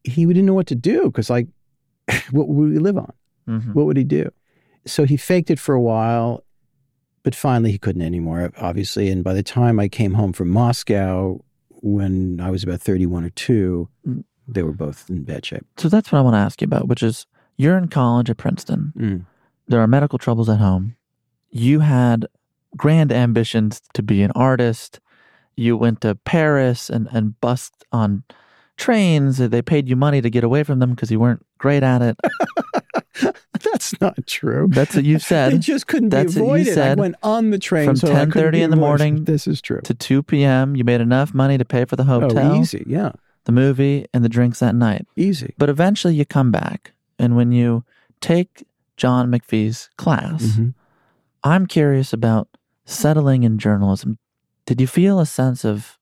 he 0.05 0.26
didn't 0.26 0.46
know 0.46 0.55
what 0.55 0.66
to 0.68 0.74
do 0.74 1.05
because, 1.05 1.30
like, 1.30 1.48
what 2.30 2.48
would 2.48 2.70
we 2.72 2.78
live 2.78 2.96
on? 2.98 3.12
Mhm. 3.48 3.74
What 3.74 3.86
would 3.86 3.96
he 3.96 4.05
do? 4.05 4.30
So 4.86 5.05
he 5.05 5.16
faked 5.16 5.50
it 5.50 5.59
for 5.61 5.74
a 5.74 5.80
while, 5.80 6.44
but 7.22 7.34
finally 7.34 7.70
he 7.72 7.78
couldn't 7.78 8.03
anymore, 8.03 8.50
obviously. 8.59 9.11
And 9.11 9.22
by 9.22 9.32
the 9.32 9.42
time 9.42 9.78
I 9.78 9.88
came 9.88 10.14
home 10.14 10.32
from 10.32 10.48
Moscow, 10.48 11.40
when 11.68 12.40
I 12.40 12.50
was 12.50 12.62
about 12.64 12.80
31 12.80 13.24
or 13.24 13.30
2, 13.30 13.88
Mm. 14.09 14.24
they 14.48 14.62
were 14.62 14.72
both 14.72 15.09
in 15.09 15.22
bad 15.24 15.44
shape. 15.46 15.64
So 15.76 15.88
that's 15.88 16.11
what 16.11 16.18
I 16.18 16.22
want 16.22 16.34
to 16.34 16.38
ask 16.38 16.61
you 16.61 16.64
about, 16.66 16.88
which 16.88 17.03
is 17.03 17.26
you're 17.57 17.76
in 17.78 17.88
college 17.88 18.28
at 18.30 18.36
Princeton. 18.38 18.92
Mm. 18.96 19.26
There 19.68 19.80
are 19.80 19.86
medical 19.86 20.18
troubles 20.18 20.48
at 20.48 20.59
home. 20.59 20.96
You 21.50 21.80
had 21.80 22.26
grand 22.76 23.12
ambitions 23.12 23.80
to 23.94 24.03
be 24.03 24.22
an 24.22 24.32
artist. 24.34 24.98
You 25.57 25.76
went 25.76 26.00
to 26.00 26.14
Paris 26.14 26.88
and, 26.90 27.09
and 27.12 27.40
busked 27.40 27.84
on 27.92 28.24
trains. 28.82 29.38
They 29.38 29.62
paid 29.62 29.88
you 29.88 29.96
money 29.96 30.20
to 30.20 30.28
get 30.30 30.44
away 30.44 30.62
from 30.64 30.78
them 30.80 30.90
because 30.90 31.10
you 31.10 31.20
weren't 31.20 31.44
great 31.58 31.82
at 31.82 32.02
it. 32.02 32.16
That's 33.62 33.98
not 34.00 34.26
true. 34.26 34.68
That's 34.70 34.94
what 34.96 35.04
you 35.04 35.18
said. 35.32 35.60
just 35.60 35.86
couldn't 35.86 36.08
That's 36.08 36.34
be 36.34 36.40
what 36.40 36.46
you 36.46 36.62
avoided. 36.62 36.72
I 36.72 36.74
said. 36.74 36.98
went 36.98 37.14
on 37.22 37.50
the 37.50 37.58
train 37.58 37.86
From 37.86 37.96
so 37.96 38.08
I 38.12 38.24
10:30 38.26 38.54
in 38.60 38.70
the 38.70 38.76
morning 38.76 39.24
This 39.24 39.46
is 39.46 39.60
true. 39.60 39.80
to 39.84 39.94
2 39.94 40.22
p.m., 40.24 40.74
you 40.76 40.84
made 40.84 41.00
enough 41.00 41.32
money 41.32 41.58
to 41.58 41.64
pay 41.64 41.84
for 41.84 41.96
the 41.96 42.04
hotel, 42.04 42.52
Oh, 42.52 42.60
easy. 42.60 42.84
Yeah, 42.86 43.12
the 43.44 43.52
movie, 43.52 44.06
and 44.12 44.24
the 44.24 44.28
drinks 44.28 44.58
that 44.60 44.74
night. 44.74 45.06
easy. 45.16 45.54
But 45.58 45.68
eventually 45.68 46.14
you 46.14 46.24
come 46.24 46.50
back. 46.50 46.92
And 47.18 47.36
when 47.36 47.52
you 47.52 47.84
take 48.20 48.64
John 48.96 49.30
McPhee's 49.30 49.90
class, 49.96 50.42
Mhm. 50.42 50.74
I'm 51.44 51.66
curious 51.66 52.12
about 52.12 52.48
settling 52.84 53.42
in 53.44 53.58
journalism. 53.58 54.18
Did 54.66 54.80
you 54.80 54.86
feel 54.86 55.20
a 55.20 55.26
sense 55.26 55.64
of 55.64 55.98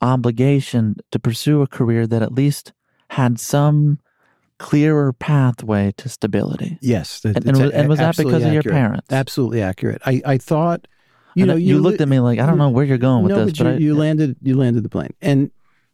obligation 0.00 0.96
to 1.10 1.18
pursue 1.18 1.62
a 1.62 1.66
career 1.66 2.06
that 2.06 2.22
at 2.22 2.32
least 2.32 2.72
had 3.10 3.38
some 3.40 3.98
clearer 4.58 5.12
pathway 5.12 5.92
to 5.96 6.08
stability? 6.08 6.78
Yes, 6.80 7.24
And, 7.24 7.36
and, 7.36 7.58
was- 7.58 7.70
and 7.72 7.88
was 7.88 7.98
that 7.98 8.16
because 8.16 8.44
of 8.44 8.52
your 8.52 8.60
accurate. 8.60 8.74
parents? 8.74 9.06
Absolutely 9.12 9.62
accurate. 9.62 10.02
I, 10.04 10.22
I 10.24 10.38
thought, 10.38 10.86
you 11.34 11.44
And 11.44 11.48
know, 11.50 11.56
you, 11.56 11.76
li- 11.76 11.80
looked 11.80 12.00
at 12.00 12.08
me 12.08 12.18
like 12.20 12.38
I 12.38 12.46
don't 12.46 12.58
know 12.58 12.70
where 12.70 12.84
you're 12.84 12.98
going 12.98 13.22
with 13.24 13.30
no, 13.32 13.44
this, 13.44 13.56
but, 13.58 13.64
but, 13.64 13.70
you, 13.70 13.76
I, 13.76 13.78
you 13.78 13.94
landed 13.94 14.36
you 14.42 14.56
landed 14.56 14.82
the 14.82 14.88
plane. 14.88 15.14
And 15.22 15.50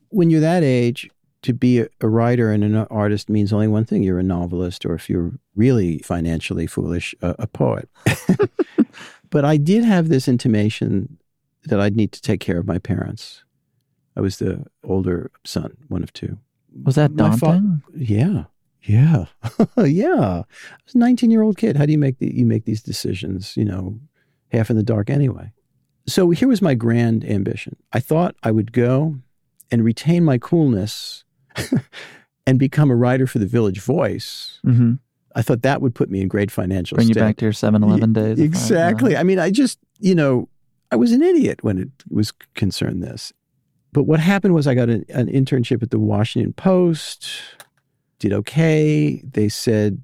when 0.09 0.31
you're 0.31 0.41
that 0.41 0.63
age, 0.63 1.11
to 1.43 1.53
be 1.53 1.81
a, 1.81 1.89
a 2.01 2.09
writer 2.09 2.51
and 2.51 2.65
an 2.65 2.75
artist 2.75 3.29
means 3.29 3.53
only 3.53 3.69
one 3.69 3.85
thing: 3.85 4.03
you're 4.03 4.19
a 4.19 4.23
novelist, 4.23 4.87
or 4.87 4.95
if 4.95 5.09
you're 5.11 5.33
really 5.55 5.99
financially 5.99 6.67
foolish, 6.67 7.15
a, 7.23 7.35
a 7.41 7.47
poet. 7.47 7.89
but 9.31 9.45
I 9.45 9.57
did 9.57 9.85
have 9.85 10.09
this 10.09 10.27
intimation 10.27 11.19
that 11.65 11.79
I'd 11.81 11.97
need 11.97 12.13
to 12.13 12.23
take 12.23 12.41
care 12.41 12.59
of 12.59 12.67
my 12.67 12.79
parents. 12.79 13.45
I 14.17 14.21
was 14.21 14.39
the 14.39 14.65
older 14.85 15.31
son, 15.45 15.77
one 15.89 16.03
of 16.03 16.13
two. 16.13 16.39
was 16.85 16.95
that 16.95 17.13
My 17.13 17.37
fa- 17.37 17.81
Yeah. 17.95 18.45
Yeah. 18.83 19.27
yeah. 19.85 20.43
I 20.43 20.85
was 20.85 20.95
a 20.95 20.99
19 20.99 21.31
year 21.31 21.43
old 21.43 21.57
kid. 21.59 21.77
How 21.77 21.87
do 21.87 21.93
you 21.93 21.99
make 21.99 22.19
the, 22.19 22.33
you 22.35 22.47
make 22.47 22.65
these 22.65 22.83
decisions, 22.83 23.57
you 23.57 23.65
know, 23.65 23.99
half 24.53 24.71
in 24.71 24.77
the 24.77 24.83
dark 24.83 25.11
anyway? 25.11 25.53
So 26.09 26.31
here 26.31 26.49
was 26.49 26.63
my 26.63 26.75
grand 26.75 27.25
ambition. 27.25 27.77
I 27.93 27.99
thought 28.01 28.37
I 28.43 28.53
would 28.53 28.73
go 28.73 29.17
and 29.73 29.83
retain 29.85 30.25
my 30.25 30.39
coolness 30.39 31.25
and 32.47 32.59
become 32.59 32.91
a 32.91 32.97
writer 32.97 33.27
for 33.27 33.39
the 33.39 33.47
Village 33.47 33.81
Voice. 33.81 34.61
hmm 34.63 34.95
I 35.35 35.43
thought 35.43 35.61
that 35.63 35.83
would 35.83 35.95
put 35.95 36.09
me 36.09 36.23
in 36.23 36.29
great 36.29 36.51
financial 36.51 36.97
Bring 36.97 37.09
you 37.09 37.15
back 37.15 37.37
to 37.37 37.45
your 37.45 37.53
7-Eleven 37.53 38.15
days. 38.15 38.39
if 38.39 38.41
I- 38.41 38.45
Exactly. 38.47 39.19
I 39.19 39.23
mean, 39.23 39.39
I 39.39 39.51
just, 39.51 39.79
you 40.01 40.15
know, 40.15 40.49
I 40.91 40.97
was 40.97 41.13
an 41.13 41.21
idiot 41.21 41.63
when 41.63 41.77
it 41.77 41.91
was 42.09 42.33
concerned 42.55 43.03
this. 43.03 43.35
But 43.97 44.03
what 44.03 44.21
happened 44.21 44.53
was 44.53 44.67
I 44.67 44.75
got 44.75 44.91
an, 44.91 45.07
an 45.09 45.27
internship 45.29 45.83
at 45.83 45.91
the 45.91 45.99
Washington 45.99 46.53
Post, 46.53 47.31
did 48.19 48.31
okay. 48.35 49.23
They 49.25 49.49
said, 49.49 50.03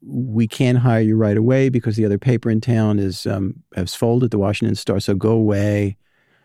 we 0.00 0.48
can't 0.48 0.78
hire 0.78 1.02
you 1.02 1.16
right 1.16 1.36
away 1.36 1.68
because 1.68 1.96
the 1.96 2.06
other 2.06 2.16
paper 2.16 2.48
in 2.50 2.62
town 2.62 2.98
is 2.98 3.26
um, 3.26 3.62
has 3.74 3.94
folded, 3.94 4.30
the 4.30 4.38
Washington 4.38 4.74
Star, 4.74 5.00
so 5.00 5.14
go 5.14 5.32
away. 5.32 5.98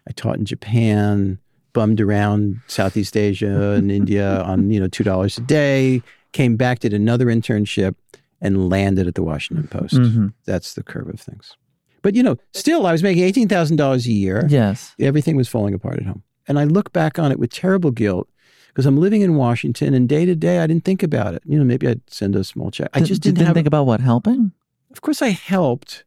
I 0.06 0.12
taught 0.12 0.36
in 0.38 0.44
Japan, 0.44 1.40
bummed 1.72 2.02
around 2.02 2.60
Southeast 2.68 3.16
Asia 3.16 3.72
and 3.72 3.90
India 4.02 4.42
on, 4.42 4.70
you 4.70 4.82
know, 4.82 4.90
$2 4.90 5.38
a 5.38 5.42
day, 5.44 6.02
came 6.34 6.58
back, 6.58 6.80
did 6.80 6.94
another 6.94 7.28
internship, 7.28 7.96
and 8.42 8.68
landed 8.70 9.08
at 9.08 9.16
the 9.16 9.24
Washington 9.24 9.70
Post. 9.70 9.94
Mhm. 9.94 10.34
That's 10.46 10.74
the 10.74 10.84
curve 10.84 11.08
of 11.08 11.22
things. 11.22 11.56
But 12.02 12.16
you 12.16 12.24
know, 12.24 12.36
still, 12.54 12.86
I 12.86 12.92
was 12.92 13.02
making 13.02 13.24
eighteen 13.24 13.48
thousand 13.48 13.78
dollars 13.78 14.08
a 14.08 14.12
year. 14.12 14.46
Yes. 14.50 14.94
Everything 15.00 15.38
was 15.38 15.48
falling 15.48 15.74
apart 15.74 15.98
at 16.00 16.06
home, 16.06 16.24
and 16.48 16.60
I 16.60 16.64
look 16.64 16.92
back 16.94 17.20
on 17.20 17.32
it 17.32 17.40
with 17.40 17.52
terrible 17.52 17.92
guilt 17.92 18.28
because 18.68 18.86
I'm 18.86 18.98
living 18.98 19.22
in 19.22 19.36
Washington, 19.36 19.94
and 19.94 20.08
day 20.08 20.26
to 20.26 20.36
day, 20.36 20.60
I 20.60 20.68
didn't 20.68 20.86
think 20.86 21.04
about 21.04 21.34
it. 21.34 21.44
You 21.46 21.58
know, 21.60 21.66
maybe 21.66 21.88
I'd 21.88 22.02
send 22.10 22.36
a 22.36 22.44
small 22.44 22.72
check. 22.72 22.90
I 22.94 23.02
just 23.02 23.22
did- 23.22 23.36
didn't, 23.36 23.48
have. 23.48 23.56
think 23.56 23.68
about 23.68 23.86
what 23.86 24.00
helping. 24.00 24.52
of 24.92 25.02
course, 25.02 25.22
I 25.22 25.30
helped, 25.30 26.06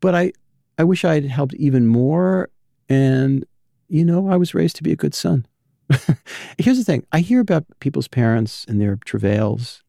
but 0.00 0.14
I, 0.14 0.32
I 0.78 0.84
wish 0.84 1.04
I 1.04 1.14
had 1.14 1.24
helped 1.26 1.54
even 1.54 1.86
more. 1.86 2.50
And 2.88 3.44
you 3.88 4.04
know, 4.04 4.28
I 4.28 4.36
was 4.36 4.54
raised 4.54 4.76
to 4.76 4.82
be 4.82 4.92
a 4.92 4.96
good 4.96 5.14
son. 5.14 5.46
Here's 6.58 6.78
the 6.78 6.84
thing: 6.84 7.04
I 7.12 7.20
hear 7.20 7.40
about 7.40 7.64
people's 7.80 8.08
parents 8.08 8.64
and 8.68 8.80
their 8.80 8.96
travails. 9.04 9.82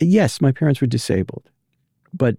Yes, 0.00 0.40
my 0.40 0.52
parents 0.52 0.80
were 0.80 0.86
disabled, 0.86 1.50
but 2.12 2.36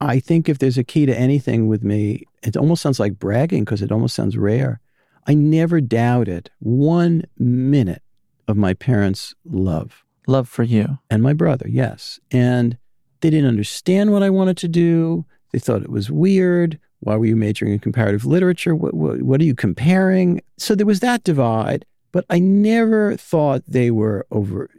I 0.00 0.18
think 0.18 0.48
if 0.48 0.58
there's 0.58 0.78
a 0.78 0.84
key 0.84 1.06
to 1.06 1.16
anything 1.16 1.68
with 1.68 1.84
me, 1.84 2.24
it 2.42 2.56
almost 2.56 2.82
sounds 2.82 2.98
like 2.98 3.18
bragging 3.18 3.64
because 3.64 3.82
it 3.82 3.92
almost 3.92 4.14
sounds 4.16 4.36
rare. 4.36 4.80
I 5.26 5.34
never 5.34 5.80
doubted 5.80 6.50
one 6.58 7.24
minute 7.38 8.02
of 8.48 8.56
my 8.56 8.74
parents' 8.74 9.34
love 9.44 10.04
Love 10.26 10.48
for 10.48 10.62
you. 10.62 10.98
and 11.10 11.22
my 11.22 11.32
brother, 11.32 11.66
yes. 11.68 12.20
And 12.30 12.76
they 13.20 13.30
didn't 13.30 13.48
understand 13.48 14.12
what 14.12 14.22
I 14.22 14.30
wanted 14.30 14.56
to 14.58 14.68
do. 14.68 15.24
They 15.52 15.58
thought 15.58 15.82
it 15.82 15.90
was 15.90 16.10
weird. 16.10 16.78
Why 17.00 17.16
were 17.16 17.26
you 17.26 17.36
majoring 17.36 17.72
in 17.72 17.78
comparative 17.80 18.24
literature? 18.24 18.74
What, 18.74 18.94
what, 18.94 19.22
what 19.22 19.40
are 19.40 19.44
you 19.44 19.54
comparing? 19.54 20.40
So 20.58 20.74
there 20.74 20.86
was 20.86 21.00
that 21.00 21.24
divide, 21.24 21.84
but 22.12 22.24
I 22.30 22.38
never 22.38 23.16
thought 23.16 23.62
they 23.66 23.90
were 23.90 24.26
over, 24.30 24.70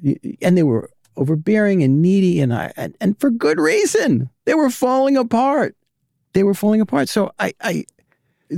and 0.41 0.58
they 0.58 0.64
were 0.64 0.89
overbearing 1.18 1.84
and 1.84 2.02
needy, 2.02 2.39
and 2.39 2.54
I, 2.54 2.72
and, 2.78 2.96
and 3.02 3.20
for 3.20 3.30
good 3.30 3.60
reason. 3.60 4.30
They 4.46 4.54
were 4.54 4.70
falling 4.70 5.18
apart. 5.18 5.76
They 6.34 6.44
were 6.44 6.54
falling 6.54 6.82
apart. 6.82 7.10
So 7.10 7.32
I, 7.39 7.54
I, 7.62 7.86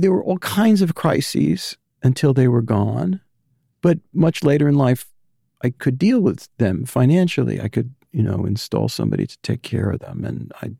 there 0.00 0.12
were 0.12 0.24
all 0.24 0.38
kinds 0.38 0.82
of 0.82 0.94
crises 0.94 1.76
until 2.02 2.32
they 2.32 2.48
were 2.48 2.62
gone. 2.62 3.20
But 3.82 3.98
much 4.12 4.42
later 4.42 4.68
in 4.68 4.74
life, 4.74 5.06
I 5.62 5.70
could 5.70 5.98
deal 5.98 6.20
with 6.20 6.48
them 6.58 6.84
financially. 6.84 7.60
I 7.60 7.68
could, 7.68 7.94
you 8.12 8.22
know, 8.22 8.44
install 8.44 8.88
somebody 8.88 9.26
to 9.26 9.38
take 9.42 9.62
care 9.62 9.90
of 9.90 10.00
them, 10.00 10.24
and 10.24 10.52
I, 10.62 10.72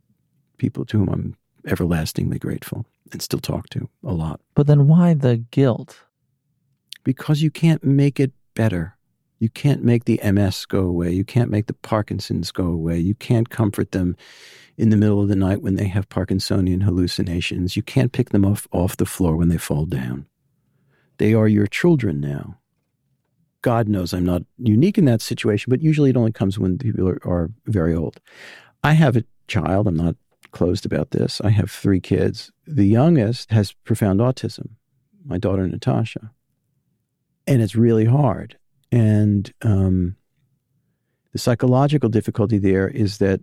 people 0.59 0.85
to 0.87 0.99
whom 0.99 1.09
I'm 1.09 1.37
everlastingly 1.67 2.39
grateful 2.39 2.87
and 3.13 3.21
still 3.23 3.41
talk 3.41 3.69
to 3.71 3.89
a 4.05 4.13
lot 4.13 4.41
But 4.55 4.67
then 4.67 4.89
why 4.89 5.15
the 5.15 5.37
guilt? 5.37 6.01
because 7.07 7.41
you 7.41 7.53
can't 7.53 7.85
make 7.85 8.19
it 8.19 8.33
better. 8.55 8.96
You 9.39 9.51
can't 9.51 9.85
make 9.85 10.05
the 10.05 10.21
MS 10.25 10.65
go 10.65 10.81
away. 10.81 11.13
You 11.13 11.25
can't 11.25 11.51
make 11.51 11.67
the 11.67 11.75
Parkinson's 11.75 12.51
go 12.51 12.67
away. 12.67 12.99
You 12.99 13.15
can't 13.15 13.51
comfort 13.51 13.93
them 13.93 14.17
in 14.79 14.91
the 14.91 14.97
middle 14.97 15.21
of 15.21 15.29
the 15.29 15.37
night 15.37 15.63
when 15.63 15.77
they 15.77 15.89
have 15.89 16.09
Parkinsonian 16.09 16.83
hallucinations. 16.83 17.77
You 17.77 17.83
can't 17.83 18.13
pick 18.13 18.31
them 18.31 18.45
off, 18.45 18.67
off 18.73 18.97
the 18.97 19.07
floor 19.07 19.37
when 19.37 19.49
they 19.49 19.59
fall 19.59 19.85
down. 19.85 20.27
They 21.19 21.35
are 21.35 21.49
your 21.49 21.67
children 21.67 22.21
now. 22.21 22.59
God 23.63 23.89
knows 23.89 24.15
I'm 24.15 24.25
not 24.25 24.43
unique 24.59 24.97
in 24.97 25.07
that 25.07 25.21
situation, 25.21 25.71
but 25.71 25.83
usually 25.83 26.11
it 26.11 26.17
only 26.17 26.33
comes 26.33 26.59
when 26.59 26.79
people 26.79 27.09
are, 27.09 27.19
are 27.25 27.51
very 27.67 27.95
old. 27.95 28.21
I 28.85 28.93
have 28.93 29.17
a 29.17 29.25
child. 29.49 29.89
I'm 29.89 29.97
not 29.97 30.17
closed 30.53 30.87
about 30.87 31.11
this. 31.11 31.41
I 31.43 31.51
have 31.51 31.71
three 31.71 32.01
kids. 32.01 32.53
The 32.67 32.87
youngest 32.87 33.51
has 33.51 33.73
profound 33.73 34.21
autism, 34.21 34.71
my 35.25 35.39
daughter 35.39 35.67
Natasha. 35.67 36.31
And 37.47 37.61
it's 37.61 37.75
really 37.75 38.05
hard. 38.05 38.57
And 38.93 39.53
um, 39.63 40.17
the 41.33 41.39
psychological 41.39 42.09
difficulty 42.09 42.59
there 42.59 42.89
is 42.89 43.19
that 43.19 43.41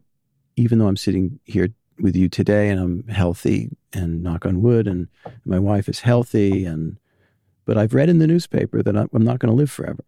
even 0.56 0.80
though 0.80 0.88
I'm 0.88 0.98
sitting 0.98 1.40
here 1.46 1.70
with 2.00 2.16
you 2.16 2.30
today 2.30 2.70
and 2.70 2.80
I'm 2.80 3.08
healthy 3.08 3.70
and 3.94 4.24
knock 4.24 4.46
on 4.46 4.62
wood 4.62 4.88
and 4.88 5.08
my 5.46 5.60
wife 5.60 5.88
is 5.88 6.00
healthy 6.00 6.66
and 6.66 6.98
but 7.66 7.78
I've 7.78 7.94
read 7.94 8.10
in 8.10 8.20
the 8.20 8.28
newspaper 8.28 8.84
that 8.84 8.98
I'm 8.98 9.24
not 9.24 9.40
going 9.40 9.52
to 9.52 9.56
live 9.56 9.72
forever. 9.72 10.04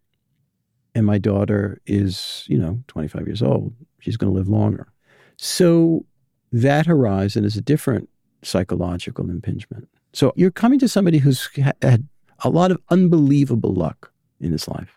And 0.94 1.06
my 1.06 1.16
daughter 1.16 1.80
is, 1.86 2.44
you 2.48 2.58
know, 2.58 2.82
25 2.88 3.26
years 3.26 3.42
old. 3.42 3.72
She's 4.00 4.16
going 4.16 4.30
to 4.30 4.36
live 4.36 4.48
longer. 4.48 4.88
So 5.36 6.04
that 6.52 6.86
horizon 6.86 7.44
is 7.44 7.56
a 7.56 7.62
different 7.62 8.10
psychological 8.42 9.30
impingement. 9.30 9.88
So 10.12 10.32
you're 10.36 10.50
coming 10.50 10.78
to 10.80 10.88
somebody 10.88 11.18
who's 11.18 11.48
had 11.80 12.06
a 12.44 12.50
lot 12.50 12.70
of 12.70 12.78
unbelievable 12.90 13.72
luck 13.72 14.12
in 14.40 14.52
his 14.52 14.68
life 14.68 14.95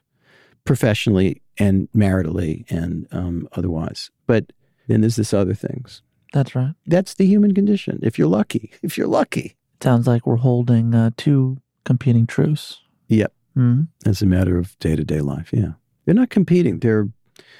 professionally 0.69 1.41
and 1.57 1.89
maritally 1.95 2.63
and 2.69 3.07
um, 3.11 3.49
otherwise. 3.53 4.11
But 4.27 4.53
then 4.87 5.01
there's 5.01 5.15
this 5.15 5.33
other 5.33 5.55
things. 5.55 6.03
That's 6.31 6.53
right. 6.53 6.75
That's 6.85 7.15
the 7.15 7.25
human 7.25 7.55
condition. 7.55 7.97
If 8.03 8.19
you're 8.19 8.27
lucky, 8.27 8.69
if 8.83 8.95
you're 8.95 9.07
lucky. 9.07 9.57
Sounds 9.81 10.05
like 10.05 10.27
we're 10.27 10.35
holding 10.35 10.93
uh, 10.93 11.09
two 11.17 11.57
competing 11.85 12.27
truths. 12.27 12.81
Yep. 13.07 13.33
Mm-hmm. 13.57 14.07
As 14.07 14.21
a 14.21 14.27
matter 14.27 14.59
of 14.59 14.77
day 14.77 14.95
to 14.95 15.03
day 15.03 15.21
life. 15.21 15.49
Yeah. 15.51 15.71
They're 16.05 16.13
not 16.13 16.29
competing. 16.29 16.77
They're 16.81 17.09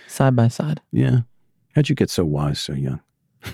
side 0.05 0.35
by 0.35 0.47
side. 0.47 0.79
Yeah. 0.91 1.21
How'd 1.73 1.89
you 1.89 1.95
get 1.95 2.11
so 2.11 2.25
wise 2.25 2.59
so 2.59 2.73
young? 2.73 3.01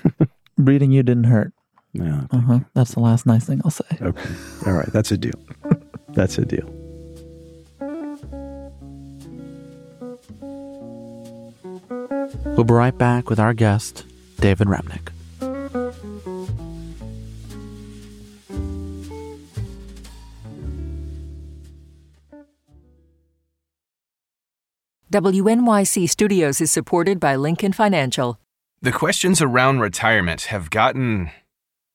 Reading 0.58 0.92
you 0.92 1.02
didn't 1.02 1.26
hurt. 1.26 1.54
Yeah. 1.94 2.24
Uh-huh. 2.30 2.60
That's 2.74 2.96
the 2.96 3.00
last 3.00 3.26
nice 3.26 3.46
thing 3.46 3.62
I'll 3.64 3.72
say. 3.72 3.86
Okay. 4.02 4.30
All 4.68 4.74
right. 4.74 4.92
That's 4.92 5.14
a 5.14 5.18
deal. 5.18 5.40
That's 6.10 6.38
a 6.38 6.44
deal. 6.44 6.75
We'll 12.46 12.64
be 12.64 12.74
right 12.74 12.98
back 12.98 13.30
with 13.30 13.40
our 13.40 13.54
guest, 13.54 14.06
David 14.40 14.68
Remnick. 14.68 15.12
WNYC 25.12 26.10
Studios 26.10 26.60
is 26.60 26.72
supported 26.72 27.20
by 27.20 27.36
Lincoln 27.36 27.72
Financial. 27.72 28.38
The 28.82 28.92
questions 28.92 29.42
around 29.42 29.80
retirement 29.80 30.44
have 30.44 30.70
gotten 30.70 31.32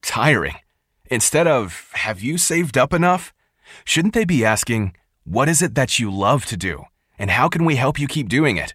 tiring. 0.03 0.57
Instead 1.11 1.47
of, 1.47 1.91
have 1.93 2.23
you 2.23 2.39
saved 2.39 2.79
up 2.79 2.95
enough? 2.95 3.33
Shouldn't 3.85 4.15
they 4.15 4.25
be 4.25 4.45
asking, 4.45 4.97
what 5.25 5.49
is 5.49 5.61
it 5.61 5.75
that 5.75 5.99
you 5.99 6.11
love 6.11 6.47
to 6.47 6.57
do? 6.57 6.85
And 7.19 7.31
how 7.31 7.49
can 7.49 7.65
we 7.65 7.77
help 7.77 8.01
you 8.01 8.09
keep 8.09 8.29
doing 8.29 8.57
it? 8.57 8.75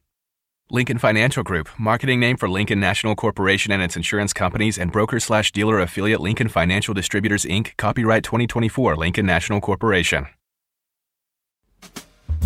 Lincoln 0.73 0.97
Financial 0.97 1.43
Group, 1.43 1.67
marketing 1.77 2.21
name 2.21 2.37
for 2.37 2.49
Lincoln 2.49 2.79
National 2.79 3.13
Corporation 3.13 3.73
and 3.73 3.83
its 3.83 3.97
insurance 3.97 4.31
companies 4.31 4.77
and 4.77 4.89
broker 4.89 5.19
slash 5.19 5.51
dealer 5.51 5.81
affiliate 5.81 6.21
Lincoln 6.21 6.47
Financial 6.47 6.93
Distributors 6.93 7.43
Inc., 7.43 7.75
copyright 7.75 8.23
2024 8.23 8.95
Lincoln 8.95 9.25
National 9.25 9.59
Corporation. 9.59 10.27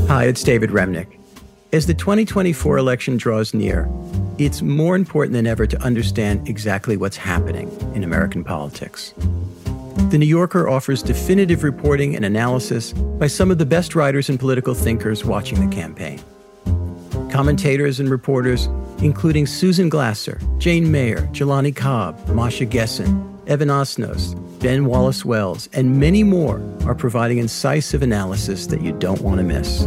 Hi, 0.08 0.24
it's 0.24 0.42
David 0.42 0.72
Remnick. 0.72 1.20
As 1.72 1.86
the 1.86 1.94
2024 1.94 2.80
election 2.80 3.18
draws 3.18 3.54
near, 3.54 3.88
it's 4.40 4.64
more 4.64 4.96
important 4.96 5.34
than 5.34 5.46
ever 5.46 5.68
to 5.68 5.80
understand 5.84 6.50
exactly 6.50 6.98
what's 6.98 7.18
happening 7.18 7.70
in 7.94 8.04
American 8.04 8.44
politics. 8.44 9.14
The 10.10 10.18
New 10.18 10.26
Yorker 10.26 10.68
offers 10.68 11.04
definitive 11.04 11.62
reporting 11.62 12.16
and 12.16 12.26
analysis 12.26 12.92
by 12.92 13.28
some 13.28 13.52
of 13.52 13.60
the 13.60 13.68
best 13.68 13.94
writers 13.94 14.30
and 14.30 14.40
political 14.40 14.74
thinkers 14.74 15.24
watching 15.24 15.70
the 15.70 15.76
campaign. 15.76 16.20
Commentators 17.32 18.00
and 18.00 18.10
reporters, 18.10 18.68
including 19.00 19.46
Susan 19.46 19.90
Glasser, 19.90 20.40
Jane 20.58 20.92
Mayer, 20.92 21.22
Jelani 21.34 21.76
Cobb, 21.76 22.28
Masha 22.30 22.66
Gessen, 22.66 23.40
Evan 23.48 23.68
Osnos, 23.68 24.36
Ben 24.60 24.86
Wallace 24.86 25.26
Wells, 25.26 25.70
and 25.74 26.00
many 26.00 26.24
more 26.24 26.62
are 26.86 26.96
providing 26.96 27.38
incisive 27.38 28.02
analysis 28.02 28.68
that 28.68 28.82
you 28.82 28.92
don't 28.94 29.22
want 29.22 29.38
to 29.38 29.44
miss. 29.44 29.86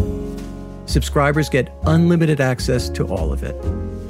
Subscribers 0.86 1.48
get 1.48 1.72
unlimited 1.86 2.40
access 2.40 2.88
to 2.90 3.06
all 3.06 3.32
of 3.32 3.42
it. 3.42 3.54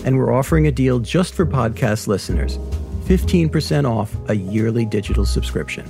And 0.05 0.17
we're 0.17 0.33
offering 0.33 0.67
a 0.67 0.73
deal 0.73 0.99
just 1.01 1.35
for 1.35 1.45
podcast 1.45 2.07
listeners 2.07 2.59
15% 3.07 3.89
off 3.89 4.15
a 4.29 4.35
yearly 4.35 4.85
digital 4.85 5.25
subscription. 5.25 5.85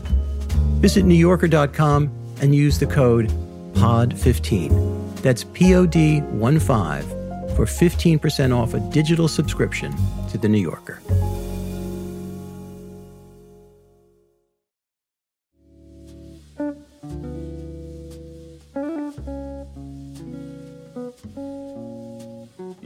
Visit 0.81 1.05
NewYorker.com 1.05 2.11
and 2.41 2.55
use 2.55 2.79
the 2.79 2.87
code 2.87 3.29
POD15. 3.75 5.21
That's 5.23 5.43
P 5.45 5.75
O 5.75 5.85
D 5.85 6.21
1 6.21 6.59
5 6.61 7.18
for 7.59 7.65
15% 7.65 8.57
off 8.57 8.73
a 8.73 8.79
digital 8.79 9.27
subscription 9.27 9.93
to 10.31 10.39
The 10.39 10.49
New 10.49 10.61
Yorker. 10.61 11.01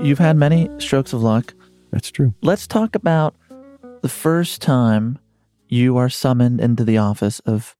You've 0.03 0.19
had 0.19 0.39
many 0.39 0.71
strokes 0.81 1.13
of 1.13 1.23
luck. 1.23 1.53
That's 1.91 2.11
true. 2.11 2.33
Let's 2.41 2.67
talk 2.67 2.95
about 2.95 3.35
the 4.01 4.09
first 4.09 4.63
time 4.63 5.19
you 5.69 5.99
are 5.99 6.09
summoned 6.09 6.63
into 6.63 6.83
the 6.83 6.97
office 6.97 7.41
of 7.41 7.77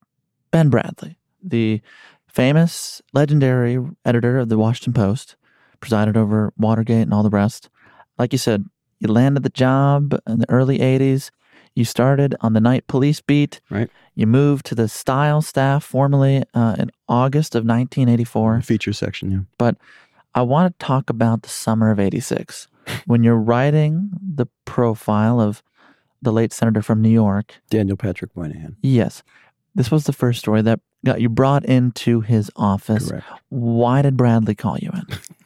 Ben 0.51 0.71
Bradlee, 0.71 1.17
the 1.43 1.81
famous, 2.29 3.01
legendary 3.15 3.83
editor 4.05 4.39
of 4.39 4.51
the 4.51 4.59
Washington 4.59 4.93
Post, 4.93 5.37
presided 5.83 6.17
over 6.17 6.55
Watergate 6.57 7.03
and 7.03 7.13
all 7.13 7.23
the 7.23 7.29
rest. 7.29 7.69
Like 8.19 8.33
you 8.33 8.39
said, 8.39 8.65
you 9.01 9.09
landed 9.09 9.43
the 9.43 9.51
job 9.51 10.19
in 10.27 10.39
the 10.39 10.49
early 10.49 10.79
80s. 10.79 11.31
You 11.75 11.85
started 11.85 12.35
on 12.41 12.53
the 12.53 12.61
night 12.61 12.87
police 12.87 13.21
beat. 13.21 13.61
Right. 13.69 13.91
You 14.15 14.27
moved 14.27 14.65
to 14.67 14.75
the 14.75 14.89
style 14.89 15.43
staff 15.43 15.85
formally 15.85 16.45
uh, 16.55 16.77
in 16.79 16.91
August 17.09 17.55
of 17.55 17.65
1984. 17.65 18.63
Feature 18.63 18.93
section, 18.93 19.31
yeah. 19.31 19.39
But 19.59 19.77
I 20.35 20.43
want 20.43 20.79
to 20.79 20.87
talk 20.87 21.11
about 21.11 21.43
the 21.43 21.49
summer 21.49 21.91
of 21.91 21.99
86 21.99 22.69
when 23.07 23.23
you're 23.23 23.37
writing 23.37 24.11
the 24.21 24.47
profile 24.65 25.41
of 25.41 25.63
the 26.21 26.33
late 26.33 26.53
senator 26.53 26.83
from 26.83 27.03
New 27.03 27.11
York, 27.11 27.55
Daniel 27.71 27.97
Patrick 27.97 28.37
Moynihan. 28.37 28.77
Yes. 28.83 29.23
This 29.75 29.91
was 29.91 30.05
the 30.05 30.13
first 30.13 30.39
story 30.39 30.63
that 30.63 30.79
got 31.05 31.21
you 31.21 31.29
brought 31.29 31.65
into 31.65 32.21
his 32.21 32.51
office. 32.55 33.11
Correct. 33.11 33.27
Why 33.49 34.03
did 34.03 34.17
Bradlee 34.17 34.57
call 34.57 34.79
you 34.79 34.91
in? 34.95 35.07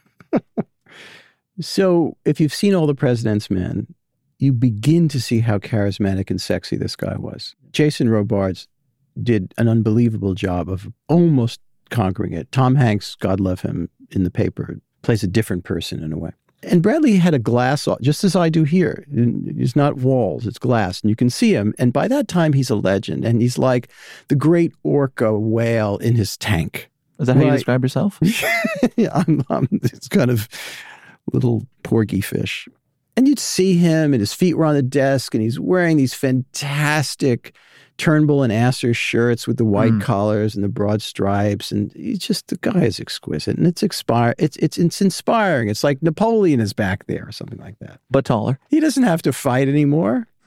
So, 1.59 2.17
if 2.27 2.39
you've 2.39 2.53
seen 2.53 2.75
All 2.75 2.87
the 2.87 2.95
President's 2.95 3.49
Men, 3.49 3.87
you 4.39 4.53
begin 4.53 5.09
to 5.09 5.21
see 5.21 5.41
how 5.41 5.59
charismatic 5.59 6.31
and 6.31 6.41
sexy 6.41 6.77
this 6.77 6.95
guy 6.95 7.17
was. 7.17 7.55
Jason 7.73 8.11
Robards 8.11 8.69
did 9.23 9.55
an 9.57 9.67
unbelievable 9.67 10.35
job 10.35 10.69
of 10.69 10.87
almost 11.09 11.61
conquering 11.89 12.35
it. 12.35 12.53
Tom 12.53 12.75
Hanks, 12.75 13.15
God 13.15 13.41
love 13.41 13.63
him, 13.63 13.89
in 14.11 14.25
the 14.25 14.31
paper, 14.31 14.79
plays 15.01 15.23
a 15.23 15.27
different 15.27 15.65
person 15.65 16.03
in 16.03 16.13
a 16.13 16.19
way. 16.19 16.33
And 16.63 16.83
Bradlee 16.83 17.19
had 17.19 17.33
a 17.33 17.39
glass, 17.39 17.89
just 18.03 18.25
as 18.25 18.37
I 18.37 18.49
do 18.51 18.65
here. 18.65 19.07
It's 19.11 19.77
not 19.77 19.97
walls, 19.97 20.47
it's 20.47 20.59
glass, 20.59 21.01
and 21.01 21.09
you 21.09 21.17
can 21.17 21.31
see 21.31 21.55
him. 21.55 21.75
And 21.79 21.93
by 21.93 22.09
that 22.09 22.29
time, 22.29 22.53
he's 22.53 22.71
a 22.71 22.77
legend, 22.77 23.25
and 23.25 23.41
he's 23.41 23.57
like 23.57 23.89
the 24.29 24.37
great 24.37 24.75
orca 24.83 25.39
whale 25.39 25.97
in 25.99 26.17
his 26.17 26.37
tank. 26.37 26.91
Is 27.19 27.27
that 27.29 27.37
how 27.37 27.45
you 27.45 27.51
describe 27.51 27.83
yourself? 27.83 28.19
yeah, 28.97 29.09
I'm, 29.15 29.43
I'm 29.49 29.69
this 29.71 30.09
kind 30.09 30.31
of 30.31 30.49
little 31.33 31.67
porgy 31.83 32.21
fish. 32.21 32.69
And 33.17 33.27
you'd 33.27 33.39
see 33.39 33.79
him, 33.79 34.13
and 34.13 34.21
his 34.21 34.35
feet 34.35 34.55
were 34.59 34.67
on 34.67 34.75
the 34.75 34.83
desk, 34.83 35.35
and 35.35 35.43
he's 35.43 35.59
wearing 35.59 35.97
these 35.97 36.13
fantastic 36.13 37.57
Turnbull 37.97 38.43
and 38.43 38.53
Asser 38.53 38.93
shirts 38.93 39.47
with 39.47 39.57
the 39.57 39.65
white 39.65 39.93
Mm. 39.93 40.03
collars 40.03 40.55
and 40.55 40.63
the 40.63 40.69
broad 40.69 41.01
stripes, 41.01 41.73
and 41.73 41.91
he's 41.95 42.19
just 42.19 42.49
the 42.49 42.59
guy 42.59 42.83
is 42.83 43.01
exquisite, 43.01 43.57
and 43.57 43.67
it's 43.67 43.83
expire. 43.83 44.35
It's 44.37 44.59
it's 44.59 44.77
it's 44.77 45.01
inspiring. 45.01 45.71
It's 45.71 45.83
like 45.83 46.03
Napoleon 46.03 46.61
is 46.61 46.75
back 46.75 47.07
there, 47.07 47.27
or 47.27 47.33
something 47.33 47.59
like 47.59 47.79
that. 47.79 48.01
But 48.11 48.27
taller. 48.27 48.59
He 48.69 48.81
doesn't 48.81 49.05
have 49.05 49.23
to 49.23 49.33
fight 49.33 49.67
anymore. 49.67 50.29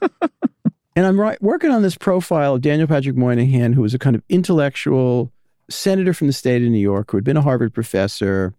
and 0.94 1.06
I'm 1.06 1.20
right, 1.20 1.42
working 1.42 1.72
on 1.72 1.82
this 1.82 1.96
profile 1.96 2.54
of 2.54 2.60
Daniel 2.60 2.86
Patrick 2.86 3.16
Moynihan, 3.16 3.72
who 3.72 3.82
was 3.82 3.94
a 3.94 3.98
kind 3.98 4.14
of 4.14 4.22
intellectual 4.28 5.32
senator 5.70 6.12
from 6.12 6.26
the 6.26 6.32
state 6.32 6.62
of 6.62 6.68
New 6.68 6.78
York, 6.78 7.10
who 7.10 7.16
had 7.16 7.24
been 7.24 7.36
a 7.36 7.42
Harvard 7.42 7.72
professor 7.72 8.54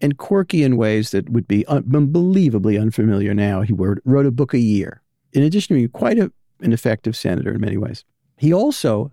and 0.00 0.18
quirky 0.18 0.64
in 0.64 0.76
ways 0.76 1.10
that 1.12 1.28
would 1.28 1.46
be 1.46 1.64
un- 1.66 1.88
unbelievably 1.94 2.76
unfamiliar 2.76 3.34
now. 3.34 3.62
He 3.62 3.72
wrote, 3.72 3.98
wrote 4.04 4.26
a 4.26 4.32
book 4.32 4.52
a 4.52 4.58
year. 4.58 5.00
In 5.32 5.42
addition 5.42 5.68
to 5.74 5.78
being 5.78 5.88
quite 5.88 6.18
a, 6.18 6.32
an 6.60 6.72
effective 6.72 7.16
senator 7.16 7.54
in 7.54 7.60
many 7.60 7.76
ways, 7.76 8.04
he 8.36 8.52
also 8.52 9.12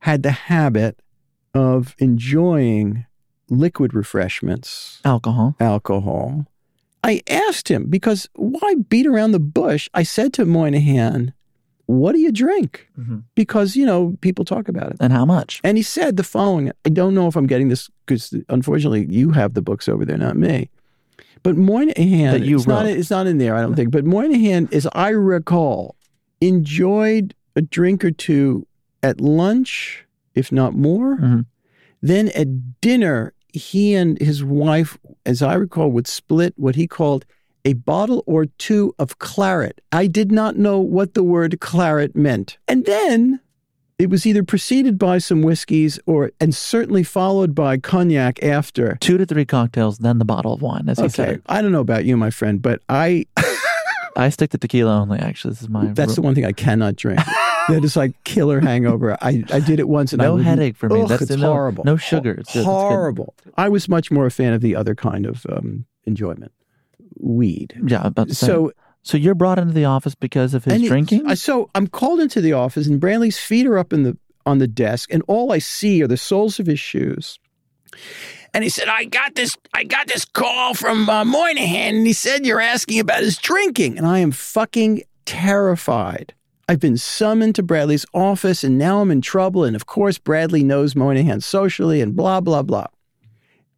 had 0.00 0.22
the 0.22 0.30
habit 0.30 1.00
of 1.54 1.94
enjoying 1.98 3.04
liquid 3.50 3.92
refreshments 3.92 5.00
Alcohol. 5.04 5.56
alcohol. 5.60 6.46
I 7.02 7.22
asked 7.28 7.68
him 7.68 7.86
because 7.88 8.28
why 8.34 8.74
beat 8.88 9.06
around 9.06 9.32
the 9.32 9.40
bush? 9.40 9.88
I 9.94 10.02
said 10.02 10.32
to 10.34 10.44
Moynihan, 10.44 11.32
What 11.90 12.12
do 12.14 12.20
you 12.20 12.30
drink? 12.30 12.86
Mhm. 12.98 13.24
Because, 13.34 13.74
you 13.74 13.84
know, 13.84 14.16
people 14.20 14.44
talk 14.44 14.68
about 14.68 14.90
it. 14.92 14.96
And 15.00 15.12
how 15.12 15.24
much? 15.24 15.60
And 15.64 15.76
he 15.76 15.82
said 15.82 16.16
the 16.16 16.22
following 16.22 16.70
I 16.84 16.88
don't 16.88 17.14
know 17.14 17.26
if 17.26 17.34
I'm 17.36 17.46
getting 17.48 17.68
this 17.68 17.90
because 18.06 18.32
unfortunately 18.48 19.06
you 19.10 19.30
have 19.32 19.54
the 19.54 19.62
books 19.62 19.88
over 19.88 20.04
there, 20.04 20.16
not 20.16 20.36
me. 20.36 20.70
But 21.42 21.56
Moynihan, 21.56 22.32
That 22.32 22.42
you 22.46 22.56
it's, 22.58 22.66
not, 22.66 22.86
it's 22.86 23.10
not 23.10 23.26
in 23.26 23.38
there, 23.38 23.56
I 23.56 23.62
don't 23.62 23.74
think. 23.74 23.90
But 23.90 24.04
Moynihan, 24.04 24.68
as 24.72 24.86
I 24.92 25.08
recall, 25.08 25.96
enjoyed 26.40 27.34
a 27.56 27.62
drink 27.62 28.04
or 28.04 28.10
two 28.10 28.66
at 29.02 29.20
lunch, 29.20 30.04
if 30.34 30.52
not 30.52 30.74
more. 30.76 31.16
Mhm. 31.18 31.46
Then 32.02 32.28
at 32.36 32.80
dinner, 32.80 33.32
he 33.52 33.94
and 33.94 34.18
his 34.20 34.44
wife, 34.44 34.96
as 35.26 35.42
I 35.42 35.54
recall, 35.54 35.90
would 35.90 36.06
split 36.06 36.54
what 36.56 36.76
he 36.76 36.86
called 36.86 37.24
a 37.64 37.74
bottle 37.74 38.22
or 38.26 38.46
two 38.46 38.94
of 38.98 39.18
claret. 39.18 39.80
I 39.92 40.06
did 40.06 40.32
not 40.32 40.56
know 40.56 40.78
what 40.80 41.14
the 41.14 41.22
word 41.22 41.60
claret 41.60 42.16
meant. 42.16 42.58
And 42.68 42.84
then 42.86 43.40
it 43.98 44.08
was 44.08 44.24
either 44.24 44.42
preceded 44.42 44.98
by 44.98 45.18
some 45.18 45.42
whiskeys 45.42 45.98
or, 46.06 46.30
and 46.40 46.54
certainly 46.54 47.02
followed 47.02 47.54
by 47.54 47.76
cognac 47.76 48.42
after. 48.42 48.96
Two 49.00 49.18
to 49.18 49.26
three 49.26 49.44
cocktails, 49.44 49.98
then 49.98 50.18
the 50.18 50.24
bottle 50.24 50.54
of 50.54 50.62
wine, 50.62 50.88
as 50.88 50.98
he 50.98 51.04
Okay. 51.04 51.12
said. 51.12 51.42
I 51.46 51.60
don't 51.60 51.72
know 51.72 51.80
about 51.80 52.06
you, 52.06 52.16
my 52.16 52.30
friend, 52.30 52.62
but 52.62 52.80
I, 52.88 53.26
I 54.16 54.30
stick 54.30 54.50
to 54.50 54.58
tequila 54.58 54.98
only, 55.00 55.18
actually. 55.18 55.50
This 55.52 55.62
is 55.62 55.68
my 55.68 55.86
that's 55.86 56.14
the 56.14 56.22
one 56.22 56.34
thing 56.34 56.46
I 56.46 56.52
cannot 56.52 56.96
drink. 56.96 57.20
that 57.68 57.84
is 57.84 57.94
like 57.94 58.12
killer 58.24 58.60
hangover. 58.60 59.18
I, 59.20 59.44
I 59.52 59.60
did 59.60 59.78
it 59.78 59.88
once 59.88 60.14
and 60.14 60.22
I 60.22 60.24
No 60.26 60.32
wouldn't- 60.32 60.48
headache 60.48 60.76
for 60.76 60.88
me. 60.88 61.02
Ugh, 61.02 61.08
That's 61.08 61.22
it's 61.22 61.36
no- 61.36 61.52
horrible. 61.52 61.84
no 61.84 61.96
sugar. 61.98 62.30
It's 62.32 62.52
good. 62.54 62.60
It's 62.60 62.66
good. 62.66 62.70
horrible. 62.70 63.34
I 63.58 63.68
was 63.68 63.86
much 63.88 64.10
more 64.10 64.24
a 64.24 64.30
fan 64.30 64.54
of 64.54 64.62
the 64.62 64.74
other 64.76 64.94
kind 64.94 65.26
of 65.26 65.44
um, 65.50 65.84
enjoyment, 66.06 66.52
weed. 67.20 67.74
Yeah, 67.86 68.06
about. 68.06 68.30
So 68.30 68.72
So 69.02 69.16
you're 69.16 69.34
brought 69.34 69.58
into 69.58 69.72
the 69.72 69.86
office 69.86 70.14
because 70.14 70.52
of 70.54 70.64
his 70.64 70.82
drinking? 70.88 71.26
I- 71.26 71.34
so 71.34 71.70
I'm 71.74 71.86
called 71.86 72.20
into 72.20 72.40
the 72.40 72.52
office, 72.52 72.86
and 72.86 73.00
Bradlee's 73.00 73.38
feet 73.38 73.66
are 73.66 73.78
up 73.78 73.92
in 73.92 74.02
the 74.02 74.16
on 74.46 74.58
the 74.58 74.66
desk, 74.68 75.12
and 75.12 75.22
all 75.28 75.52
I 75.52 75.58
see 75.58 76.02
are 76.02 76.06
the 76.08 76.16
soles 76.16 76.58
of 76.58 76.66
his 76.66 76.80
shoes. 76.80 77.38
And 78.52 78.64
he 78.64 78.70
said, 78.70 78.88
"I 78.88 79.04
got 79.04 79.34
this. 79.34 79.56
I 79.74 79.84
got 79.84 80.06
this 80.08 80.24
call 80.24 80.74
from 80.74 81.08
uh, 81.08 81.24
Moynihan, 81.24 81.96
and 81.96 82.06
he 82.06 82.12
said 82.12 82.44
you're 82.44 82.60
asking 82.60 82.98
about 83.00 83.20
his 83.22 83.36
drinking." 83.38 83.96
And 83.96 84.06
I 84.06 84.18
am 84.18 84.32
fucking 84.32 85.02
terrified. 85.24 86.34
I've 86.68 86.80
been 86.80 86.96
summoned 86.96 87.54
to 87.56 87.62
Bradlee's 87.62 88.06
office, 88.14 88.62
and 88.64 88.78
now 88.78 89.00
I'm 89.00 89.10
in 89.10 89.20
trouble. 89.20 89.64
And 89.64 89.74
of 89.76 89.86
course, 89.86 90.18
Bradlee 90.18 90.64
knows 90.64 90.94
Moynihan 90.96 91.40
socially, 91.40 92.00
and 92.00 92.14
blah 92.16 92.40
blah 92.40 92.62
blah. 92.62 92.86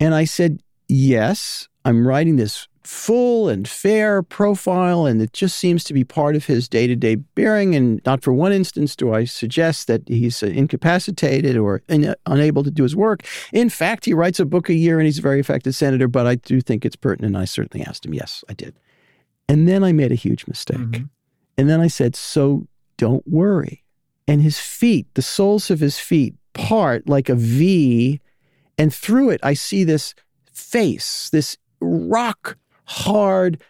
And 0.00 0.14
I 0.14 0.24
said, 0.24 0.62
"Yes, 0.88 1.68
I'm 1.84 2.06
writing 2.06 2.36
this 2.36 2.66
full 2.84 3.48
and 3.48 3.68
fair 3.68 4.22
profile, 4.22 5.06
and 5.06 5.22
it 5.22 5.32
just 5.32 5.56
seems 5.56 5.84
to 5.84 5.94
be 5.94 6.04
part 6.04 6.34
of 6.34 6.46
his 6.46 6.68
day 6.68 6.86
to 6.86 6.96
day 6.96 7.14
bearing. 7.14 7.74
And 7.74 8.00
not 8.04 8.22
for 8.22 8.32
one 8.32 8.52
instance 8.52 8.96
do 8.96 9.14
I 9.14 9.24
suggest 9.24 9.86
that 9.86 10.02
he's 10.08 10.42
uh, 10.42 10.46
incapacitated 10.46 11.56
or 11.56 11.82
in, 11.88 12.14
unable 12.26 12.64
to 12.64 12.70
do 12.70 12.82
his 12.82 12.96
work. 12.96 13.24
In 13.52 13.68
fact, 13.68 14.04
he 14.04 14.14
writes 14.14 14.40
a 14.40 14.44
book 14.44 14.68
a 14.68 14.74
year 14.74 14.98
and 14.98 15.06
he's 15.06 15.18
a 15.18 15.22
very 15.22 15.40
effective 15.40 15.74
senator, 15.74 16.08
but 16.08 16.26
I 16.26 16.34
do 16.36 16.60
think 16.60 16.84
it's 16.84 16.96
pertinent. 16.96 17.36
I 17.36 17.44
certainly 17.44 17.86
asked 17.86 18.04
him. 18.04 18.14
Yes, 18.14 18.44
I 18.48 18.54
did. 18.54 18.74
And 19.48 19.68
then 19.68 19.84
I 19.84 19.92
made 19.92 20.12
a 20.12 20.16
huge 20.16 20.46
mistake. 20.46 20.78
Mhm. 20.78 21.08
And 21.58 21.68
then 21.68 21.80
I 21.80 21.88
said, 21.88 22.16
So 22.16 22.66
don't 22.96 23.26
worry. 23.28 23.84
And 24.26 24.40
his 24.40 24.58
feet, 24.58 25.06
the 25.14 25.22
soles 25.22 25.70
of 25.70 25.80
his 25.80 25.98
feet, 25.98 26.34
part 26.52 27.08
like 27.08 27.28
a 27.28 27.34
V. 27.34 28.20
And 28.78 28.94
through 28.94 29.30
it, 29.30 29.40
I 29.42 29.54
see 29.54 29.84
this 29.84 30.14
face, 30.52 31.28
this 31.30 31.56
rock 31.80 32.56
hard, 32.92 33.62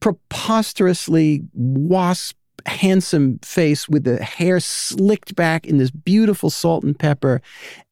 preposterously 0.00 1.42
wasp 1.52 2.36
handsome 2.66 3.38
face 3.38 3.88
with 3.88 4.04
the 4.04 4.22
hair 4.22 4.60
slicked 4.60 5.34
back 5.34 5.66
in 5.66 5.78
this 5.78 5.90
beautiful 5.90 6.50
salt 6.50 6.84
and 6.84 6.98
pepper. 6.98 7.40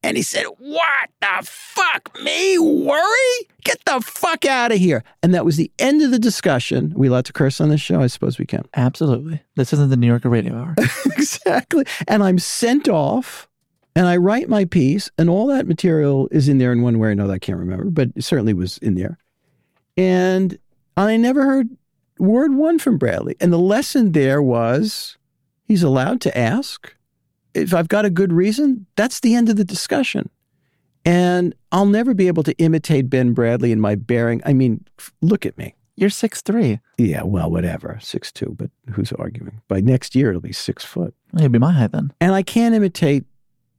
And 0.03 0.17
he 0.17 0.23
said, 0.23 0.45
What 0.59 1.11
the 1.21 1.43
fuck? 1.43 2.17
Me 2.23 2.59
worry? 2.59 3.49
Get 3.65 3.83
the 3.87 4.01
fuck 4.01 4.45
out 4.45 4.73
of 4.73 4.79
here. 4.79 5.05
And 5.23 5.35
that 5.35 5.45
was 5.45 5.57
the 5.57 5.71
end 5.79 6.03
of 6.03 6.11
the 6.11 6.19
discussion. 6.19 6.93
Are 6.95 6.99
we 6.99 7.09
allowed 7.09 7.25
to 7.27 7.33
curse 7.33 7.61
on 7.61 7.71
this 7.71 7.81
show? 7.81 8.01
I 8.01 8.07
suppose 8.07 8.39
we 8.39 8.47
can. 8.47 8.65
Absolutely. 8.75 9.43
This 9.57 9.73
isn't 9.73 9.91
the 9.91 9.97
New 9.97 10.07
Yorker 10.07 10.29
Radio 10.29 10.55
Hour. 10.57 10.75
exactly. 11.07 11.85
And 12.07 12.23
I'm 12.23 12.39
sent 12.39 12.89
off 12.89 13.49
and 13.97 14.07
I 14.07 14.17
write 14.17 14.49
my 14.49 14.65
piece, 14.65 15.11
and 15.19 15.29
all 15.29 15.49
that 15.49 15.67
material 15.67 16.29
is 16.31 16.49
in 16.49 16.59
there 16.59 16.71
in 16.71 16.83
one 16.83 17.01
way 17.01 17.09
or 17.09 17.11
another. 17.11 17.33
I 17.33 17.41
can't 17.41 17.59
remember, 17.59 17.87
but 17.87 18.11
it 18.15 18.23
certainly 18.23 18.55
was 18.55 18.79
in 18.79 18.95
there. 18.95 19.19
And 19.97 20.57
I 21.07 21.17
never 21.17 21.45
heard 21.45 21.71
word 22.19 22.55
one 22.55 22.79
from 22.79 22.99
Bradlee. 22.99 23.37
And 23.41 23.53
the 23.53 23.59
lesson 23.59 24.13
there 24.13 24.43
was 24.43 25.17
he's 25.65 25.83
allowed 25.83 26.21
to 26.23 26.37
ask. 26.37 26.95
If 27.55 27.75
I've 27.75 27.89
got 27.89 28.05
a 28.05 28.11
good 28.11 28.33
reason, 28.33 28.87
that's 28.97 29.21
the 29.21 29.35
end 29.35 29.49
of 29.49 29.57
the 29.57 29.65
discussion. 29.65 30.29
And 31.05 31.55
I'll 31.73 31.87
never 31.87 32.15
be 32.15 32.29
able 32.29 32.43
to 32.43 32.53
imitate 32.59 33.09
Ben 33.09 33.35
Bradlee 33.35 33.71
in 33.71 33.81
my 33.81 33.95
bearing. 33.95 34.43
I 34.45 34.53
mean, 34.53 34.85
look 35.23 35.47
at 35.47 35.57
me. 35.57 35.75
You're 35.97 36.11
six 36.11 36.43
three. 36.43 36.81
Yeah, 36.97 37.23
well, 37.23 37.51
whatever, 37.51 37.99
six 38.01 38.31
two. 38.31 38.55
But 38.57 38.71
who's 38.93 39.13
arguing? 39.13 39.61
By 39.69 39.81
next 39.81 40.15
year, 40.15 40.29
it'll 40.31 40.41
be 40.41 40.53
six 40.53 40.85
foot. 40.85 41.15
You'll 41.37 41.49
be 41.49 41.59
my 41.59 41.73
height 41.73 41.93
then. 41.93 42.13
And 42.21 42.35
I 42.35 42.43
can't 42.43 42.75
imitate 42.75 43.25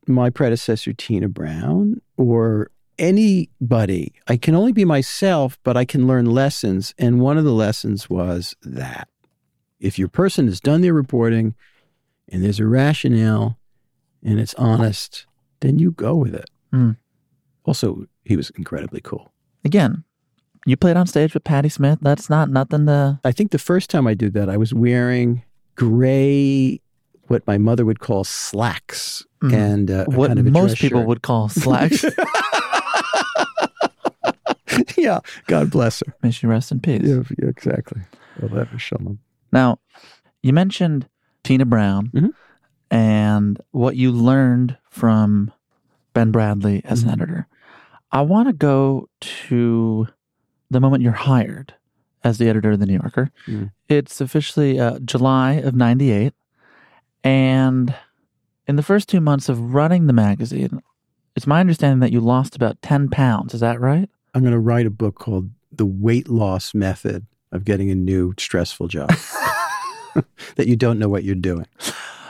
my 0.07 0.30
predecessor, 0.30 0.93
Tina 0.93 1.30
Brown, 1.30 2.01
or 2.17 2.72
anybody. 2.99 4.13
I 4.27 4.37
can 4.37 4.53
only 4.55 4.71
be 4.73 4.85
myself, 4.85 5.57
but 5.63 5.75
I 5.77 5.85
can 5.85 6.05
learn 6.07 6.25
lessons. 6.27 6.93
And 6.97 7.19
one 7.21 7.37
of 7.37 7.43
the 7.45 7.53
lessons 7.53 8.09
was 8.09 8.55
that 8.61 9.07
if 9.79 9.97
your 9.97 10.09
person 10.09 10.45
has 10.47 10.59
done 10.59 10.81
their 10.81 10.93
reporting 10.93 11.55
and 12.27 12.43
there's 12.43 12.59
a 12.59 12.65
rationale 12.67 13.57
and 14.23 14.39
it's 14.39 14.53
honest, 14.55 15.25
then 15.61 15.79
you 15.79 15.91
go 15.91 16.15
with 16.15 16.35
it. 16.35 16.49
Hmm. 16.71 16.91
Also, 17.65 18.05
he 18.25 18.35
was 18.35 18.49
incredibly 18.51 18.99
cool. 19.01 19.31
Again, 19.65 20.03
you 20.65 20.75
played 20.77 20.97
on 20.97 21.07
stage 21.07 21.33
with 21.33 21.43
Patti 21.43 21.69
Smith. 21.69 21.99
That's 22.01 22.29
not 22.29 22.49
nothing 22.49 22.85
to. 22.87 23.19
I 23.23 23.31
think 23.31 23.51
the 23.51 23.57
first 23.59 23.89
time 23.89 24.05
I 24.07 24.13
did 24.13 24.33
that, 24.33 24.49
I 24.49 24.57
was 24.57 24.73
wearing 24.73 25.43
gray, 25.75 26.81
what 27.27 27.45
my 27.47 27.57
mother 27.57 27.85
would 27.85 27.99
call 27.99 28.23
slacks, 28.23 29.25
Mhm. 29.41 29.53
and 29.53 29.91
uh, 29.91 30.05
What 30.05 30.27
kind 30.27 30.39
of 30.39 30.45
most 30.47 30.77
people 30.77 30.99
shirt. 30.99 31.07
would 31.07 31.21
call 31.21 31.47
slacks. 31.49 32.03
yeah, 34.97 35.19
God 35.47 35.69
bless 35.71 36.01
her. 36.05 36.15
May 36.23 36.31
she 36.31 36.47
rest 36.47 36.71
in 36.71 36.79
peace. 36.79 37.01
Yeah, 37.03 37.21
yeah 37.37 37.49
exactly. 37.49 38.01
Now, 39.51 39.79
you 40.43 40.53
mentioned 40.53 41.07
Tina 41.43 41.65
Brown 41.65 42.11
Mhm. 42.13 42.33
and 42.91 43.59
what 43.71 43.95
you 43.95 44.11
learned 44.11 44.77
from 44.89 45.51
Ben 46.13 46.31
Bradlee 46.31 46.81
as 46.85 47.03
an 47.03 47.09
Mhm. 47.09 47.13
editor. 47.13 47.47
I 48.11 48.21
want 48.21 48.47
to 48.49 48.53
go 48.53 49.07
to 49.47 50.07
the 50.71 50.79
moment 50.79 51.03
you're 51.03 51.11
hired 51.11 51.73
as 52.23 52.37
the 52.37 52.49
editor 52.49 52.71
of 52.71 52.79
the 52.79 52.85
New 52.85 52.93
Yorker. 52.99 53.31
Mhm. 53.47 53.71
It's 53.87 54.19
officially 54.21 54.79
uh, 54.79 54.99
July 54.99 55.53
of 55.53 55.75
'98, 55.75 56.33
and 57.23 57.93
in 58.67 58.75
the 58.75 58.83
first 58.83 59.09
two 59.09 59.21
months 59.21 59.49
of 59.49 59.73
running 59.73 60.07
the 60.07 60.13
magazine, 60.13 60.81
it's 61.35 61.47
my 61.47 61.59
understanding 61.59 61.99
that 61.99 62.11
you 62.11 62.19
lost 62.19 62.55
about 62.55 62.81
ten 62.81 63.09
pounds. 63.09 63.53
Is 63.53 63.59
that 63.61 63.79
right? 63.79 64.09
I'm 64.34 64.41
going 64.41 64.53
to 64.53 64.59
write 64.59 64.86
a 64.86 64.89
book 64.91 65.15
called 65.15 65.49
The 65.71 65.86
Weight 65.86 66.30
Loss 66.30 66.73
Method 66.73 67.25
of 67.51 67.65
Getting 67.65 67.89
a 67.89 67.95
New 67.95 68.34
Stressful 68.38 68.88
Job. 68.88 69.09
that 70.55 70.67
you 70.67 70.75
don't 70.75 70.97
know 70.99 71.07
what 71.07 71.23
you're 71.23 71.36
doing. 71.36 71.67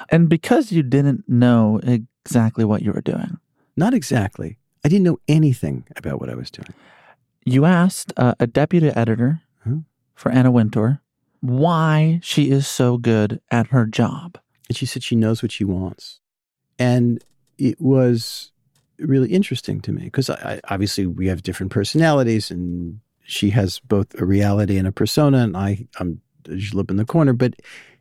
And 0.10 0.28
because 0.28 0.72
you 0.72 0.84
didn't 0.84 1.28
know 1.30 1.80
exactly 1.84 2.66
what 2.66 2.82
you 2.82 2.92
were 2.92 3.02
doing, 3.02 3.38
Not 3.78 3.94
exactly. 3.94 4.58
I 4.84 4.90
didn't 4.90 5.04
know 5.06 5.20
anything 5.28 5.86
about 5.96 6.20
what 6.20 6.30
I 6.30 6.36
was 6.36 6.52
doing. 6.52 6.74
you 7.46 7.66
asked 7.66 8.12
uh, 8.18 8.36
a 8.40 8.48
deputy 8.48 8.88
editor 8.90 9.42
Huh? 9.64 9.78
for 10.16 10.30
Anna 10.32 10.52
Wintour 10.52 11.02
why 11.42 12.20
she 12.22 12.50
is 12.52 12.68
so 12.68 12.98
good 12.98 13.40
at 13.50 13.68
her 13.68 13.86
job. 13.86 14.38
And 14.68 14.76
she 14.78 14.86
said 14.86 15.02
she 15.04 15.16
knows 15.16 15.42
what 15.42 15.52
she 15.54 15.64
wants. 15.64 16.20
And 16.78 17.24
it 17.58 17.80
was 17.80 18.52
really 19.00 19.32
interesting 19.32 19.82
to 19.82 19.92
me 19.92 20.06
because 20.06 20.30
I, 20.30 20.60
obviously 20.70 21.06
we 21.06 21.28
have 21.28 21.44
different 21.44 21.72
personalities 21.72 22.52
and 22.52 23.00
she 23.24 23.52
has 23.52 23.80
both 23.80 24.20
a 24.20 24.26
reality 24.26 24.78
and 24.78 24.88
a 24.88 24.92
persona 24.92 25.40
and 25.40 25.56
I, 25.56 25.88
I'm 26.00 26.22
just 26.44 26.74
in 26.74 26.98
the 26.98 27.06
corner. 27.06 27.34
But 27.34 27.56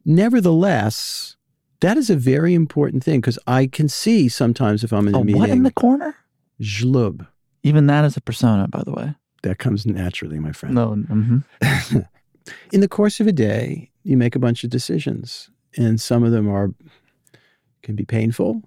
nevertheless, 0.04 1.36
that 1.80 1.96
is 1.96 2.10
a 2.10 2.16
very 2.16 2.54
important 2.54 3.04
thing 3.04 3.20
because 3.20 3.38
I 3.46 3.66
can 3.66 3.88
see 3.88 4.28
sometimes 4.28 4.84
if 4.84 4.92
I'm 4.92 5.08
in 5.08 5.14
a, 5.14 5.20
a 5.20 5.24
meeting. 5.24 5.40
What 5.40 5.50
in 5.50 5.62
the 5.62 5.72
corner? 5.72 6.16
Zhlub. 6.60 7.26
Even 7.62 7.86
that 7.86 8.04
is 8.04 8.16
a 8.16 8.20
persona, 8.20 8.68
by 8.68 8.82
the 8.84 8.92
way. 8.92 9.14
That 9.42 9.58
comes 9.58 9.86
naturally, 9.86 10.40
my 10.40 10.52
friend. 10.52 10.74
No. 10.74 10.88
Mm-hmm. 10.90 11.98
in 12.72 12.80
the 12.80 12.88
course 12.88 13.20
of 13.20 13.26
a 13.26 13.32
day, 13.32 13.90
you 14.02 14.16
make 14.16 14.34
a 14.34 14.40
bunch 14.40 14.64
of 14.64 14.70
decisions, 14.70 15.50
and 15.76 16.00
some 16.00 16.24
of 16.24 16.32
them 16.32 16.48
are 16.48 16.72
can 17.82 17.94
be 17.94 18.04
painful, 18.04 18.62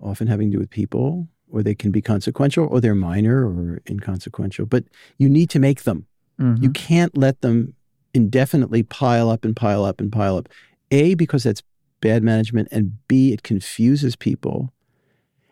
often 0.00 0.26
having 0.26 0.50
to 0.50 0.56
do 0.56 0.58
with 0.58 0.70
people, 0.70 1.28
or 1.50 1.62
they 1.62 1.74
can 1.74 1.90
be 1.90 2.02
consequential, 2.02 2.66
or 2.66 2.80
they're 2.80 2.94
minor 2.94 3.46
or 3.46 3.80
inconsequential. 3.88 4.66
But 4.66 4.84
you 5.18 5.28
need 5.28 5.50
to 5.50 5.58
make 5.58 5.84
them. 5.84 6.06
Mhm. 6.40 6.62
You 6.62 6.70
can't 6.70 7.16
let 7.16 7.40
them 7.40 7.74
indefinitely 8.14 8.82
pile 8.82 9.30
up 9.30 9.44
and 9.44 9.54
pile 9.54 9.84
up 9.84 10.00
and 10.00 10.10
pile 10.10 10.36
up. 10.36 10.48
A, 10.90 11.14
because 11.14 11.42
that's 11.44 11.62
bad 12.00 12.22
management, 12.22 12.68
and 12.70 12.98
B, 13.08 13.32
it 13.32 13.42
confuses 13.42 14.16
people. 14.16 14.72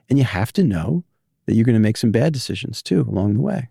And 0.09 0.18
you 0.18 0.24
have 0.24 0.53
to 0.55 0.64
know 0.64 1.05
that 1.47 1.55
you're 1.55 1.64
going 1.64 1.74
to 1.74 1.80
make 1.80 1.97
some 1.97 2.11
bad 2.11 2.32
decisions 2.32 2.82
too 2.82 3.03
along 3.03 3.34
the 3.34 3.40
way. 3.40 3.68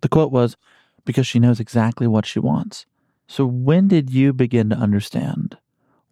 The 0.00 0.08
quote 0.08 0.32
was 0.32 0.56
because 1.04 1.26
she 1.26 1.38
knows 1.38 1.60
exactly 1.60 2.06
what 2.06 2.26
she 2.26 2.38
wants. 2.38 2.86
So, 3.26 3.44
when 3.46 3.88
did 3.88 4.10
you 4.10 4.32
begin 4.32 4.70
to 4.70 4.76
understand 4.76 5.56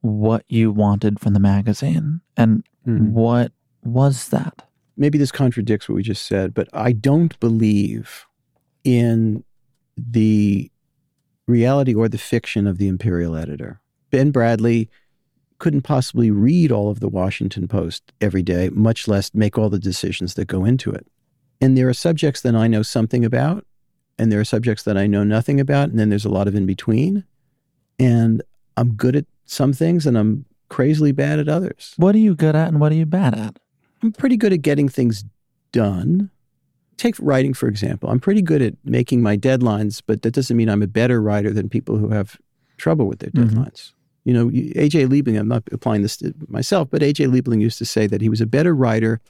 what 0.00 0.44
you 0.48 0.70
wanted 0.70 1.18
from 1.20 1.32
the 1.32 1.40
magazine? 1.40 2.20
And 2.36 2.64
Mhm. 2.86 3.11
what 3.11 3.52
was 3.82 4.28
that? 4.28 4.66
Maybe 4.97 5.18
this 5.18 5.32
contradicts 5.32 5.88
what 5.88 5.97
we 5.97 6.03
just 6.03 6.26
said, 6.26 6.55
but 6.55 6.68
I 6.72 6.92
don't 6.92 7.38
believe 7.40 8.26
in 8.84 9.44
the 9.97 10.70
reality 11.47 11.94
or 11.94 12.09
the 12.09 12.18
fiction 12.18 12.66
of 12.66 12.78
the 12.78 12.88
imperial 12.88 13.36
editor. 13.36 13.80
Ben 14.11 14.32
Bradlee 14.32 14.88
couldn't 15.59 15.82
possibly 15.82 16.30
read 16.30 16.70
all 16.70 16.90
of 16.90 17.01
the 17.01 17.09
Washington 17.09 17.66
Post 17.68 18.12
every 18.20 18.42
day, 18.42 18.68
much 18.70 19.09
less 19.09 19.32
make 19.34 19.57
all 19.57 19.70
the 19.70 19.78
decisions 19.78 20.34
that 20.34 20.47
go 20.47 20.64
into 20.64 20.90
it. 20.90 21.07
And 21.61 21.76
there 21.76 21.88
are 21.88 21.94
subjects 21.94 22.42
that 22.42 22.55
I 22.55 22.66
know 22.66 22.82
something 22.82 23.24
about, 23.24 23.64
and 24.18 24.30
there 24.30 24.40
are 24.40 24.44
subjects 24.44 24.82
that 24.84 24.99
I 24.99 25.07
know 25.07 25.24
nothing 25.24 25.61
about, 25.61 25.88
and 25.88 25.99
then 25.99 26.11
there's 26.11 26.24
a 26.24 26.30
lot 26.30 26.49
of 26.49 26.55
in 26.55 26.66
between. 26.66 27.24
And 27.99 28.42
I'm 28.76 28.92
good 28.92 29.16
at 29.16 29.26
some 29.47 29.72
things 29.72 30.07
and 30.07 30.18
I'm 30.18 30.44
crazily 30.68 31.12
bad 31.12 31.38
at 31.38 31.49
others. 31.49 31.94
What 31.97 32.14
are 32.14 32.18
you 32.18 32.34
good 32.34 32.57
at 32.57 32.68
and 32.68 32.80
what 32.80 32.92
are 32.92 32.97
you 32.97 33.07
bad 33.07 33.34
at? 33.34 33.59
I'm 34.03 34.12
pretty 34.12 34.36
good 34.36 34.53
at 34.53 34.62
getting 34.62 34.88
things 34.88 35.24
done. 35.72 36.30
Take 36.97 37.16
writing, 37.20 37.53
for 37.55 37.68
example. 37.68 38.09
I'm 38.11 38.20
pretty 38.20 38.42
good 38.42 38.62
at 38.62 38.74
making 38.84 39.22
my 39.22 39.36
deadlines, 39.36 40.01
but 40.07 40.22
that 40.22 40.32
doesn't 40.32 40.57
mean 40.57 40.68
I'm 40.68 40.82
a 40.82 40.86
better 40.86 41.20
writer 41.20 41.53
than 41.53 41.68
people 41.68 41.99
who 41.99 42.09
have 42.11 42.38
trouble 42.78 43.07
with 43.07 43.18
their 43.18 43.30
Mhm. 43.30 43.51
deadlines. 43.51 43.92
You 44.24 44.32
know, 44.34 44.51
AJ 44.51 45.07
Liebling, 45.07 45.38
I'm 45.38 45.49
not 45.49 45.62
applying 45.72 46.03
this 46.03 46.16
to 46.18 46.34
myself, 46.49 46.88
but 46.90 47.03
AJ 47.03 47.26
Liebling 47.26 47.61
used 47.61 47.78
to 47.78 47.84
say 47.84 48.07
that 48.07 48.20
he 48.22 48.28
was 48.28 48.40
a 48.40 48.47
better 48.47 48.74
writer 48.74 49.20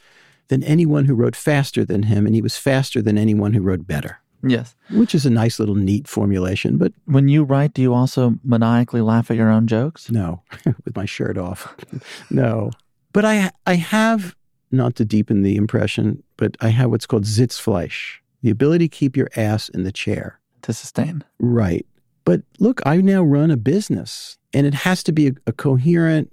than 0.48 0.62
anyone 0.62 1.04
who 1.06 1.14
wrote 1.14 1.34
faster 1.36 1.84
than 1.84 2.04
him, 2.04 2.24
and 2.24 2.34
he 2.34 2.40
was 2.40 2.56
faster 2.56 3.02
than 3.02 3.18
anyone 3.18 3.52
who 3.52 3.60
wrote 3.60 3.86
better, 3.86 4.18
Yes. 4.46 4.74
which 4.90 5.12
is 5.14 5.26
a 5.26 5.30
nice 5.30 5.58
little 5.58 5.74
neat 5.74 6.06
formulation, 6.08 6.78
but 6.78 6.92
When 7.04 7.26
you 7.28 7.42
write, 7.42 7.74
do 7.74 7.82
you 7.82 7.92
also 7.92 8.38
maniacally 8.44 9.00
laugh 9.00 9.30
at 9.30 9.36
your 9.36 9.50
own 9.50 9.66
jokes? 9.66 10.08
No, 10.10 10.42
with 10.84 10.94
my 10.96 11.04
shirt 11.04 11.36
off. 11.36 11.74
no. 12.30 12.70
But 13.12 13.24
I 13.24 13.50
I 13.66 13.74
have 13.74 14.34
not 14.76 14.94
to 14.96 15.04
deepen 15.04 15.42
the 15.42 15.56
impression, 15.56 16.22
but 16.36 16.56
I 16.60 16.68
have 16.68 16.90
what's 16.90 17.06
called 17.06 17.24
Sitzfleisch, 17.24 18.18
the 18.42 18.50
ability 18.50 18.88
to 18.88 18.96
keep 18.96 19.16
your 19.16 19.28
ass 19.36 19.68
in 19.70 19.82
the 19.84 19.92
chair. 19.92 20.38
To 20.62 20.72
sustain. 20.72 21.22
Right. 21.38 21.86
But 22.24 22.42
look, 22.58 22.80
I 22.84 22.96
now 22.98 23.22
run 23.22 23.50
a 23.50 23.56
business 23.56 24.36
and 24.52 24.66
it 24.66 24.74
has 24.74 25.02
to 25.04 25.12
be 25.12 25.28
a, 25.28 25.32
a 25.46 25.52
coherent, 25.52 26.32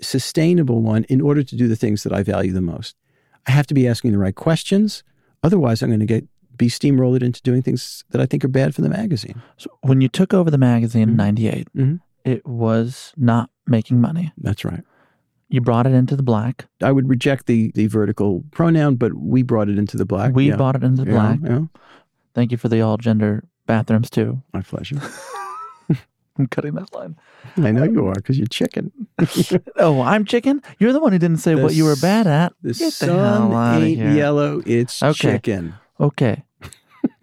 sustainable 0.00 0.82
one 0.82 1.04
in 1.04 1.20
order 1.20 1.42
to 1.42 1.56
do 1.56 1.68
the 1.68 1.76
things 1.76 2.02
that 2.02 2.12
I 2.12 2.22
value 2.22 2.52
the 2.52 2.60
most. 2.60 2.96
I 3.46 3.50
have 3.52 3.66
to 3.68 3.74
be 3.74 3.88
asking 3.88 4.12
the 4.12 4.18
right 4.18 4.34
questions. 4.34 5.02
Otherwise, 5.42 5.82
I'm 5.82 5.88
going 5.90 6.00
to 6.00 6.06
get 6.06 6.24
be 6.56 6.68
steamrolled 6.68 7.22
into 7.22 7.42
doing 7.42 7.60
things 7.60 8.02
that 8.10 8.20
I 8.20 8.24
think 8.24 8.42
are 8.44 8.48
bad 8.48 8.74
for 8.74 8.80
the 8.80 8.88
magazine. 8.88 9.42
So 9.58 9.68
when 9.82 10.00
you 10.00 10.08
took 10.08 10.32
over 10.32 10.50
the 10.50 10.56
magazine 10.58 11.02
in 11.02 11.14
Mhm. 11.14 11.16
98, 11.16 11.68
Mhm. 11.76 12.00
it 12.24 12.46
was 12.46 13.12
not 13.18 13.50
making 13.66 14.00
money. 14.00 14.32
That's 14.38 14.64
right. 14.64 14.82
You 15.48 15.60
brought 15.60 15.86
it 15.86 15.92
into 15.92 16.16
the 16.16 16.22
black. 16.24 16.66
I 16.82 16.90
would 16.92 17.08
reject 17.08 17.46
the 17.46 17.70
the 17.74 17.86
vertical 17.86 18.44
pronoun, 18.50 18.96
but 18.96 19.14
we 19.14 19.42
brought 19.42 19.68
it 19.68 19.78
into 19.78 19.96
the 19.96 20.04
black. 20.06 20.34
we 20.34 20.48
yeah. 20.48 20.56
brought 20.56 20.74
it 20.76 20.82
into 20.84 21.04
the 21.04 21.10
Yeah, 21.10 21.16
black. 21.16 21.38
Yeah, 21.44 21.60
Thank 22.34 22.50
you 22.52 22.58
for 22.58 22.68
the 22.68 22.80
all 22.80 22.96
gender 22.96 23.44
bathrooms 23.66 24.10
too. 24.10 24.42
my 24.52 24.62
pleasure. 24.62 25.00
I'm 26.38 26.48
cutting 26.48 26.74
that 26.74 26.92
line. 26.92 27.16
I 27.56 27.70
know 27.70 27.84
you 27.84 28.06
are 28.08 28.14
because 28.14 28.36
you're 28.36 28.46
chicken. 28.48 28.92
Oh, 29.78 30.02
I'm 30.02 30.24
chicken. 30.26 30.62
You're 30.78 30.92
the 30.92 31.00
one 31.00 31.12
who 31.12 31.18
didn't 31.18 31.38
say 31.38 31.54
The 31.54 31.62
what 31.62 31.74
you 31.74 31.84
were 31.84 31.96
bad 31.96 32.26
at. 32.26 32.52
The 32.62 32.72
Get 32.74 32.78
the 32.78 32.90
sun 32.90 33.52
outta 33.54 33.84
ain't 33.84 33.98
yellow; 34.16 34.62
it's 34.66 35.02
Okay. 35.02 35.32
chicken. 35.32 35.74
Okay. 36.00 36.44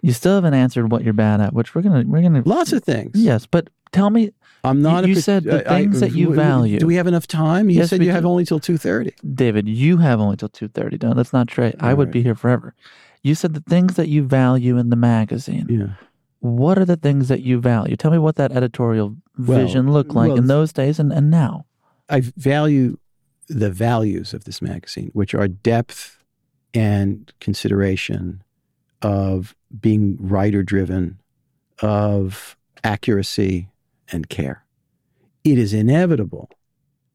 you 0.01 0.13
still 0.13 0.36
haven't 0.36 0.53
answered 0.55 0.91
what 0.91 1.03
you're 1.03 1.13
bad 1.13 1.41
at, 1.41 1.53
which 1.53 1.76
we're 1.76 1.82
gonna 1.84 2.03
we're 2.07 2.21
gonna 2.24 2.41
Lots 2.45 2.71
of 2.74 2.84
things. 2.84 3.11
Yes, 3.15 3.45
but 3.45 3.69
tell 3.91 4.09
me, 4.09 4.32
I'm 4.64 4.82
not. 4.82 5.03
You- 5.05 5.14
a 5.14 5.16
you 5.16 5.22
said 5.22 5.43
the 5.43 5.70
I- 5.70 5.76
I- 5.76 5.80
things 5.82 5.99
that 5.99 6.14
you 6.14 6.34
value. 6.34 6.80
Do 6.80 6.88
we 6.88 6.95
have 6.95 7.07
enough 7.07 7.28
time? 7.28 7.70
You 7.70 7.80
Yes, 7.80 7.89
said 7.89 8.03
you 8.03 8.11
have 8.11 8.26
only 8.26 8.45
till 8.45 8.59
two 8.59 8.78
thirty. 8.78 9.14
David, 9.34 9.68
you 9.68 9.97
have 9.97 10.20
only 10.20 10.38
till 10.38 10.49
two 10.49 10.68
thirty. 10.68 10.97
No, 11.01 11.14
that's 11.14 11.34
not 11.34 11.47
true. 11.47 11.74
I 11.80 11.93
would 11.93 12.07
right. 12.07 12.14
be 12.14 12.24
here 12.24 12.36
forever. 12.36 12.74
You 13.22 13.36
said 13.36 13.53
the 13.53 13.61
things 13.61 13.95
that 13.95 14.09
you 14.09 14.24
value 14.24 14.78
in 14.78 14.89
the 14.89 14.95
magazine. 14.95 15.68
Yeah. 15.70 15.88
What 16.39 16.78
are 16.78 16.86
the 16.86 16.97
things 16.97 17.30
that 17.30 17.41
you 17.41 17.59
value? 17.61 17.95
Tell 17.95 18.11
me 18.11 18.18
what 18.18 18.36
that 18.36 18.51
editorial 18.51 19.16
Well, 19.38 19.59
vision 19.59 19.91
looked 19.93 20.14
like 20.14 20.30
well, 20.30 20.38
in 20.38 20.47
those 20.47 20.74
days 20.74 20.99
and, 20.99 21.11
and 21.14 21.32
now. 21.32 21.66
I 22.09 22.20
value 22.20 22.97
the 23.47 23.70
values 23.70 24.34
of 24.34 24.43
this 24.43 24.61
magazine, 24.61 25.09
which 25.14 25.34
are 25.34 25.47
depth 25.47 26.18
and 26.74 27.32
consideration 27.39 28.43
of 29.01 29.55
being 29.80 30.18
writer 30.20 30.64
driven, 30.64 31.20
of 31.80 32.57
accuracy 32.84 33.70
and 34.11 34.29
care. 34.29 34.65
It 35.43 35.57
is 35.57 35.73
inevitable 35.73 36.49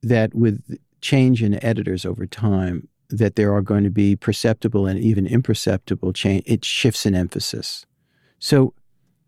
that 0.02 0.34
with 0.34 0.78
change 1.00 1.42
in 1.42 1.62
editors 1.64 2.04
over 2.04 2.26
time, 2.26 2.88
that 3.10 3.36
there 3.36 3.54
are 3.54 3.62
going 3.62 3.84
to 3.84 3.90
be 3.90 4.16
perceptible 4.16 4.86
and 4.86 4.98
even 4.98 5.26
imperceptible 5.26 6.12
change. 6.12 6.42
It 6.46 6.64
shifts 6.64 7.06
in 7.06 7.14
emphasis. 7.14 7.86
So 8.38 8.74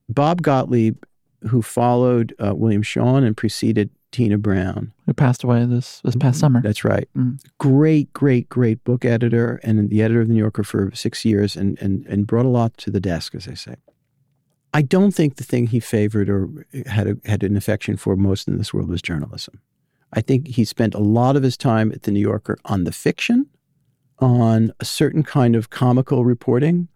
Bob 0.08 0.42
Gottlieb, 0.42 1.02
who 1.48 1.62
followed 1.62 2.34
uh, 2.38 2.54
William 2.54 2.82
Shawn 2.82 3.24
and 3.24 3.36
preceded 3.36 3.90
Tina 4.12 4.38
Brown, 4.38 4.92
Who 5.06 5.14
passed 5.14 5.44
away 5.44 5.64
this 5.64 6.00
this 6.04 6.16
past 6.16 6.40
summer? 6.40 6.60
that's 6.60 6.84
right. 6.84 7.08
Mm. 7.16 7.40
Great, 7.58 8.12
great, 8.12 8.48
great 8.48 8.82
book 8.84 9.04
editor 9.04 9.60
and 9.62 9.88
the 9.88 10.02
editor 10.02 10.20
of 10.22 10.28
the 10.28 10.34
New 10.34 10.40
Yorker 10.40 10.64
for 10.64 10.90
six 10.94 11.24
years 11.24 11.56
and, 11.56 11.80
and, 11.80 12.04
and 12.06 12.26
brought 12.26 12.44
a 12.44 12.48
lot 12.48 12.76
to 12.78 12.90
the 12.90 13.00
desk, 13.00 13.34
as 13.34 13.44
they 13.44 13.54
say. 13.54 13.76
I 14.72 14.82
don't 14.82 15.10
think 15.12 15.36
the 15.36 15.44
thing 15.44 15.66
he 15.66 15.80
favored 15.80 16.28
or 16.30 16.48
had, 16.86 17.06
a, 17.08 17.16
had 17.24 17.42
an 17.42 17.56
affection 17.56 17.96
for 17.96 18.14
most 18.16 18.46
in 18.48 18.56
this 18.58 18.72
world 18.72 18.88
was 18.88 19.02
journalism. 19.02 19.60
I 20.12 20.20
think 20.20 20.46
he 20.48 20.64
spent 20.64 20.94
a 20.94 20.98
lot 20.98 21.36
of 21.36 21.42
his 21.42 21.56
time 21.56 21.90
at 21.92 22.02
the 22.02 22.10
New 22.10 22.20
Yorker 22.20 22.56
on 22.64 22.84
the 22.84 22.92
fiction, 22.92 23.46
on 24.18 24.72
a 24.80 24.84
certain 24.84 25.22
kind 25.22 25.56
of 25.56 25.70
comical 25.70 26.24
reporting, 26.24 26.88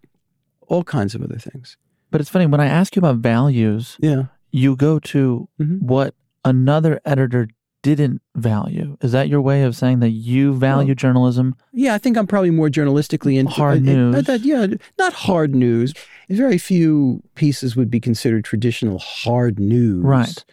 all 0.68 0.85
kinds 0.85 1.14
of 1.14 1.22
other 1.22 1.39
things. 1.39 1.77
But 2.11 2.20
it's 2.20 2.31
funny 2.31 2.47
when 2.47 2.61
I 2.61 2.66
ask 2.66 2.95
you 2.97 3.01
about 3.01 3.16
values, 3.16 3.97
Yeah. 4.01 4.27
you 4.53 4.77
go 4.77 4.99
to 5.01 5.49
Mhm. 5.61 5.83
what 5.83 6.14
another 6.45 7.01
editor 7.05 7.49
didn't 7.85 8.20
value. 8.35 8.97
Is 9.03 9.12
that 9.12 9.28
your 9.28 9.41
way 9.41 9.62
of 9.62 9.76
saying 9.76 10.01
that 10.01 10.11
you 10.11 10.55
value 10.55 10.89
Well, 10.89 10.95
journalism? 10.97 11.55
Yeah, 11.72 11.95
I 11.95 11.99
think 11.99 12.16
I'm 12.16 12.26
probably 12.26 12.51
more 12.51 12.68
journalistically 12.68 13.39
into 13.39 13.53
Hard 13.53 13.78
uh, 13.78 13.93
news. 13.93 14.24
that- 14.24 14.41
yeah, 14.41 14.66
not 14.99 15.12
hard 15.12 15.55
news. 15.55 15.95
Very 16.28 16.59
few 16.59 17.22
pieces 17.37 17.76
would 17.76 17.91
be 17.91 18.01
considered 18.01 18.45
traditional 18.45 18.99
hard 18.99 19.61
news. 19.61 20.03
Right. 20.03 20.45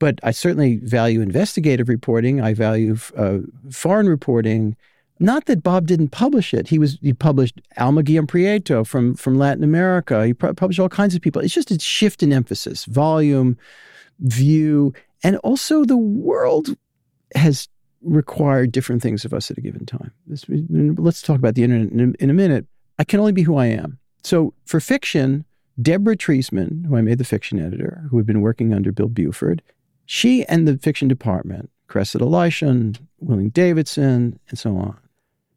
But 0.00 0.18
I 0.22 0.30
certainly 0.32 0.78
value 0.78 1.20
investigative 1.20 1.88
reporting. 1.88 2.40
I 2.40 2.54
value 2.54 2.96
uh, 3.16 3.38
foreign 3.70 4.08
reporting. 4.08 4.74
Not 5.20 5.44
that 5.46 5.62
Bob 5.62 5.86
didn't 5.86 6.10
publish 6.10 6.54
it. 6.54 6.68
He 6.68 6.78
was 6.78 6.98
he 7.02 7.12
published 7.12 7.60
Alma 7.76 8.02
Guillermoprieto 8.02 8.86
from 8.86 9.14
from 9.14 9.36
Latin 9.36 9.64
America. 9.64 10.24
He 10.24 10.32
pu- 10.34 10.54
published 10.54 10.80
all 10.80 10.88
kinds 10.88 11.14
of 11.14 11.20
people. 11.20 11.42
It's 11.42 11.52
just 11.52 11.70
a 11.72 11.78
shift 11.78 12.22
in 12.22 12.32
emphasis, 12.32 12.84
volume, 12.86 13.58
view, 14.20 14.92
and 15.22 15.36
also 15.38 15.84
the 15.84 15.96
world 15.96 16.76
has 17.34 17.68
required 18.02 18.72
different 18.72 19.02
things 19.02 19.24
of 19.24 19.34
us 19.34 19.50
at 19.50 19.58
a 19.58 19.60
given 19.60 19.84
time. 19.84 20.12
Let's 20.28 21.22
talk 21.22 21.38
about 21.38 21.54
the 21.54 21.64
internet 21.64 21.92
in 21.92 22.00
a, 22.00 22.22
in 22.22 22.30
a 22.30 22.34
minute. 22.34 22.66
I 22.98 23.04
can 23.04 23.20
only 23.20 23.32
be 23.32 23.42
who 23.42 23.56
I 23.56 23.66
am. 23.66 23.98
So 24.22 24.54
for 24.66 24.80
fiction, 24.80 25.44
Deborah 25.80 26.16
Treisman, 26.16 26.86
who 26.86 26.96
I 26.96 27.02
made 27.02 27.18
the 27.18 27.24
fiction 27.24 27.58
editor, 27.58 28.04
who 28.10 28.16
had 28.16 28.26
been 28.26 28.40
working 28.40 28.72
under 28.72 28.92
Bill 28.92 29.08
Buford, 29.08 29.62
she 30.06 30.44
and 30.46 30.66
the 30.66 30.78
fiction 30.78 31.08
department, 31.08 31.70
Cressida 31.86 32.24
Leyshon, 32.24 32.98
Willing 33.20 33.50
Davidson, 33.50 34.38
and 34.48 34.58
so 34.58 34.76
on, 34.76 34.98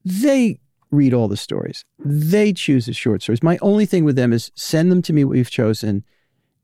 they 0.03 0.59
read 0.91 1.13
all 1.13 1.27
the 1.27 1.37
stories. 1.37 1.85
They 1.99 2.53
choose 2.53 2.85
the 2.85 2.93
short 2.93 3.21
stories. 3.21 3.41
My 3.41 3.57
only 3.61 3.85
thing 3.85 4.03
with 4.03 4.15
them 4.15 4.33
is 4.33 4.51
send 4.55 4.91
them 4.91 5.01
to 5.03 5.13
me 5.13 5.23
what 5.23 5.33
we've 5.33 5.49
chosen, 5.49 6.03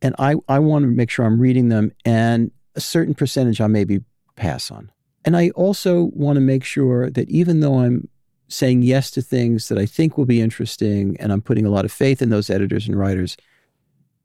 and 0.01 0.15
I, 0.19 0.35
I 0.47 0.59
want 0.59 0.83
to 0.83 0.87
make 0.87 1.09
sure 1.09 1.25
I'm 1.25 1.39
reading 1.39 1.69
them, 1.69 1.91
and 2.03 2.51
a 2.77 2.81
certain 2.81 3.13
percentage 3.13 3.59
I 3.59 3.67
maybe 3.67 3.99
pass 4.35 4.71
on. 4.71 4.91
And 5.25 5.35
I 5.35 5.49
also 5.49 6.03
want 6.13 6.37
to 6.37 6.41
make 6.41 6.63
sure 6.63 7.09
that 7.09 7.29
even 7.29 7.59
though 7.59 7.79
I'm 7.79 8.07
saying 8.47 8.83
yes 8.83 9.11
to 9.11 9.21
things 9.21 9.67
that 9.67 9.77
I 9.77 9.85
think 9.85 10.17
will 10.17 10.25
be 10.25 10.39
interesting 10.39 11.17
and 11.19 11.33
I'm 11.33 11.41
putting 11.41 11.65
a 11.65 11.69
lot 11.69 11.83
of 11.83 11.91
faith 11.91 12.21
in 12.21 12.29
those 12.29 12.49
editors 12.49 12.87
and 12.87 12.97
writers, 12.97 13.35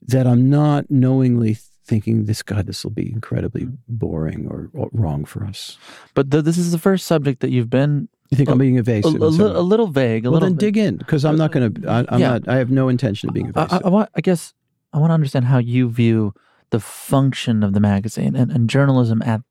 that 0.06 0.26
I'm 0.26 0.48
not 0.48 0.90
knowingly 0.90 1.56
thinking 1.84 2.26
this 2.26 2.42
God, 2.42 2.66
this 2.66 2.84
will 2.84 2.92
be 2.92 3.10
incredibly 3.10 3.62
mm. 3.62 3.76
boring 3.88 4.46
or, 4.48 4.70
or 4.74 4.88
wrong 4.92 5.24
for 5.24 5.44
us. 5.44 5.78
But 6.14 6.30
th- 6.30 6.44
this 6.44 6.58
is 6.58 6.70
the 6.70 6.78
first 6.78 7.06
subject 7.06 7.40
that 7.40 7.50
you've 7.50 7.70
been 7.70 8.08
You 8.30 8.36
think 8.36 8.48
I'm 8.48 8.58
being 8.58 8.76
a, 8.76 8.80
evasive? 8.80 9.14
a 9.20 9.32
some 9.32 9.46
li- 9.46 9.54
a 9.54 9.60
little 9.60 9.88
vague. 9.88 10.24
A 10.24 10.30
well, 10.30 10.40
little 10.40 10.50
then 10.50 10.58
dig 10.58 10.76
in 10.76 10.96
because 10.96 11.24
I'm 11.24 11.36
not 11.36 11.50
going 11.50 11.74
to. 11.74 11.90
I'm 11.90 12.20
Yeah. 12.20 12.30
not. 12.30 12.48
I 12.48 12.56
have 12.56 12.70
no 12.70 12.88
intention 12.88 13.28
of 13.28 13.34
being 13.34 13.46
I, 13.46 13.50
evasive. 13.50 13.84
I, 13.84 13.88
I 13.88 13.90
want, 13.90 14.10
I 14.14 14.20
guess 14.20 14.54
I 14.92 14.98
want 14.98 15.10
to 15.10 15.14
understand 15.14 15.46
how 15.46 15.58
you 15.58 15.90
view 15.90 16.34
the 16.72 16.80
function 16.80 17.62
of 17.62 17.72
the 17.74 17.80
magazine 17.80 18.34
and, 18.34 18.50
and 18.50 18.68
journalism 18.68 19.22
at 19.22 19.42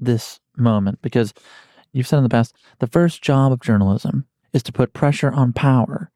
this 0.00 0.40
moment, 0.56 1.00
because 1.02 1.34
you've 1.92 2.06
said 2.06 2.18
in 2.18 2.22
the 2.22 2.28
past 2.28 2.54
the 2.78 2.86
first 2.86 3.20
job 3.20 3.52
of 3.52 3.60
journalism 3.60 4.24
is 4.52 4.62
to 4.62 4.72
put 4.72 4.92
pressure 4.92 5.30
on 5.32 5.52
power, 5.52 6.10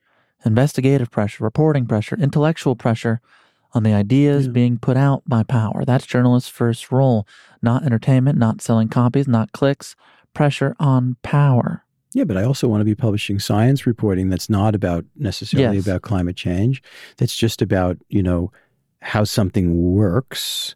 investigative 0.45 1.11
pressure, 1.11 1.45
reporting 1.45 1.85
pressure, 1.87 2.17
intellectual 2.17 2.77
pressure 2.77 3.21
on 3.75 3.83
the 3.83 3.93
ideas 3.93 4.47
Yeah. 4.47 4.53
being 4.53 4.79
put 4.79 4.97
out 4.97 5.23
by 5.27 5.43
power. 5.43 5.85
That's 5.85 6.07
journalists' 6.07 6.49
first 6.49 6.93
role, 6.93 7.27
not 7.61 7.85
entertainment, 7.85 8.39
not 8.39 8.61
selling 8.63 8.89
copies, 8.89 9.27
not 9.27 9.53
clicks, 9.53 9.97
pressure 10.35 10.75
on 10.79 11.17
power. 11.23 11.85
Yeah, 12.15 12.25
but 12.25 12.37
I 12.37 12.45
also 12.45 12.69
want 12.69 12.83
to 12.83 12.85
be 12.85 12.95
publishing 12.95 13.39
science 13.39 13.87
reporting 13.87 14.29
that's 14.29 14.51
not 14.51 14.75
about 14.75 15.05
necessarily 15.17 15.79
Yes. 15.79 15.87
about 15.87 16.03
climate 16.03 16.37
change. 16.37 16.83
That's 17.17 17.35
just 17.35 17.63
about, 17.63 17.97
you 18.09 18.23
know, 18.23 18.53
how 19.03 19.25
something 19.25 19.93
works. 19.95 20.75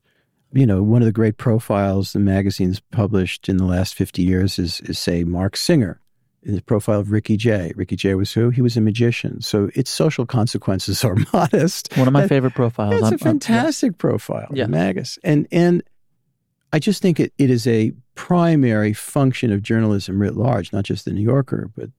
You 0.53 0.67
know, 0.67 0.83
one 0.83 1.03
of 1.03 1.07
the 1.07 1.13
great 1.13 1.37
profiles 1.39 2.13
the 2.13 2.19
magazine's 2.19 2.81
published 2.81 3.49
in 3.49 3.57
the 3.57 3.65
last 3.65 3.95
50 3.95 4.23
years 4.23 4.59
is, 4.59 4.81
is 4.83 4.99
say, 4.99 5.25
Mark 5.25 5.57
Singer. 5.57 6.01
The 6.43 6.61
profile 6.63 7.01
of 7.01 7.11
Ricky 7.11 7.37
Jay. 7.37 7.73
Ricky 7.75 7.97
Jay 7.97 8.15
was 8.15 8.33
who? 8.33 8.51
He 8.51 8.63
was 8.63 8.77
a 8.77 8.81
magician. 8.81 9.41
So 9.43 9.69
its 9.75 9.91
social 9.91 10.25
consequences 10.27 11.05
are 11.05 11.17
modest. 11.33 11.97
One 11.97 12.07
of 12.07 12.13
my 12.13 12.21
And 12.23 12.29
favorite 12.29 12.55
profiles. 12.55 12.93
That's 12.93 13.03
I'm- 13.05 13.13
a 13.13 13.15
I'm- 13.15 13.21
fantastic 13.41 13.99
profile, 13.99 14.47
Yeah. 14.53 14.65
the 14.65 14.71
Magus. 14.71 15.19
And 15.25 15.49
and 15.51 15.83
I 16.73 16.79
just 16.79 17.03
think 17.03 17.19
it, 17.19 17.33
it 17.39 17.51
is 17.51 17.67
a 17.67 17.93
primary 18.15 18.93
function 18.93 19.51
of 19.53 19.63
journalism 19.63 20.21
writ 20.23 20.37
large, 20.37 20.73
not 20.73 20.85
just 20.85 21.05
the 21.05 21.13
New 21.13 21.23
Yorker, 21.23 21.71
but 21.77 21.91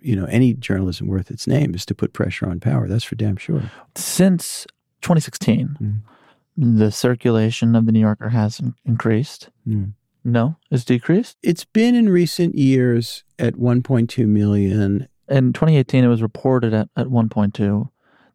you 0.00 0.14
know, 0.16 0.26
any 0.26 0.52
journalism 0.54 1.06
worth 1.08 1.30
its 1.30 1.46
name 1.46 1.74
is 1.74 1.86
to 1.86 1.94
put 1.94 2.12
pressure 2.12 2.46
on 2.48 2.60
power. 2.60 2.86
That's 2.88 3.04
for 3.04 3.14
damn 3.16 3.36
sure. 3.36 3.70
since 3.96 4.66
2016, 5.04 5.76
Mm. 5.80 6.76
the 6.78 6.90
circulation 6.90 7.74
of 7.76 7.86
the 7.86 7.92
New 7.92 8.00
Yorker 8.00 8.30
has 8.30 8.58
in- 8.60 8.74
increased. 8.84 9.50
Mm. 9.68 9.92
No, 10.24 10.56
it's 10.70 10.84
decreased. 10.84 11.36
It's 11.42 11.64
been 11.64 11.94
in 11.94 12.08
recent 12.08 12.54
years 12.54 13.24
at 13.38 13.54
1.2 13.56 14.26
million. 14.26 15.06
In 15.28 15.52
2018, 15.52 16.02
it 16.04 16.08
was 16.08 16.22
reported 16.22 16.72
at, 16.72 16.88
at 16.96 17.08
1.2. 17.08 17.88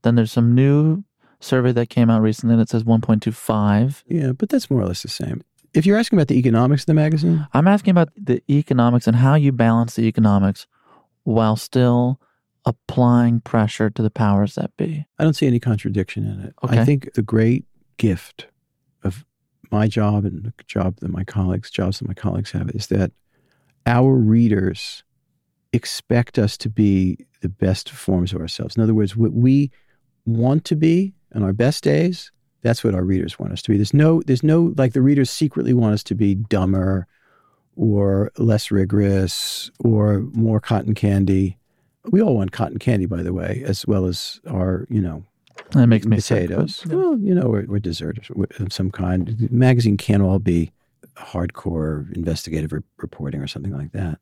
Then 0.03 0.15
there's 0.15 0.31
some 0.31 0.53
new 0.53 1.03
survey 1.39 1.71
that 1.71 1.89
came 1.89 2.09
out 2.09 2.21
recently 2.21 2.55
that 2.57 2.69
says 2.69 2.83
1.25. 2.83 4.03
Yeah, 4.07 4.31
but 4.33 4.49
that's 4.49 4.69
more 4.69 4.81
or 4.81 4.85
less 4.87 5.01
the 5.01 5.07
same. 5.09 5.41
If 5.73 5.85
you're 5.85 5.97
asking 5.97 6.17
about 6.17 6.27
the 6.27 6.37
economics 6.37 6.83
of 6.83 6.87
the 6.87 6.93
magazine, 6.95 7.47
I'm 7.53 7.67
asking 7.67 7.91
about 7.91 8.09
the 8.15 8.41
economics 8.49 9.07
and 9.07 9.15
how 9.17 9.35
you 9.35 9.51
balance 9.51 9.95
the 9.95 10.03
economics 10.03 10.67
while 11.23 11.55
still 11.55 12.19
applying 12.69 13.41
pressure 13.41 13.89
to 13.89 14.01
the 14.03 14.11
powers 14.11 14.53
that 14.53 14.75
be. 14.77 15.05
I 15.17 15.23
don't 15.23 15.33
see 15.33 15.47
any 15.47 15.59
contradiction 15.59 16.25
in 16.25 16.39
it. 16.41 16.53
Okay. 16.63 16.79
I 16.79 16.85
think 16.85 17.13
the 17.15 17.23
great 17.23 17.65
gift 17.97 18.45
of 19.03 19.25
my 19.71 19.87
job 19.87 20.23
and 20.23 20.43
the 20.43 20.53
job 20.67 20.97
that 20.97 21.09
my 21.09 21.23
colleagues, 21.23 21.71
jobs 21.71 21.97
that 21.97 22.07
my 22.07 22.13
colleagues 22.13 22.51
have, 22.51 22.69
is 22.69 22.87
that 22.87 23.11
our 23.87 24.13
readers 24.13 25.03
expect 25.73 26.37
us 26.37 26.57
to 26.57 26.69
be 26.69 27.17
the 27.41 27.49
best 27.49 27.89
forms 27.89 28.33
of 28.33 28.39
ourselves. 28.39 28.75
In 28.75 28.83
other 28.83 28.93
words, 28.93 29.15
what 29.15 29.33
we 29.33 29.71
want 30.25 30.63
to 30.65 30.75
be 30.75 31.15
on 31.33 31.41
our 31.41 31.53
best 31.53 31.83
days, 31.83 32.31
that's 32.61 32.83
what 32.83 32.93
our 32.93 33.03
readers 33.03 33.39
want 33.39 33.51
us 33.51 33.63
to 33.63 33.71
be. 33.71 33.77
There's 33.77 33.93
no, 33.95 34.21
there's 34.27 34.43
no 34.43 34.75
like 34.77 34.93
the 34.93 35.01
readers 35.01 35.31
secretly 35.31 35.73
want 35.73 35.95
us 35.95 36.03
to 36.03 36.15
be 36.15 36.35
dumber 36.35 37.07
or 37.75 38.31
less 38.37 38.69
rigorous 38.69 39.71
or 39.83 40.21
more 40.33 40.59
cotton 40.59 40.93
candy. 40.93 41.58
We 42.05 42.21
all 42.21 42.35
want 42.35 42.51
cotton 42.51 42.77
candy, 42.79 43.05
by 43.05 43.23
the 43.23 43.33
way, 43.33 43.63
as 43.65 43.85
well 43.85 44.05
as 44.05 44.39
our, 44.49 44.87
you 44.89 45.01
know, 45.01 45.23
That 45.71 45.87
makes 45.87 46.05
me 46.05 46.19
sick, 46.19 46.49
but- 46.49 46.55
potatoes. 46.55 46.85
well, 46.87 47.17
you 47.19 47.35
know, 47.35 47.49
we're, 47.49 47.65
we're 47.65 47.79
dessert 47.79 48.19
of 48.59 48.71
some 48.73 48.89
kind. 48.91 49.27
The 49.27 49.49
magazine 49.51 49.97
can't 49.97 50.23
all 50.23 50.39
be 50.39 50.71
hardcore 51.17 52.11
investigative 52.15 52.71
re- 52.71 52.81
reporting 52.97 53.41
or 53.41 53.47
something 53.47 53.73
like 53.73 53.91
that. 53.91 54.19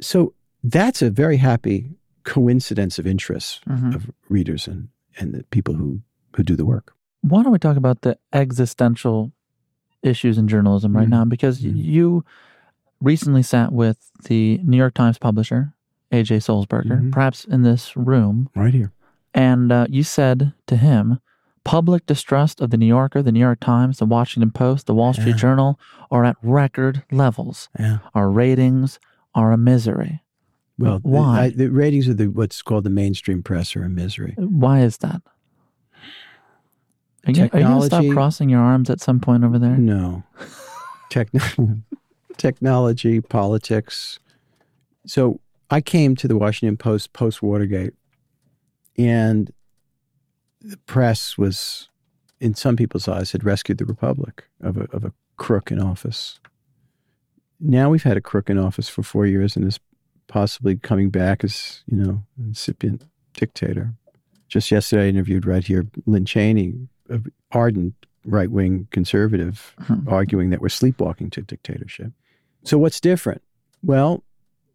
So 0.00 0.34
that's 0.64 1.02
a 1.02 1.10
very 1.10 1.36
happy 1.36 1.90
coincidence 2.24 2.98
of 2.98 3.06
interests 3.06 3.60
Mhm. 3.68 3.94
of 3.94 4.10
readers 4.28 4.66
and, 4.66 4.88
and 5.18 5.34
the 5.34 5.44
people 5.44 5.74
who, 5.74 6.00
who 6.36 6.42
do 6.42 6.56
the 6.56 6.64
work. 6.64 6.94
Why 7.22 7.42
don't 7.42 7.52
we 7.52 7.58
talk 7.58 7.76
about 7.76 8.02
the 8.02 8.18
existential 8.32 9.32
issues 10.02 10.38
in 10.38 10.48
journalism 10.48 10.96
right 10.96 11.06
Mm. 11.08 11.10
now? 11.10 11.24
Because 11.24 11.62
y 11.62 11.70
Mm. 11.70 11.76
you 11.84 12.24
recently 13.00 13.42
sat 13.42 13.72
with 13.72 14.10
the 14.24 14.58
New 14.64 14.76
York 14.76 14.94
Times 14.94 15.18
publisher, 15.18 15.74
AJ 16.12 16.38
Sulzberger, 16.38 17.00
Mhm. 17.02 17.12
perhaps 17.12 17.44
in 17.44 17.62
this 17.62 17.96
room, 17.96 18.48
Right 18.56 18.72
here. 18.74 18.92
and 19.34 19.70
uh, 19.70 19.86
you 19.90 20.02
said 20.02 20.52
to 20.66 20.76
him, 20.76 21.18
public 21.64 22.06
distrust 22.06 22.60
of 22.62 22.70
the 22.70 22.76
New 22.78 22.86
Yorker, 22.86 23.22
the 23.22 23.32
New 23.32 23.40
York 23.40 23.60
Times, 23.60 23.98
the 23.98 24.06
Washington 24.06 24.50
Post, 24.50 24.86
the 24.86 24.94
Wall 24.94 25.12
Street 25.12 25.32
Yeah. 25.32 25.36
Journal 25.36 25.78
are 26.10 26.24
at 26.24 26.36
record 26.42 27.02
levels. 27.12 27.68
Yeah. 27.78 27.98
Our 28.14 28.30
ratings 28.30 28.98
are 29.34 29.52
a 29.52 29.58
misery. 29.58 30.22
Well, 30.78 31.00
the- 31.00 31.08
Why? 31.08 31.40
I, 31.44 31.50
the 31.50 31.68
ratings 31.70 32.08
of 32.08 32.16
the 32.16 32.28
what's 32.28 32.62
called 32.62 32.84
the 32.84 32.90
mainstream 32.90 33.42
press 33.42 33.76
are 33.76 33.82
a 33.84 33.88
misery. 33.90 34.34
Why 34.38 34.80
is 34.80 34.96
that? 34.98 35.20
Are 37.26 37.32
you, 37.32 37.42
are 37.52 37.58
you 37.58 37.66
going 37.66 37.80
to 37.80 37.86
stop 37.86 38.04
crossing 38.12 38.48
your 38.48 38.60
arms 38.60 38.88
at 38.88 39.00
some 39.00 39.20
point 39.20 39.44
over 39.44 39.58
there? 39.58 39.76
No. 39.76 40.22
Techn- 41.10 41.82
technology, 42.38 43.20
politics. 43.20 44.18
So 45.06 45.40
I 45.70 45.80
came 45.80 46.16
to 46.16 46.28
the 46.28 46.36
Washington 46.36 46.76
Post 46.76 47.12
post 47.12 47.42
Watergate, 47.42 47.94
and 48.96 49.52
the 50.60 50.76
press 50.78 51.36
was, 51.38 51.88
in 52.40 52.54
some 52.54 52.76
people's 52.76 53.06
eyes, 53.08 53.32
had 53.32 53.44
rescued 53.44 53.78
the 53.78 53.84
republic 53.84 54.44
of 54.62 54.76
a, 54.76 54.84
of 54.92 55.04
a 55.04 55.12
crook 55.36 55.70
in 55.70 55.80
office. 55.80 56.40
Now 57.60 57.90
we've 57.90 58.02
had 58.02 58.16
a 58.16 58.20
crook 58.22 58.48
in 58.50 58.58
office 58.58 58.88
for 58.88 59.02
four 59.02 59.26
years 59.26 59.56
and 59.56 59.66
is 59.66 59.78
possibly 60.26 60.76
coming 60.76 61.10
back 61.10 61.44
as, 61.44 61.82
you 61.86 61.96
know, 61.96 62.22
incipient 62.38 63.04
dictator. 63.34 63.92
Just 64.48 64.70
yesterday, 64.70 65.06
I 65.06 65.08
interviewed 65.08 65.46
right 65.46 65.64
here 65.64 65.86
Lynn 66.06 66.24
Cheney, 66.24 66.74
an 67.08 67.26
ardent 67.52 67.94
right 68.24 68.50
wing 68.50 68.88
conservative, 68.90 69.74
Hmm. 69.86 70.08
arguing 70.08 70.50
that 70.50 70.60
we're 70.60 70.68
sleepwalking 70.68 71.30
to 71.30 71.42
dictatorship. 71.42 72.12
So, 72.64 72.78
what's 72.78 73.00
different? 73.00 73.42
Well, 73.82 74.22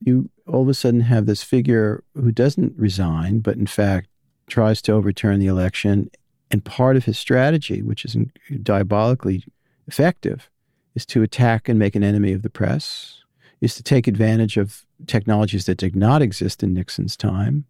you 0.06 0.30
all 0.48 0.64
of 0.64 0.70
a 0.70 0.74
sudden 0.74 1.02
have 1.02 1.26
this 1.26 1.44
figure 1.44 2.04
who 2.16 2.32
doesn't 2.32 2.78
resign, 2.78 3.40
but 3.40 3.56
in 3.56 3.68
fact 3.68 4.10
tries 4.48 4.82
to 4.84 4.92
overturn 4.92 5.40
the 5.40 5.48
election. 5.48 6.10
And 6.52 6.64
part 6.64 6.98
of 6.98 7.06
his 7.06 7.18
strategy, 7.18 7.82
which 7.82 8.06
is 8.06 8.16
diabolically 8.62 9.44
effective, 9.88 10.50
is 10.96 11.06
to 11.08 11.24
attack 11.24 11.68
and 11.68 11.80
make 11.80 11.96
an 11.96 12.04
enemy 12.04 12.34
of 12.34 12.42
the 12.42 12.50
press, 12.50 13.22
is 13.62 13.76
to 13.76 13.84
take 13.84 14.08
advantage 14.08 14.58
of 14.58 14.86
technologies 15.08 15.66
that 15.66 15.78
did 15.78 15.96
not 15.96 16.22
exist 16.22 16.62
in 16.62 16.74
Nixon's 16.74 17.18
time, 17.18 17.66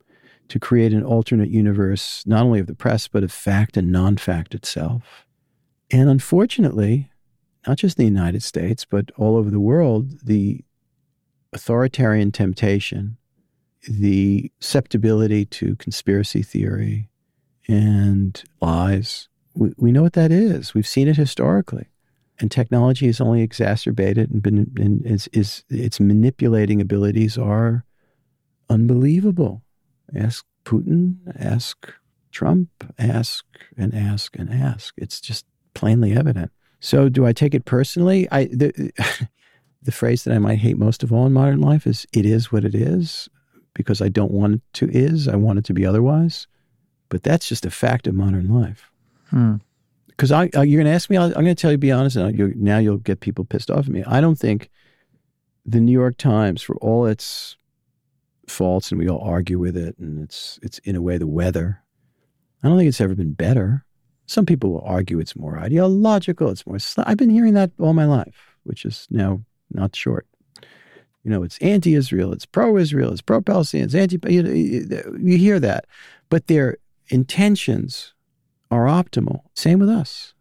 to 0.49 0.59
create 0.59 0.91
an 0.91 1.03
alternate 1.03 1.49
universe, 1.49 2.23
not 2.25 2.43
only 2.43 2.59
of 2.59 2.67
the 2.67 2.75
press, 2.75 3.07
but 3.07 3.23
of 3.23 3.31
fact 3.31 3.77
and 3.77 3.91
non 3.91 4.17
fact 4.17 4.53
itself. 4.53 5.25
And 5.89 6.09
unfortunately, 6.09 7.09
not 7.65 7.77
just 7.77 7.95
the 7.95 8.03
United 8.03 8.43
States, 8.43 8.84
but 8.84 9.11
all 9.15 9.38
over 9.38 9.49
the 9.49 9.59
world, 9.59 10.19
the 10.25 10.63
authoritarian 11.53 12.31
temptation, 12.31 13.17
the 13.83 14.51
susceptibility 14.59 15.45
to 15.45 15.75
conspiracy 15.75 16.41
theory 16.41 17.09
and 17.67 18.43
lies, 18.61 19.27
we, 19.53 19.73
we 19.77 19.91
know 19.91 20.01
what 20.01 20.13
that 20.13 20.31
is. 20.31 20.73
We've 20.73 20.87
seen 20.87 21.07
it 21.07 21.17
historically. 21.17 21.87
And 22.39 22.51
technology 22.51 23.05
has 23.05 23.21
only 23.21 23.41
exacerbated 23.41 24.31
and 24.31 24.41
been 24.41 24.71
and 24.77 25.05
is, 25.05 25.29
is 25.31 25.63
its 25.69 25.99
manipulating 25.99 26.81
abilities 26.81 27.37
are 27.37 27.85
unbelievable. 28.69 29.61
Ask 30.15 30.45
Putin, 30.65 31.17
ask 31.39 31.93
Trump, 32.31 32.69
ask 32.97 33.45
and 33.77 33.93
ask 33.93 34.35
and 34.37 34.51
ask. 34.51 34.95
It's 34.97 35.21
just 35.21 35.45
plainly 35.75 36.13
evident. 36.13 36.51
So, 36.79 37.07
do 37.07 37.25
I 37.25 37.33
take 37.33 37.53
it 37.53 37.65
personally? 37.65 38.27
I 38.31 38.45
the, 38.45 38.91
the 39.84 39.91
phrase 39.91 40.23
that 40.23 40.34
I 40.34 40.39
might 40.39 40.59
hate 40.59 40.77
most 40.77 41.03
of 41.03 41.11
all 41.11 41.25
in 41.25 41.34
modern 41.34 41.61
life 41.61 41.86
is 41.88 42.05
"it 42.13 42.25
is 42.25 42.51
what 42.51 42.65
it 42.65 42.75
is," 42.75 43.29
because 43.73 44.01
I 44.01 44.09
don't 44.09 44.31
want 44.31 44.55
it 44.55 44.61
to 44.73 44.89
is. 44.89 45.27
I 45.27 45.36
want 45.36 45.59
it 45.59 45.65
to 45.65 45.73
be 45.73 45.86
otherwise. 45.86 46.47
But 47.09 47.23
that's 47.23 47.47
just 47.47 47.65
a 47.65 47.71
fact 47.71 48.07
of 48.07 48.15
modern 48.15 48.47
life. 48.47 48.89
Hmm. 49.29 49.57
Because 50.07 50.31
I, 50.31 50.49
uh, 50.55 50.61
you're 50.61 50.81
going 50.81 50.91
to 50.91 50.95
ask 50.95 51.09
me, 51.09 51.17
i 51.17 51.25
am 51.25 51.31
going 51.31 51.45
to 51.47 51.55
tell 51.55 51.71
you, 51.71 51.77
be 51.77 51.91
honest, 51.91 52.15
and 52.15 52.38
you 52.38 52.53
now 52.55 52.77
you'll 52.77 52.97
get 52.97 53.19
people 53.19 53.45
pissed 53.45 53.71
off 53.71 53.86
at 53.86 53.91
me. 53.91 54.03
I 54.05 54.21
don't 54.21 54.38
think 54.38 54.69
the 55.65 55.79
New 55.79 55.91
York 55.91 56.17
Times, 56.17 56.61
for 56.61 56.75
all 56.77 57.05
its 57.05 57.57
faults, 58.47 58.91
and 58.91 58.99
we 58.99 59.09
all 59.09 59.21
argue 59.21 59.59
with 59.59 59.75
it, 59.75 59.97
and 59.97 60.23
it's 60.23 60.59
it's 60.61 60.79
in 60.79 60.95
a 60.95 61.01
way 61.01 61.17
the 61.17 61.27
weather. 61.27 61.81
I 62.63 62.67
don't 62.67 62.77
think 62.77 62.88
it's 62.88 63.01
ever 63.01 63.15
been 63.15 63.34
better. 63.34 63.86
Some 64.25 64.45
people 64.45 64.71
will 64.71 64.84
argue 64.86 65.19
it's 65.19 65.36
more 65.36 65.57
ideological. 65.57 66.49
It's 66.49 66.65
more. 66.65 66.77
I've 66.97 67.17
been 67.17 67.29
hearing 67.29 67.55
that 67.55 67.71
all 67.79 67.93
my 67.93 68.05
life, 68.05 68.55
which 68.63 68.86
is 68.86 69.07
now 69.09 69.41
not 69.74 69.95
short. 69.95 70.28
You 71.24 71.32
know, 71.32 71.43
it's 71.43 71.57
anti-Israel, 71.59 72.34
it's 72.34 72.45
pro-Israel, 72.45 73.11
it's 73.11 73.21
pro-Palestinian, 73.21 73.86
it's 73.86 73.95
anti. 73.95 74.19
You, 74.32 74.43
know, 74.43 75.17
you 75.17 75.38
hear 75.38 75.59
that, 75.59 75.86
but 76.30 76.47
their 76.47 76.78
intentions 77.07 78.13
are 78.69 78.86
optimal. 78.86 79.41
Same 79.53 79.80
with 79.80 79.89
us. 79.89 80.34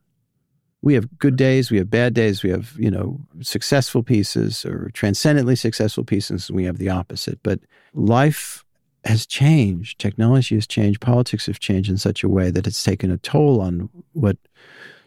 We 0.80 0.94
have 0.94 1.18
good 1.18 1.36
days, 1.36 1.70
we 1.70 1.78
have 1.78 1.90
bad 1.90 2.12
days, 2.14 2.42
we 2.42 2.50
have, 2.50 2.74
you 2.76 2.90
know, 2.90 3.20
successful 3.40 4.02
pieces 4.02 4.64
or 4.64 4.90
transcendently 4.92 5.54
successful 5.54 6.02
pieces, 6.02 6.48
and 6.48 6.56
we 6.56 6.64
have 6.64 6.78
the 6.78 6.88
opposite. 6.88 7.38
But 7.44 7.60
life 7.94 8.64
has 9.04 9.24
changed, 9.24 10.00
technology 10.00 10.56
has 10.56 10.66
changed, 10.66 11.00
politics 11.00 11.46
have 11.46 11.60
changed 11.60 11.88
in 11.88 11.98
such 11.98 12.24
a 12.24 12.28
way 12.28 12.50
that 12.50 12.66
it's 12.66 12.82
taken 12.82 13.12
a 13.12 13.18
toll 13.18 13.60
on 13.60 13.88
what 14.12 14.36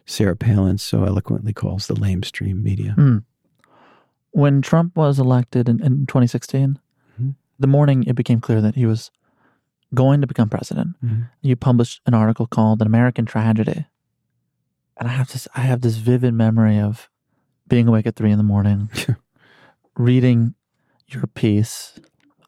Sarah 0.05 0.36
Palin 0.36 0.78
so 0.78 1.03
eloquently 1.03 1.51
calls 1.51 1.88
the 1.88 1.95
lamestream 1.95 2.61
media. 2.61 2.91
Hmm. 2.91 3.17
When 4.36 4.61
Trump 4.61 4.97
was 4.97 5.17
elected 5.17 5.69
in, 5.69 5.81
in 5.81 6.05
2016, 6.07 6.79
mm-hmm. 7.13 7.29
the 7.57 7.67
morning 7.67 8.03
it 8.03 8.15
became 8.15 8.41
clear 8.41 8.59
that 8.61 8.75
he 8.75 8.86
was 8.86 9.11
going 9.93 10.19
to 10.19 10.27
become 10.27 10.49
president, 10.49 11.01
mm-hmm. 11.03 11.21
you 11.41 11.55
published 11.55 12.01
an 12.05 12.13
article 12.13 12.45
called 12.45 12.81
"An 12.81 12.88
American 12.88 13.25
Tragedy," 13.25 13.86
and 14.97 15.07
I 15.07 15.11
have 15.11 15.31
this 15.31 15.47
I 15.55 15.61
have 15.61 15.81
this 15.81 15.95
vivid 15.95 16.33
memory 16.33 16.79
of 16.79 17.09
being 17.67 17.88
awake 17.88 18.05
at 18.07 18.17
three 18.17 18.31
in 18.31 18.38
the 18.38 18.43
morning, 18.43 18.89
reading 19.95 20.55
your 21.07 21.27
piece. 21.27 21.97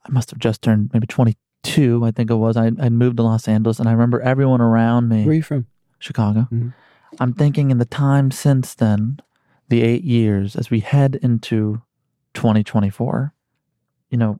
I 0.05 0.11
must 0.11 0.29
have 0.31 0.39
just 0.39 0.61
turned 0.61 0.91
maybe 0.93 1.07
twenty 1.07 1.37
two, 1.63 2.03
I 2.03 2.11
think 2.11 2.29
it 2.29 2.35
was. 2.35 2.57
I 2.57 2.69
moved 2.89 3.17
to 3.17 3.23
Los 3.23 3.47
Angeles, 3.47 3.79
and 3.79 3.87
I 3.87 3.93
remember 3.93 4.19
everyone 4.21 4.59
around 4.59 5.07
me. 5.07 5.23
Where 5.23 5.31
are 5.31 5.35
you 5.35 5.43
from? 5.43 5.67
Chicago. 5.99 6.41
Mm-hmm. 6.51 6.69
I'm 7.19 7.33
thinking 7.33 7.71
in 7.71 7.77
the 7.77 7.85
time 7.85 8.31
since 8.31 8.75
then, 8.75 9.19
the 9.69 9.81
eight 9.81 10.03
years 10.03 10.55
as 10.55 10.69
we 10.69 10.79
head 10.79 11.19
into 11.21 11.81
2024, 12.33 13.33
you 14.09 14.17
know, 14.17 14.39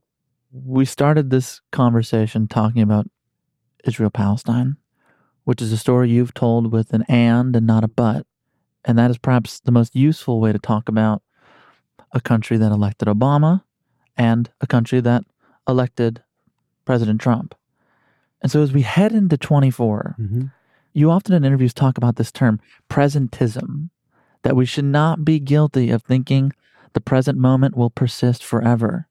we 0.52 0.86
started 0.86 1.30
this 1.30 1.62
conversation 1.72 2.48
talking 2.48 2.82
about 2.82 3.08
Israel 3.86 4.10
Palestine, 4.10 4.78
which 5.44 5.62
is 5.62 5.72
a 5.72 5.78
story 5.78 6.10
you've 6.10 6.34
told 6.34 6.72
with 6.72 6.94
an 6.94 7.04
and 7.08 7.56
and 7.56 7.68
not 7.68 7.84
a 7.84 7.88
but. 7.88 8.26
And 8.86 8.98
that 8.98 9.12
is 9.12 9.18
perhaps 9.18 9.60
the 9.60 9.72
most 9.72 9.96
useful 9.96 10.40
way 10.40 10.54
to 10.54 10.60
talk 10.60 10.88
about 10.88 11.22
a 12.14 12.22
country 12.22 12.58
that 12.58 12.72
elected 12.72 13.08
Obama 13.08 13.64
and 14.16 14.50
a 14.62 14.68
country 14.68 15.02
that 15.02 15.24
elected 15.68 16.24
President 16.86 17.20
Trump. 17.20 17.54
And 18.42 18.52
so 18.52 18.62
as 18.62 18.72
we 18.72 18.84
head 18.84 19.12
into 19.12 19.38
24, 19.38 20.16
mm-hmm. 20.20 20.46
you 20.94 21.12
often 21.12 21.34
in 21.34 21.44
interviews 21.44 21.74
talk 21.74 21.98
about 21.98 22.16
this 22.16 22.32
term, 22.32 22.62
presentism, 22.90 23.90
that 24.44 24.56
we 24.56 24.66
should 24.66 24.86
not 24.86 25.26
be 25.26 25.40
guilty 25.40 25.90
of 25.90 26.04
thinking 26.04 26.54
the 26.94 27.02
present 27.02 27.38
moment 27.38 27.76
will 27.76 27.90
persist 27.90 28.44
forever. 28.44 29.08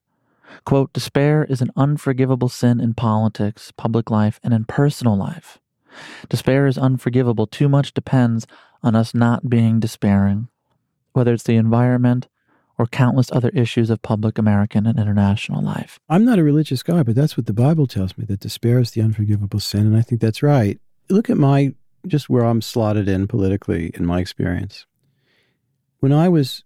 Quote, 0.65 0.91
despair 0.93 1.45
is 1.45 1.61
an 1.61 1.71
unforgivable 1.75 2.49
sin 2.49 2.79
in 2.79 2.93
politics, 2.93 3.71
public 3.71 4.09
life, 4.09 4.39
and 4.43 4.53
in 4.53 4.65
personal 4.65 5.15
life. 5.15 5.59
Despair 6.29 6.67
is 6.67 6.77
unforgivable. 6.77 7.47
Too 7.47 7.69
much 7.69 7.93
depends 7.93 8.47
on 8.83 8.95
us 8.95 9.13
not 9.13 9.49
being 9.49 9.79
despairing, 9.79 10.47
whether 11.13 11.33
it's 11.33 11.43
the 11.43 11.55
environment 11.55 12.27
or 12.77 12.85
countless 12.85 13.31
other 13.31 13.49
issues 13.49 13.89
of 13.89 14.01
public 14.01 14.37
American 14.37 14.85
and 14.85 14.99
international 14.99 15.63
life. 15.63 15.99
I'm 16.09 16.25
not 16.25 16.39
a 16.39 16.43
religious 16.43 16.83
guy, 16.83 17.03
but 17.03 17.15
that's 17.15 17.35
what 17.35 17.47
the 17.47 17.53
Bible 17.53 17.87
tells 17.87 18.17
me 18.17 18.25
that 18.25 18.39
despair 18.39 18.79
is 18.79 18.91
the 18.91 19.01
unforgivable 19.01 19.59
sin. 19.59 19.87
And 19.87 19.97
I 19.97 20.01
think 20.01 20.21
that's 20.21 20.43
right. 20.43 20.79
Look 21.09 21.29
at 21.29 21.37
my, 21.37 21.73
just 22.05 22.29
where 22.29 22.43
I'm 22.43 22.61
slotted 22.61 23.07
in 23.07 23.27
politically 23.27 23.91
in 23.95 24.05
my 24.05 24.19
experience. 24.19 24.85
When 25.99 26.13
I 26.13 26.29
was 26.29 26.63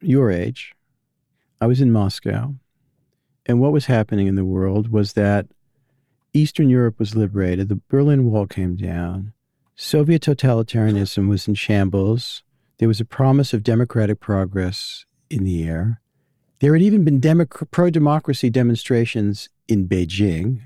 your 0.00 0.30
age, 0.30 0.74
I 1.60 1.66
was 1.66 1.80
in 1.80 1.92
Moscow 1.92 2.54
and 3.46 3.60
what 3.60 3.72
was 3.72 3.86
happening 3.86 4.26
in 4.26 4.34
the 4.34 4.44
world 4.44 4.90
was 4.90 5.12
that 5.12 5.46
Eastern 6.32 6.68
Europe 6.68 6.98
was 6.98 7.14
liberated, 7.14 7.68
the 7.68 7.80
Berlin 7.88 8.30
Wall 8.30 8.46
came 8.46 8.74
down, 8.76 9.32
Soviet 9.76 10.22
totalitarianism 10.22 11.28
was 11.28 11.46
in 11.46 11.54
shambles, 11.54 12.42
there 12.78 12.88
was 12.88 13.00
a 13.00 13.04
promise 13.04 13.52
of 13.52 13.62
democratic 13.62 14.18
progress 14.18 15.04
in 15.30 15.44
the 15.44 15.64
air. 15.64 16.00
There 16.60 16.72
had 16.72 16.82
even 16.82 17.04
been 17.04 17.20
democ- 17.20 17.70
pro 17.70 17.90
democracy 17.90 18.50
demonstrations 18.50 19.48
in 19.68 19.86
Beijing. 19.86 20.60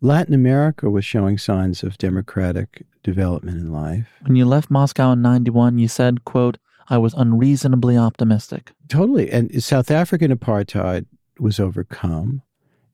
Latin 0.00 0.34
America 0.34 0.88
was 0.88 1.04
showing 1.04 1.38
signs 1.38 1.82
of 1.82 1.98
democratic 1.98 2.84
development 3.02 3.58
in 3.58 3.72
life. 3.72 4.08
When 4.22 4.36
you 4.36 4.44
left 4.44 4.70
Moscow 4.70 5.12
in 5.12 5.22
91, 5.22 5.78
you 5.78 5.88
said, 5.88 6.24
quote, 6.24 6.58
I 6.88 6.98
was 6.98 7.14
unreasonably 7.14 7.96
optimistic. 7.96 8.72
Totally. 8.88 9.30
And 9.30 9.62
South 9.62 9.90
African 9.90 10.34
apartheid 10.34 11.06
was 11.38 11.60
overcome. 11.60 12.42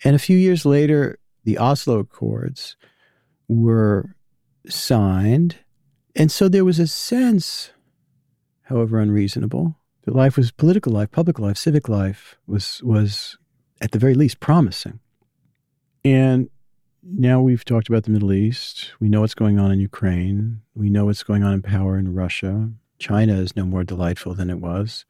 And 0.03 0.17
a 0.17 0.19
few 0.19 0.37
years 0.37 0.67
later, 0.67 1.19
the 1.45 1.59
Oslo 1.59 2.01
Accords 2.01 2.77
were 3.49 4.17
signed. 4.69 5.57
And 6.17 6.31
so 6.31 6.49
there 6.49 6.65
was 6.65 6.79
a 6.79 6.87
sense, 6.87 7.71
however 8.63 9.01
unreasonable, 9.01 9.77
that 10.03 10.15
life 10.15 10.37
was 10.37 10.51
political 10.51 10.93
life, 10.93 11.11
public 11.11 11.39
life, 11.39 11.57
civic 11.57 11.89
life 11.89 12.37
was, 12.47 12.83
was 12.83 13.39
at 13.81 13.93
the 13.93 13.99
very 13.99 14.15
least 14.15 14.41
promising. 14.41 15.01
And 16.05 16.51
now 17.03 17.41
we've 17.41 17.65
talked 17.65 17.89
about 17.89 18.05
the 18.05 18.11
Middle 18.11 18.33
East. 18.33 18.93
We 19.01 19.09
know 19.09 19.21
what's 19.21 19.35
going 19.35 19.59
on 19.59 19.71
in 19.71 19.79
Ukraine. 19.79 20.61
We 20.75 20.91
know 20.91 21.07
what's 21.07 21.23
going 21.23 21.43
on 21.43 21.55
in 21.55 21.63
power 21.63 21.99
in 21.99 22.15
Russia. 22.15 22.71
China 22.99 23.35
is 23.35 23.57
no 23.57 23.65
more 23.65 23.85
delightful 23.85 24.35
than 24.35 24.51
it 24.51 24.61
was. 24.61 25.05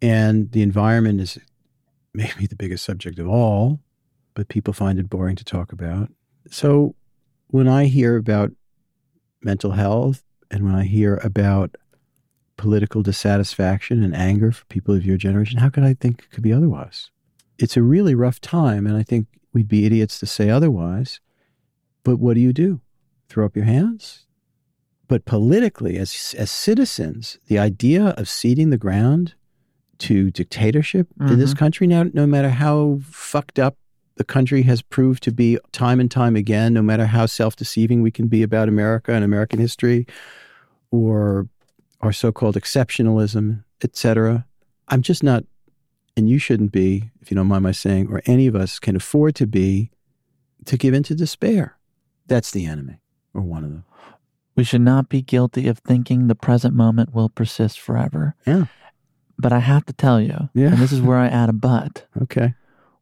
And 0.00 0.52
the 0.52 0.62
environment 0.62 1.20
is 1.20 1.38
maybe 2.14 2.46
the 2.46 2.56
biggest 2.56 2.84
subject 2.84 3.18
of 3.18 3.28
all, 3.28 3.80
but 4.34 4.48
people 4.48 4.72
find 4.72 4.98
it 4.98 5.10
boring 5.10 5.36
to 5.36 5.44
talk 5.44 5.72
about. 5.72 6.10
So 6.50 6.94
when 7.48 7.68
I 7.68 7.86
hear 7.86 8.16
about 8.16 8.52
mental 9.42 9.72
health 9.72 10.22
and 10.50 10.64
when 10.64 10.74
I 10.74 10.84
hear 10.84 11.16
about 11.22 11.76
political 12.56 13.02
dissatisfaction 13.02 14.02
and 14.02 14.14
anger 14.14 14.52
for 14.52 14.64
people 14.66 14.94
of 14.94 15.04
your 15.04 15.16
generation, 15.16 15.58
how 15.58 15.68
could 15.68 15.84
I 15.84 15.94
think 15.94 16.20
it 16.20 16.30
could 16.30 16.42
be 16.42 16.52
otherwise? 16.52 17.10
It's 17.58 17.76
a 17.76 17.82
really 17.82 18.14
rough 18.14 18.40
time, 18.40 18.86
and 18.86 18.96
I 18.96 19.02
think 19.02 19.26
we'd 19.52 19.68
be 19.68 19.84
idiots 19.84 20.20
to 20.20 20.26
say 20.26 20.50
otherwise. 20.50 21.20
But 22.04 22.18
what 22.18 22.34
do 22.34 22.40
you 22.40 22.52
do? 22.52 22.80
Throw 23.28 23.46
up 23.46 23.56
your 23.56 23.64
hands? 23.64 24.26
But 25.08 25.24
politically, 25.24 25.96
as, 25.96 26.34
as 26.38 26.50
citizens, 26.50 27.38
the 27.46 27.58
idea 27.58 28.08
of 28.18 28.28
ceding 28.28 28.70
the 28.70 28.76
ground 28.76 29.34
to 29.98 30.30
dictatorship 30.30 31.08
mm-hmm. 31.18 31.32
in 31.32 31.38
this 31.38 31.50
mm-hmm. 31.50 31.58
country 31.58 31.86
now, 31.86 32.04
no 32.12 32.26
matter 32.26 32.50
how 32.50 33.00
fucked 33.02 33.58
up 33.58 33.76
the 34.16 34.24
country 34.24 34.62
has 34.62 34.82
proved 34.82 35.22
to 35.22 35.32
be 35.32 35.58
time 35.72 35.98
and 36.00 36.10
time 36.10 36.36
again, 36.36 36.74
no 36.74 36.82
matter 36.82 37.06
how 37.06 37.24
self 37.24 37.56
deceiving 37.56 38.02
we 38.02 38.10
can 38.10 38.26
be 38.26 38.42
about 38.42 38.68
America 38.68 39.12
and 39.12 39.24
American 39.24 39.58
history 39.58 40.06
or 40.90 41.48
our 42.00 42.12
so 42.12 42.30
called 42.30 42.56
exceptionalism, 42.56 43.64
etc. 43.82 44.44
I'm 44.88 45.02
just 45.02 45.22
not, 45.22 45.44
and 46.16 46.28
you 46.28 46.38
shouldn't 46.38 46.72
be, 46.72 47.10
if 47.20 47.30
you 47.30 47.34
don't 47.34 47.46
mind 47.46 47.62
my 47.62 47.72
saying, 47.72 48.08
or 48.10 48.22
any 48.26 48.46
of 48.46 48.54
us 48.54 48.78
can 48.78 48.96
afford 48.96 49.34
to 49.36 49.46
be, 49.46 49.90
to 50.66 50.76
give 50.76 50.94
in 50.94 51.02
to 51.04 51.14
despair. 51.14 51.76
That's 52.26 52.50
the 52.50 52.66
enemy, 52.66 53.00
or 53.34 53.42
one 53.42 53.64
of 53.64 53.70
them. 53.70 53.84
We 54.58 54.64
should 54.64 54.80
not 54.80 55.08
be 55.08 55.22
guilty 55.22 55.68
of 55.68 55.78
thinking 55.78 56.26
the 56.26 56.34
present 56.34 56.74
moment 56.74 57.14
will 57.14 57.28
persist 57.28 57.78
forever. 57.78 58.34
Yeah. 58.44 58.64
But 59.38 59.52
I 59.52 59.60
have 59.60 59.86
to 59.86 59.92
tell 59.92 60.20
you, 60.20 60.48
yeah. 60.52 60.72
and 60.72 60.78
this 60.78 60.90
is 60.90 61.00
where 61.00 61.16
I 61.16 61.28
add 61.28 61.48
a 61.48 61.52
but. 61.52 62.06
Okay. 62.22 62.54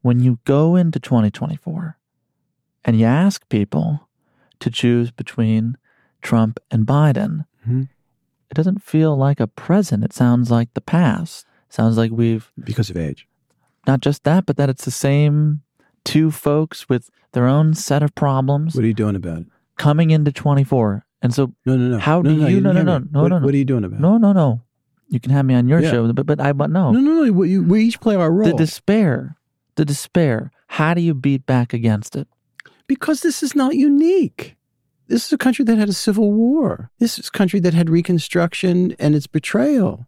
When 0.03 0.21
you 0.21 0.39
go 0.45 0.77
into 0.77 1.01
2024 1.01 1.97
and 2.85 3.01
you 3.01 3.07
ask 3.07 3.49
people 3.49 4.07
to 4.61 4.71
choose 4.71 5.11
between 5.11 5.79
Trump 6.21 6.61
and 6.71 6.87
Biden, 6.87 7.47
mm-hmm. 7.63 7.85
it 8.51 8.55
doesn't 8.55 8.83
feel 8.83 9.17
like 9.17 9.41
a 9.41 9.47
present. 9.47 10.05
It 10.05 10.13
sounds 10.13 10.51
like 10.51 10.75
the 10.75 10.83
past. 10.83 11.47
It 11.69 11.73
sounds 11.73 11.97
like 11.97 12.11
we've. 12.13 12.53
Because 12.63 12.91
of 12.91 12.99
age. 12.99 13.27
Not 13.87 14.01
just 14.01 14.25
that, 14.25 14.45
but 14.45 14.59
that 14.59 14.69
it's 14.69 14.85
the 14.85 14.91
same 14.91 15.63
two 16.05 16.31
folks 16.31 16.87
with 16.87 17.11
their 17.33 17.47
own 17.47 17.73
set 17.73 18.03
of 18.03 18.15
problems. 18.15 18.75
What 18.75 18.85
are 18.85 18.89
you 18.89 18.95
doing 18.95 19.17
about 19.17 19.39
it? 19.39 19.47
coming 19.77 20.11
into 20.11 20.33
24. 20.33 21.05
And 21.23 21.35
so, 21.35 21.53
No, 21.65 21.77
no, 21.77 21.89
no. 21.89 21.99
How 21.99 22.21
no, 22.21 22.31
do 22.31 22.37
no, 22.43 22.47
you- 22.49 22.61
no, 22.61 22.73
no, 22.73 22.83
no, 22.83 22.99
no, 22.99 23.23
what, 23.23 23.29
no, 23.29 23.39
no. 23.39 23.45
What 23.47 23.55
are 23.55 23.59
you 23.59 23.65
doing 23.65 23.85
about 23.85 24.01
no, 24.01 24.17
no, 24.19 24.33
no. 24.33 24.63
You 25.09 25.21
can 25.21 25.31
have 25.31 25.45
me 25.45 25.55
on 25.55 25.69
your 25.69 25.81
Yeah. 25.81 25.91
show, 25.93 26.13
but, 26.13 26.27
but 26.27 26.41
I, 26.41 26.53
but 26.53 26.71
no. 26.71 26.91
No, 26.91 27.01
no, 27.01 27.23
no. 27.25 27.33
We, 27.33 27.59
we 27.59 27.85
each 27.85 28.01
play 28.01 28.17
our 28.17 28.31
role. 28.33 28.49
the 28.51 28.55
despair, 28.57 29.37
the 29.77 29.85
despair. 29.85 30.51
How 30.69 30.95
do 30.95 31.01
you 31.01 31.15
beat 31.15 31.47
back 31.47 31.73
against 31.73 32.17
it? 32.17 32.29
because 32.89 33.23
this 33.23 33.43
is 33.43 33.57
not 33.57 33.75
unique. 33.75 34.55
This 35.09 35.27
is 35.27 35.33
a 35.33 35.39
country 35.39 35.65
that 35.65 35.77
had 35.77 35.89
a 35.89 35.93
civil 35.93 36.33
war. 36.33 36.89
This 37.01 37.19
is 37.19 37.27
a 37.29 37.31
country 37.33 37.59
that 37.61 37.75
had 37.75 37.91
Reconstruction 37.91 38.95
and 39.01 39.15
its 39.17 39.27
betrayal. 39.27 40.07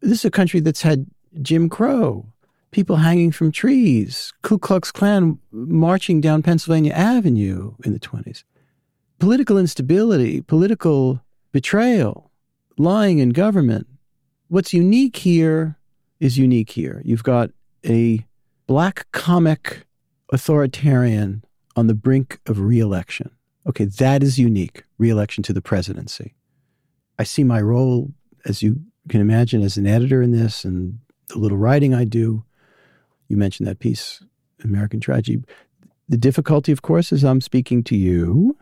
This 0.00 0.18
is 0.20 0.24
a 0.24 0.30
country 0.30 0.58
that's 0.58 0.82
had 0.82 1.06
Jim 1.42 1.68
Crow, 1.68 2.26
people 2.72 2.96
hanging 2.96 3.30
from 3.30 3.52
trees, 3.52 4.32
Ku 4.42 4.58
Klux 4.58 4.90
Klan 4.90 5.38
marching 5.52 6.20
down 6.20 6.42
Pennsylvania 6.42 6.92
Avenue 6.92 7.74
in 7.84 7.92
the 7.92 8.00
20s. 8.00 8.42
Political 9.18 9.58
instability, 9.58 10.42
political 10.42 11.22
betrayal, 11.52 12.30
lying 12.76 13.18
in 13.18 13.30
government. 13.30 13.86
What's 14.48 14.74
unique 14.74 15.16
here 15.16 15.78
is 16.20 16.36
unique 16.36 16.70
here. 16.70 17.00
You've 17.04 17.22
got 17.22 17.50
a 17.84 18.26
black 18.66 19.06
comic 19.12 19.86
authoritarian 20.30 21.42
on 21.76 21.86
the 21.86 21.94
brink 21.94 22.40
of 22.46 22.60
reelection. 22.60 23.30
Okay, 23.66 23.86
that 23.86 24.22
is 24.22 24.38
unique, 24.38 24.84
reelection 24.98 25.42
to 25.44 25.52
the 25.52 25.62
presidency. 25.62 26.34
I 27.18 27.24
see 27.24 27.42
my 27.42 27.60
role, 27.60 28.12
as 28.44 28.62
you 28.62 28.80
can 29.08 29.20
imagine, 29.20 29.62
as 29.62 29.76
an 29.76 29.86
editor 29.86 30.20
in 30.20 30.32
this 30.32 30.64
and 30.64 30.98
the 31.28 31.38
little 31.38 31.58
writing 31.58 31.94
I 31.94 32.04
do. 32.04 32.44
You 33.28 33.36
mentioned 33.36 33.66
that 33.66 33.78
piece, 33.78 34.22
American 34.62 35.00
Tragedy. 35.00 35.42
The 36.08 36.16
difficulty, 36.16 36.70
of 36.70 36.82
course, 36.82 37.12
is 37.12 37.24
I'm 37.24 37.40
speaking 37.40 37.82
to 37.84 37.96
you 37.96 38.56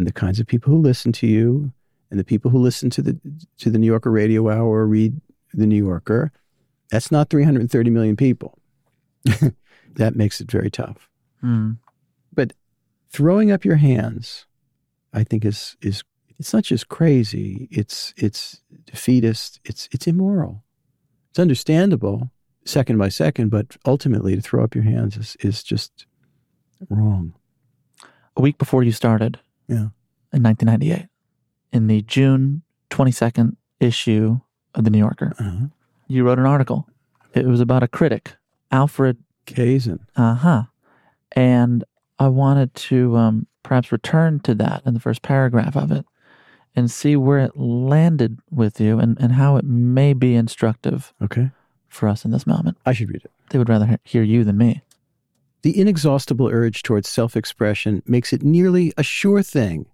and 0.00 0.06
the 0.06 0.12
kinds 0.12 0.40
of 0.40 0.46
people 0.46 0.72
who 0.72 0.80
listen 0.80 1.12
to 1.12 1.26
you 1.26 1.70
and 2.10 2.18
the 2.18 2.24
people 2.24 2.50
who 2.50 2.58
listen 2.58 2.88
to 2.88 3.02
the 3.02 3.20
to 3.58 3.68
the 3.68 3.78
New 3.78 3.86
Yorker 3.86 4.10
Radio 4.10 4.48
Hour 4.48 4.66
or 4.66 4.86
read 4.86 5.20
the 5.52 5.66
New 5.66 5.76
Yorker. 5.76 6.32
That's 6.90 7.12
not 7.12 7.28
330 7.28 7.90
million 7.90 8.16
people. 8.16 8.58
that 9.96 10.16
makes 10.16 10.40
it 10.40 10.50
very 10.50 10.70
tough 10.70 11.10
hmm. 11.42 11.72
But 12.32 12.54
throwing 13.10 13.50
up 13.50 13.66
your 13.66 13.76
hands, 13.76 14.46
I 15.12 15.22
think 15.22 15.44
is 15.44 15.76
is 15.82 16.02
it's 16.38 16.54
not 16.54 16.64
just 16.64 16.88
crazy. 16.88 17.68
It's 17.70 18.14
it's 18.16 18.62
defeatist. 18.86 19.60
It's 19.66 19.86
it's 19.92 20.06
immoral. 20.06 20.64
It's 21.28 21.38
understandable 21.38 22.30
second 22.64 22.96
by 22.96 23.10
second, 23.10 23.50
but 23.50 23.76
ultimately 23.84 24.34
to 24.34 24.40
throw 24.40 24.64
up 24.64 24.74
your 24.74 24.84
hands 24.84 25.18
is 25.18 25.36
is 25.40 25.62
just 25.62 26.06
wrong. 26.88 27.34
A 28.36 28.40
week 28.40 28.56
before 28.56 28.82
you 28.82 28.92
started, 28.92 29.38
Yeah. 29.70 29.88
in 30.32 30.42
1998, 30.42 31.06
in 31.72 31.86
the 31.86 32.02
June 32.02 32.62
22nd 32.90 33.56
issue 33.80 34.40
of 34.74 34.84
the 34.84 34.90
New 34.90 34.98
Yorker, 34.98 35.32
Uh-huh. 35.38 35.66
you 36.08 36.24
wrote 36.24 36.38
an 36.38 36.46
article. 36.46 36.86
It 37.34 37.46
was 37.46 37.60
about 37.60 37.82
a 37.82 37.88
critic, 37.88 38.34
Alfred 38.70 39.16
Kazin. 39.46 40.00
Uh 40.16 40.34
huh. 40.34 40.62
And 41.32 41.84
I 42.18 42.28
wanted 42.28 42.74
to 42.74 43.16
um, 43.16 43.46
perhaps 43.62 43.92
return 43.92 44.40
to 44.40 44.54
that 44.56 44.82
in 44.84 44.94
the 44.94 45.00
first 45.00 45.22
paragraph 45.22 45.76
of 45.76 45.90
it 45.92 46.04
and 46.76 46.90
see 46.90 47.16
where 47.16 47.38
it 47.38 47.56
landed 47.56 48.38
with 48.50 48.80
you 48.80 48.98
and, 48.98 49.16
and 49.20 49.32
how 49.32 49.56
it 49.56 49.64
may 49.64 50.12
be 50.12 50.34
instructive 50.34 51.12
Okay. 51.22 51.50
for 51.88 52.08
us 52.08 52.24
in 52.24 52.30
this 52.30 52.46
moment. 52.46 52.76
I 52.86 52.92
should 52.92 53.08
read 53.08 53.22
it. 53.24 53.30
They 53.50 53.58
would 53.58 53.68
rather 53.68 53.86
he- 53.86 53.96
hear 54.04 54.22
you 54.22 54.44
than 54.44 54.56
me. 54.58 54.82
The 55.62 55.78
inexhaustible 55.78 56.48
urge 56.48 56.82
towards 56.82 57.08
self 57.08 57.36
expression 57.36 58.02
makes 58.06 58.32
it 58.32 58.42
nearly 58.42 58.92
a 58.96 59.02
sure 59.02 59.42
thing 59.42 59.86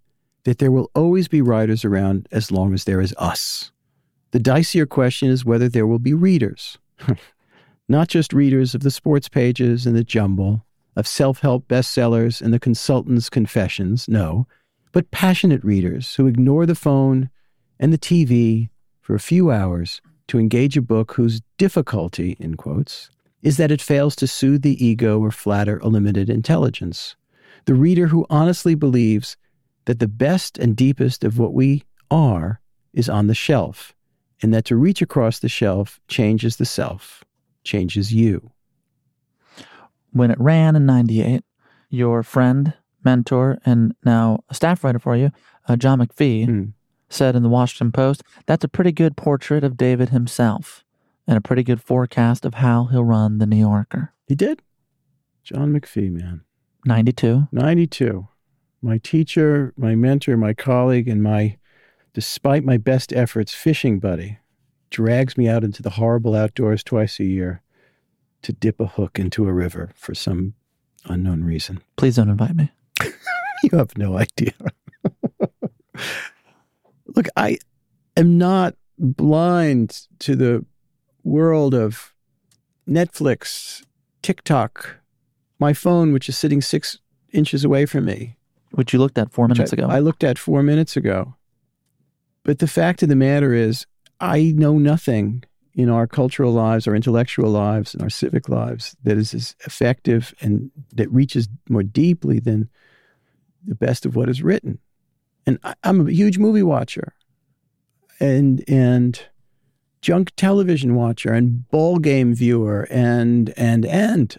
that 0.44 0.58
there 0.58 0.70
will 0.70 0.90
always 0.94 1.26
be 1.26 1.40
writers 1.40 1.84
around 1.84 2.28
as 2.30 2.52
long 2.52 2.72
as 2.72 2.84
there 2.84 3.00
is 3.00 3.14
us. 3.18 3.72
The 4.30 4.38
dicier 4.38 4.88
question 4.88 5.28
is 5.28 5.44
whether 5.44 5.68
there 5.68 5.86
will 5.86 5.98
be 5.98 6.14
readers. 6.14 6.78
Not 7.88 8.08
just 8.08 8.32
readers 8.32 8.74
of 8.74 8.82
the 8.82 8.90
sports 8.90 9.28
pages 9.28 9.86
and 9.86 9.96
the 9.96 10.04
jumble, 10.04 10.64
of 10.96 11.06
self 11.06 11.40
help 11.40 11.68
bestsellers 11.68 12.40
and 12.40 12.52
the 12.52 12.58
consultant's 12.58 13.28
confessions, 13.28 14.08
no, 14.08 14.46
but 14.92 15.10
passionate 15.10 15.62
readers 15.62 16.14
who 16.14 16.26
ignore 16.26 16.64
the 16.64 16.74
phone 16.74 17.28
and 17.78 17.92
the 17.92 17.98
TV 17.98 18.70
for 19.00 19.14
a 19.14 19.20
few 19.20 19.50
hours 19.50 20.00
to 20.28 20.38
engage 20.38 20.76
a 20.76 20.82
book 20.82 21.12
whose 21.12 21.42
difficulty, 21.58 22.36
in 22.40 22.56
quotes, 22.56 23.10
is 23.47 23.59
that 23.59 23.70
it 23.70 23.80
fails 23.80 24.16
to 24.16 24.26
soothe 24.26 24.62
the 24.62 24.84
ego 24.84 25.20
or 25.20 25.30
flatter 25.30 25.78
a 25.78 25.86
limited 25.86 26.28
intelligence. 26.28 27.14
The 27.66 27.76
reader 27.76 28.09
who 28.09 28.26
honestly 28.28 28.74
believes 28.74 29.36
that 29.84 30.01
the 30.01 30.09
best 30.09 30.59
and 30.59 30.74
deepest 30.74 31.22
of 31.22 31.38
what 31.38 31.55
we 31.55 31.84
are 32.11 32.61
is 32.92 33.09
on 33.09 33.28
the 33.28 33.36
shelf, 33.36 33.94
and 34.42 34.53
that 34.53 34.64
to 34.64 34.74
reach 34.74 35.01
across 35.01 35.38
the 35.38 35.49
shelf 35.49 36.01
changes 36.09 36.57
the 36.57 36.64
self, 36.64 37.22
changes 37.62 38.12
you. 38.12 38.51
When 40.11 40.32
it 40.32 40.40
ran 40.40 40.74
in 40.74 40.84
98, 40.84 41.44
your 41.88 42.24
friend, 42.24 42.74
mentor, 43.05 43.59
and 43.64 43.94
now 44.05 44.42
a 44.51 44.55
staff 44.55 44.82
writer 44.82 44.99
for 44.99 45.16
you, 45.16 45.30
uh, 45.68 45.76
John 45.76 46.01
McPhee, 46.01 46.47
Hmm. 46.47 46.64
said 47.09 47.36
in 47.36 47.44
the 47.44 47.49
Washington 47.49 47.92
Post, 47.92 48.24
that's 48.47 48.64
a 48.64 48.68
pretty 48.68 48.90
good 48.90 49.16
portrait 49.16 49.62
of 49.62 49.76
David 49.76 50.09
himself 50.09 50.82
and 51.27 51.37
a 51.37 51.41
pretty 51.41 51.62
good 51.62 51.83
forecast 51.83 52.45
of 52.45 52.55
how 52.55 52.85
he'll 52.85 53.05
run 53.05 53.39
the 53.39 53.47
New 53.47 53.59
Yorker. 53.59 54.12
He 54.27 54.35
did? 54.35 54.62
John 55.43 55.72
McPhee, 55.72 56.11
man. 56.11 56.43
92. 56.85 57.49
92. 57.53 58.29
My 58.83 58.99
teacher, 58.99 59.72
my 59.77 59.95
mentor, 59.95 60.37
my 60.37 60.55
colleague, 60.55 61.09
and 61.09 61.22
my, 61.22 61.59
despite 62.14 62.64
my 62.64 62.77
best 62.77 63.12
efforts, 63.12 63.53
fishing 63.55 63.99
buddy 63.99 64.39
drags 64.91 65.37
me 65.37 65.49
out 65.49 65.64
into 65.64 65.83
the 65.83 65.91
horrible 65.91 66.35
outdoors 66.35 66.85
twice 66.85 67.18
a 67.18 67.24
year 67.24 67.62
to 68.43 68.53
dip 68.53 68.81
a 68.81 68.87
hook 68.87 69.18
into 69.18 69.49
a 69.49 69.53
river 69.53 69.91
for 69.97 70.14
some 70.14 70.55
unknown 71.07 71.43
reason. 71.43 71.83
Please 71.97 72.16
don't 72.16 72.31
invite 72.31 72.55
me. 72.55 72.70
You 73.62 73.79
have 73.79 73.97
no 73.97 74.18
idea. 74.18 74.53
Look, 77.07 77.27
I 77.37 77.59
am 78.16 78.37
not 78.37 78.74
blind 78.99 80.07
to 80.20 80.37
the 80.37 80.64
world 81.27 81.74
of 81.74 82.14
Netflix, 82.89 83.85
TikTok, 84.22 84.97
my 85.59 85.72
phone, 85.72 86.12
which 86.12 86.29
is 86.29 86.39
sitting 86.39 86.61
six 86.61 86.99
inches 87.33 87.64
away 87.64 87.85
from 87.85 88.05
me, 88.05 88.37
Which 88.72 88.93
you 88.93 88.99
looked 88.99 89.18
at 89.18 89.33
four 89.33 89.49
minutes 89.49 89.72
I, 89.72 89.77
ago. 89.77 89.89
I 89.89 89.99
looked 89.99 90.22
at 90.22 90.39
four 90.39 90.62
minutes 90.62 90.97
ago. 90.97 91.35
But 92.45 92.61
the 92.61 92.68
fact 92.68 93.03
of 93.03 93.09
the 93.09 93.16
matter 93.16 93.53
is, 93.53 93.87
I 94.20 94.53
know 94.57 94.79
nothing 94.79 95.43
in 95.74 95.91
our 95.91 96.07
cultural 96.07 96.53
lives, 96.53 96.87
our 96.87 96.95
intellectual 96.95 97.51
lives, 97.51 97.93
and 97.93 98.03
our 98.03 98.09
civic 98.09 98.48
lives 98.48 98.97
that 99.03 99.19
is 99.19 99.35
as 99.35 99.57
effective 99.66 100.32
and 100.40 100.70
that 100.94 101.11
reaches 101.11 101.48
more 101.69 101.82
deeply 101.82 102.39
than 102.39 102.70
the 103.66 103.74
best 103.74 104.07
of 104.07 104.15
what 104.15 104.28
is 104.28 104.43
written. 104.43 104.78
And 105.44 105.59
I, 105.65 105.74
I'm 105.82 106.07
a 106.07 106.12
huge 106.12 106.39
movie 106.39 106.62
watcher, 106.62 107.15
and 108.20 108.65
and 108.69 109.20
junk 110.01 110.32
television 110.36 110.94
watcher, 110.94 111.32
and 111.32 111.68
ball 111.70 111.98
game 111.98 112.35
viewer, 112.35 112.86
and 112.90 113.52
and 113.56 113.85
and, 113.86 114.36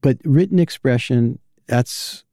but 0.00 0.18
written 0.24 0.58
expression. 0.58 1.38
That's 1.66 2.24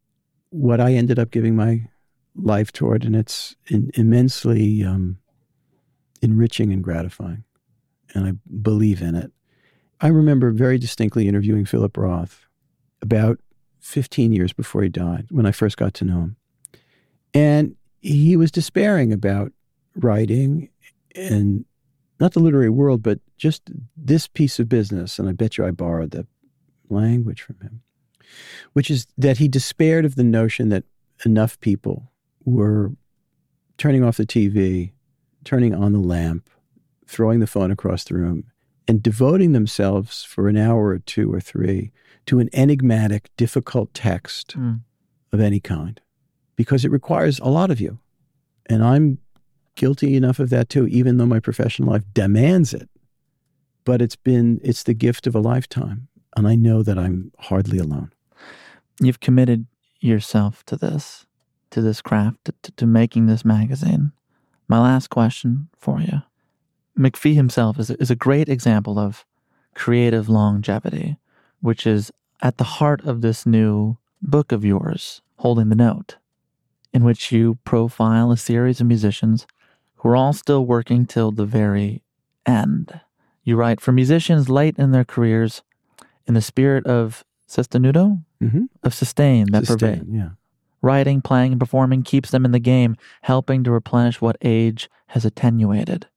what 0.49 0.81
I 0.81 0.93
ended 0.93 1.19
up 1.19 1.31
giving 1.31 1.55
my 1.55 1.87
life 2.35 2.71
toward, 2.71 3.03
and 3.03 3.15
it's 3.15 3.55
in, 3.67 3.91
immensely 3.93 4.83
um, 4.83 5.17
enriching 6.21 6.71
and 6.71 6.83
gratifying. 6.83 7.43
And 8.13 8.25
I 8.25 8.33
believe 8.61 9.01
in 9.01 9.15
it. 9.15 9.31
I 10.01 10.07
remember 10.07 10.51
very 10.51 10.77
distinctly 10.77 11.27
interviewing 11.27 11.65
Philip 11.65 11.95
Roth 11.97 12.47
about 13.01 13.39
15 13.81 14.31
years 14.31 14.53
before 14.53 14.83
he 14.83 14.89
died, 14.89 15.27
when 15.29 15.45
I 15.45 15.51
first 15.51 15.77
got 15.77 15.93
to 15.95 16.05
know 16.05 16.19
him. 16.19 16.35
And 17.33 17.75
he 18.01 18.35
was 18.37 18.51
despairing 18.51 19.13
about 19.13 19.51
writing 19.95 20.69
and 21.15 21.65
not 22.19 22.33
the 22.33 22.39
literary 22.39 22.69
world, 22.69 23.01
but 23.03 23.19
just 23.37 23.69
this 23.95 24.27
piece 24.27 24.59
of 24.59 24.67
business. 24.69 25.19
And 25.19 25.29
I 25.29 25.31
bet 25.31 25.57
you 25.57 25.65
I 25.65 25.71
borrowed 25.71 26.11
the 26.11 26.27
language 26.89 27.41
from 27.41 27.59
him, 27.61 27.81
which 28.73 28.89
is 28.91 29.07
that 29.17 29.37
he 29.37 29.47
despaired 29.47 30.05
of 30.05 30.15
the 30.15 30.23
notion 30.23 30.69
that 30.69 30.83
enough 31.25 31.59
people 31.59 32.11
were 32.45 32.91
turning 33.77 34.03
off 34.03 34.17
the 34.17 34.25
TV, 34.25 34.91
turning 35.43 35.73
on 35.73 35.93
the 35.93 35.99
lamp, 35.99 36.49
throwing 37.07 37.39
the 37.39 37.47
phone 37.47 37.71
across 37.71 38.03
the 38.03 38.15
room, 38.15 38.43
and 38.87 39.01
devoting 39.03 39.51
themselves 39.53 40.23
for 40.23 40.47
an 40.47 40.57
hour 40.57 40.87
or 40.87 40.99
two 40.99 41.31
or 41.33 41.39
three 41.39 41.91
to 42.25 42.39
an 42.39 42.49
enigmatic, 42.53 43.29
difficult 43.37 43.93
text 43.93 44.55
Mm. 44.57 44.81
of 45.31 45.39
any 45.39 45.59
kind, 45.59 46.01
because 46.55 46.83
it 46.83 46.91
requires 46.91 47.39
a 47.39 47.49
lot 47.49 47.71
of 47.71 47.79
you. 47.79 47.99
And 48.65 48.83
I'm 48.83 49.19
guilty 49.79 50.15
enough 50.15 50.39
of 50.39 50.49
that 50.51 50.69
too, 50.69 50.85
even 50.87 51.17
though 51.17 51.25
my 51.35 51.39
professional 51.39 51.89
life 51.93 52.03
demands 52.13 52.73
it. 52.73 52.89
But 53.85 54.01
it's 54.01 54.15
been, 54.17 54.59
it's 54.63 54.83
the 54.83 54.93
gift 54.93 55.25
of 55.25 55.35
a 55.35 55.39
lifetime. 55.39 56.07
And 56.35 56.47
I 56.47 56.55
know 56.55 56.83
that 56.83 56.97
I'm 56.99 57.31
hardly 57.39 57.79
alone. 57.79 58.11
You've 58.99 59.19
committed 59.19 59.65
yourself 59.99 60.63
to 60.65 60.75
this. 60.75 61.25
to 61.71 61.81
this 61.81 62.01
craft, 62.01 62.37
to, 62.45 62.71
to 62.77 62.85
making 62.87 63.27
this 63.27 63.45
magazine. 63.45 64.11
My 64.67 64.79
last 64.79 65.09
question 65.09 65.69
for 65.77 66.01
you. 66.01 66.23
McPhee 66.97 67.35
himself 67.35 67.79
is, 67.79 67.91
is 67.91 68.11
a 68.11 68.25
great 68.27 68.49
example 68.49 68.97
of 68.97 69.23
creative 69.75 70.27
longevity, 70.29 71.17
which 71.61 71.85
is 71.85 72.11
at 72.41 72.57
the 72.57 72.79
heart 72.79 73.01
of 73.05 73.21
this 73.21 73.45
new 73.45 73.97
book 74.19 74.51
of 74.51 74.65
yours, 74.65 75.21
Holding 75.37 75.69
the 75.69 75.75
Note, 75.75 76.17
in 76.91 77.03
which 77.03 77.31
you 77.31 77.59
profile 77.63 78.31
a 78.31 78.37
series 78.37 78.81
of 78.81 78.87
musicians 78.87 79.45
who 79.99 80.09
are 80.09 80.15
all 80.15 80.33
still 80.33 80.65
working 80.65 81.05
till 81.05 81.31
the 81.31 81.45
very 81.45 82.03
end. 82.45 82.99
You 83.43 83.55
write 83.55 83.81
for 83.81 83.91
musicians 83.91 84.49
late 84.49 84.77
in 84.77 84.91
their 84.91 85.05
careers, 85.05 85.61
in 86.27 86.33
the 86.33 86.41
spirit 86.41 86.85
of 86.85 87.23
sostenuto, 87.47 88.23
Mm-hmm. 88.41 88.65
of 88.83 88.93
sustain 88.93 89.47
that 89.51 89.65
Sustain, 89.65 89.99
pervades. 89.99 90.09
yeah. 90.09 90.29
Writing, 90.81 91.21
playing, 91.21 91.51
and 91.51 91.59
performing 91.59 92.03
keeps 92.03 92.31
them 92.31 92.45
in 92.45 92.53
the 92.53 92.59
game, 92.59 92.95
helping 93.23 93.65
to 93.65 93.71
replenish 93.71 94.21
what 94.21 94.37
age 94.41 94.89
has 95.07 95.25
attenuated. 95.25 96.07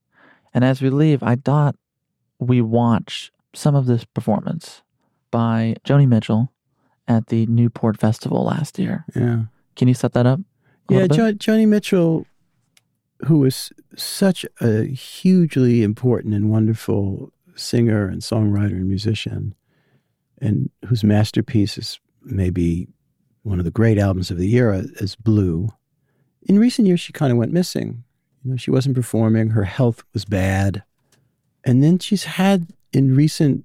And 0.55 0.63
as 0.65 0.81
we 0.81 0.89
leave, 0.89 1.21
I 1.25 1.35
thought 1.35 1.75
we 2.39 2.61
watch 2.61 3.33
some 3.55 3.75
of 3.75 3.87
this 3.87 4.05
performance 4.05 4.83
by 5.33 5.75
Joni 5.85 6.07
Mitchell 6.07 6.53
at 7.09 7.27
the 7.27 7.45
Newport 7.47 7.99
Festival 7.99 8.45
last 8.45 8.79
year. 8.79 9.05
Yeah. 9.17 9.45
Can 9.75 9.89
you 9.89 9.95
set 9.95 10.13
that 10.13 10.27
up? 10.27 10.39
Yeah, 10.89 11.09
jo- 11.09 11.33
Joni 11.33 11.67
Mitchell, 11.67 12.25
who 13.27 13.39
was 13.39 13.73
such 13.97 14.45
a 14.61 14.85
hugely 14.85 15.83
important 15.83 16.35
and 16.35 16.51
wonderful 16.51 17.33
singer 17.55 18.09
and 18.09 18.23
songwriter 18.23 18.73
and 18.73 18.89
musician, 18.89 19.55
and 20.41 20.71
whose 20.87 21.05
masterpiece 21.05 21.79
is 21.79 22.01
maybe 22.23 22.89
one 23.43 23.59
of 23.59 23.65
the 23.65 23.71
great 23.71 23.99
albums 23.99 24.31
of 24.31 24.39
the 24.39 24.55
era 24.55 24.79
uh, 24.79 24.83
is 24.97 25.17
Blue. 25.17 25.69
In 26.43 26.59
recent 26.59 26.89
years, 26.89 27.01
she 27.01 27.13
kind 27.13 27.31
of 27.33 27.39
went 27.39 27.53
missing. 27.53 28.05
You 28.45 28.53
know, 28.53 28.57
she 28.57 28.71
wasn't 28.71 28.97
performing. 28.97 29.51
Her 29.51 29.65
health 29.65 30.03
was 30.13 30.25
bad, 30.25 30.83
and 31.65 31.83
then 31.83 31.99
she's 31.99 32.25
had 32.25 32.69
in 32.93 33.15
recent 33.15 33.65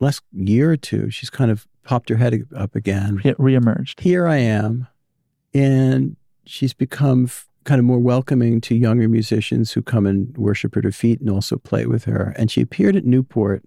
last 0.00 0.22
year 0.32 0.72
or 0.72 0.76
two, 0.76 1.10
she's 1.10 1.30
kind 1.30 1.50
of 1.50 1.66
popped 1.84 2.08
her 2.08 2.16
head 2.16 2.46
up 2.54 2.74
again 2.74 3.16
Re- 3.16 3.34
reemerged. 3.34 4.00
here 4.00 4.26
I 4.26 4.36
am. 4.36 4.86
And 5.54 6.16
she's 6.44 6.74
become 6.74 7.24
f- 7.24 7.48
kind 7.68 7.78
of 7.78 7.84
more 7.84 7.98
welcoming 7.98 8.62
to 8.62 8.74
younger 8.74 9.10
musicians 9.10 9.72
who 9.72 9.82
come 9.82 10.06
and 10.06 10.34
worship 10.38 10.74
at 10.74 10.84
her 10.84 10.90
feet 10.90 11.20
and 11.20 11.28
also 11.28 11.58
play 11.58 11.84
with 11.84 12.04
her. 12.04 12.32
And 12.38 12.50
she 12.50 12.62
appeared 12.62 12.96
at 12.96 13.04
Newport. 13.04 13.62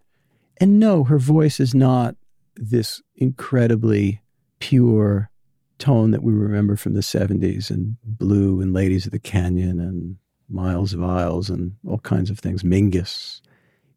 And 0.57 0.79
no, 0.79 1.03
her 1.03 1.19
voice 1.19 1.59
is 1.59 1.75
not 1.75 2.15
this 2.55 2.99
incredibly 3.15 4.19
pure 4.57 5.29
tone 5.77 6.09
that 6.09 6.23
we 6.23 6.33
remember 6.33 6.75
from 6.75 6.95
the 6.95 7.01
70s 7.01 7.69
and 7.69 7.95
Blue 8.03 8.59
and 8.59 8.73
Ladies 8.73 9.05
of 9.05 9.11
the 9.11 9.19
Canyon 9.19 9.79
and 9.79 10.17
Miles 10.49 10.93
of 10.93 11.03
Aisles 11.03 11.51
and 11.51 11.75
all 11.87 11.99
kinds 11.99 12.31
of 12.31 12.39
things, 12.39 12.63
Mingus. 12.63 13.39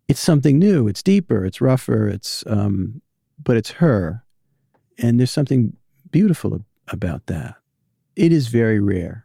It's 0.07 0.21
something 0.21 0.59
new. 0.59 0.87
It's 0.87 1.03
deeper. 1.03 1.47
It's 1.47 1.63
rougher. 1.63 2.09
It's, 2.09 2.45
um, 2.47 3.01
but 3.43 3.57
it's 3.57 3.71
her. 3.71 4.23
And 4.99 5.19
there's 5.19 5.31
something 5.31 5.79
beautiful 6.11 6.63
about 6.89 7.25
that. 7.29 7.55
It 8.17 8.33
is 8.33 8.49
very 8.49 8.81
rare 8.81 9.24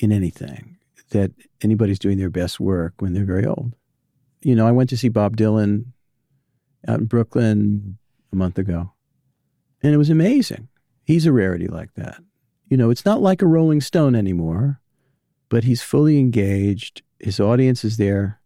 in 0.00 0.12
anything 0.12 0.78
that 1.10 1.30
anybody's 1.62 1.98
doing 1.98 2.18
their 2.18 2.30
best 2.30 2.58
work 2.58 2.94
when 2.98 3.12
they're 3.12 3.24
very 3.24 3.46
old. 3.46 3.74
You 4.42 4.54
know, 4.54 4.66
I 4.66 4.72
went 4.72 4.90
to 4.90 4.96
see 4.96 5.08
Bob 5.08 5.36
Dylan 5.36 5.86
out 6.88 7.00
in 7.00 7.06
Brooklyn 7.06 7.98
a 8.32 8.36
month 8.36 8.58
ago, 8.58 8.92
and 9.82 9.92
it 9.92 9.98
was 9.98 10.10
amazing. 10.10 10.68
He's 11.04 11.26
a 11.26 11.32
rarity 11.32 11.68
like 11.68 11.94
that. 11.94 12.22
You 12.68 12.76
know, 12.76 12.90
it's 12.90 13.04
not 13.04 13.20
like 13.20 13.42
a 13.42 13.46
Rolling 13.46 13.80
Stone 13.80 14.14
anymore, 14.14 14.80
but 15.48 15.64
he's 15.64 15.82
fully 15.82 16.18
engaged. 16.18 17.02
His 17.18 17.38
audience 17.38 17.84
is 17.84 17.96
there. 17.96 18.40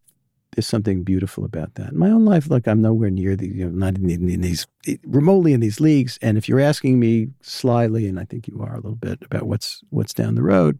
There's 0.52 0.66
something 0.66 1.02
beautiful 1.02 1.44
about 1.44 1.74
that. 1.74 1.92
In 1.92 1.98
my 1.98 2.10
own 2.10 2.24
life, 2.24 2.50
like 2.50 2.66
I'm 2.66 2.80
nowhere 2.80 3.10
near 3.10 3.36
the, 3.36 3.48
you 3.48 3.66
know, 3.66 3.70
not 3.70 3.96
in, 3.96 4.08
in 4.10 4.40
these, 4.40 4.66
remotely 5.04 5.52
in 5.52 5.60
these 5.60 5.80
leagues. 5.80 6.18
And 6.22 6.38
if 6.38 6.48
you're 6.48 6.60
asking 6.60 6.98
me 6.98 7.28
slyly, 7.42 8.06
and 8.08 8.18
I 8.18 8.24
think 8.24 8.48
you 8.48 8.62
are 8.62 8.72
a 8.72 8.80
little 8.80 8.96
bit 8.96 9.18
about 9.22 9.46
what's 9.46 9.82
what's 9.90 10.14
down 10.14 10.36
the 10.36 10.42
road, 10.42 10.78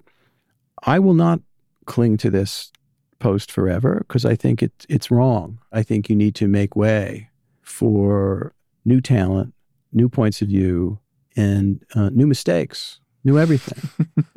I 0.87 0.99
will 0.99 1.15
not 1.15 1.41
cling 1.87 2.17
to 2.19 2.31
this 2.31 2.73
post 3.19 3.51
forever 3.51 4.05
because 4.07 4.25
I 4.25 4.37
think 4.37 4.63
it's 4.63 4.87
it's 4.89 5.11
wrong. 5.11 5.59
I 5.73 5.83
think 5.83 6.09
you 6.09 6.17
need 6.17 6.35
to 6.37 6.49
make 6.49 6.77
way 6.77 7.31
for 7.63 8.55
new 8.85 9.01
talent, 9.01 9.55
new 9.93 10.09
points 10.09 10.43
of 10.43 10.49
view, 10.49 10.99
and 11.37 11.83
uh, 11.95 12.11
new 12.11 12.27
mistakes, 12.27 13.01
new 13.25 13.39
everything. 13.39 13.91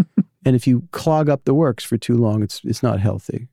and 0.46 0.56
if 0.56 0.66
you 0.66 0.88
clog 0.92 1.30
up 1.30 1.44
the 1.44 1.54
works 1.54 1.84
for 1.84 1.98
too 1.98 2.16
long, 2.16 2.44
it's 2.44 2.62
it's 2.64 2.84
not 2.84 3.00
healthy. 3.00 3.48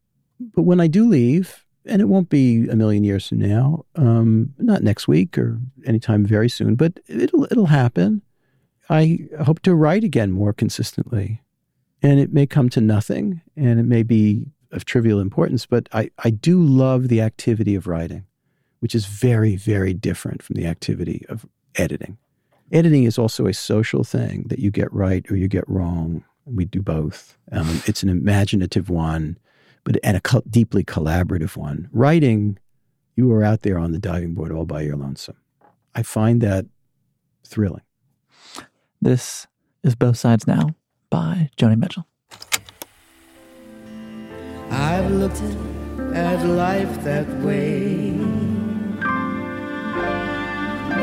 But 0.54 0.62
when 0.62 0.80
I 0.80 0.86
do 0.86 1.08
leave, 1.08 1.64
and 1.86 2.00
it 2.00 2.06
won't 2.06 2.28
be 2.28 2.68
a 2.68 2.76
million 2.76 3.04
years 3.04 3.28
from 3.28 3.38
now, 3.38 3.84
um, 3.96 4.54
not 4.58 4.82
next 4.82 5.08
week 5.08 5.36
or 5.36 5.60
anytime 5.86 6.24
very 6.24 6.48
soon, 6.48 6.76
but 6.76 7.00
it'll 7.08 7.44
it'll 7.44 7.66
happen. 7.66 8.22
I 8.90 9.20
hope 9.42 9.60
to 9.62 9.74
write 9.74 10.04
again 10.04 10.30
more 10.30 10.52
consistently, 10.52 11.40
and 12.04 12.20
it 12.20 12.34
may 12.34 12.46
come 12.46 12.68
to 12.68 12.82
nothing, 12.82 13.40
and 13.56 13.80
it 13.80 13.84
may 13.84 14.02
be 14.02 14.46
of 14.70 14.84
trivial 14.84 15.20
importance, 15.20 15.64
but 15.64 15.88
I, 15.92 16.10
I 16.18 16.28
do 16.28 16.62
love 16.62 17.08
the 17.08 17.22
activity 17.22 17.74
of 17.74 17.86
writing, 17.86 18.26
which 18.80 18.94
is 18.94 19.06
very 19.06 19.56
very 19.56 19.94
different 19.94 20.42
from 20.42 20.54
the 20.54 20.66
activity 20.66 21.24
of 21.30 21.46
editing. 21.76 22.18
Editing 22.70 23.04
is 23.04 23.18
also 23.18 23.46
a 23.46 23.54
social 23.54 24.04
thing 24.04 24.44
that 24.48 24.58
you 24.58 24.70
get 24.70 24.92
right 24.92 25.28
or 25.30 25.36
you 25.36 25.48
get 25.48 25.66
wrong. 25.66 26.22
We 26.44 26.66
do 26.66 26.82
both. 26.82 27.38
Um, 27.52 27.82
it's 27.86 28.02
an 28.02 28.10
imaginative 28.10 28.90
one 28.90 29.38
but 29.84 29.98
and 30.02 30.16
a 30.16 30.20
co- 30.20 30.42
deeply 30.48 30.84
collaborative 30.84 31.56
one. 31.56 31.88
Writing, 31.92 32.58
you 33.16 33.32
are 33.32 33.44
out 33.44 33.62
there 33.62 33.78
on 33.78 33.92
the 33.92 33.98
diving 33.98 34.34
board 34.34 34.52
all 34.52 34.64
by 34.66 34.82
your 34.82 34.96
lonesome. 34.96 35.36
I 35.94 36.02
find 36.02 36.40
that 36.40 36.66
thrilling. 37.46 37.82
This 39.00 39.46
is 39.82 39.94
Both 39.94 40.16
Sides 40.16 40.46
Now 40.46 40.74
by 41.14 41.48
Joni 41.56 41.78
Mitchell. 41.78 42.04
I've 44.68 45.08
looked 45.12 45.40
at 46.12 46.44
life 46.44 47.04
that 47.04 47.28
way. 47.46 48.10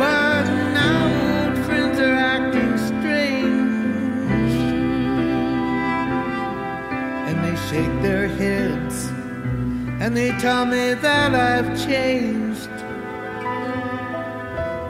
But 0.02 0.46
now 0.80 1.04
old 1.30 1.56
friends 1.66 1.98
are 2.06 2.18
acting 2.34 2.74
strange. 2.90 4.54
And 7.28 7.38
they 7.46 7.56
shake 7.70 7.96
their 8.02 8.28
heads 8.28 8.96
and 10.02 10.18
they 10.18 10.32
tell 10.40 10.66
me 10.66 10.94
that 11.08 11.34
I've 11.34 11.72
changed. 11.88 12.76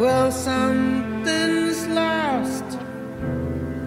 Well, 0.02 0.32
something's 0.32 1.86
lost, 1.90 2.71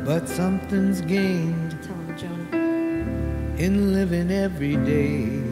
but 0.04 0.28
something's 0.28 1.00
gained 1.00 1.72
in 3.58 3.92
living 3.94 4.30
every 4.30 4.76
day. 4.76 5.43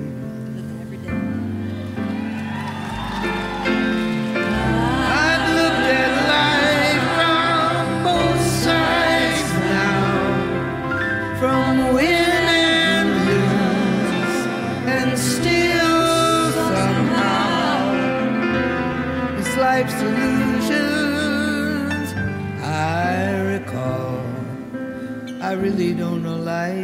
Really 25.63 25.95
don't 25.95 26.25
know 26.25 26.35
life. 26.35 26.75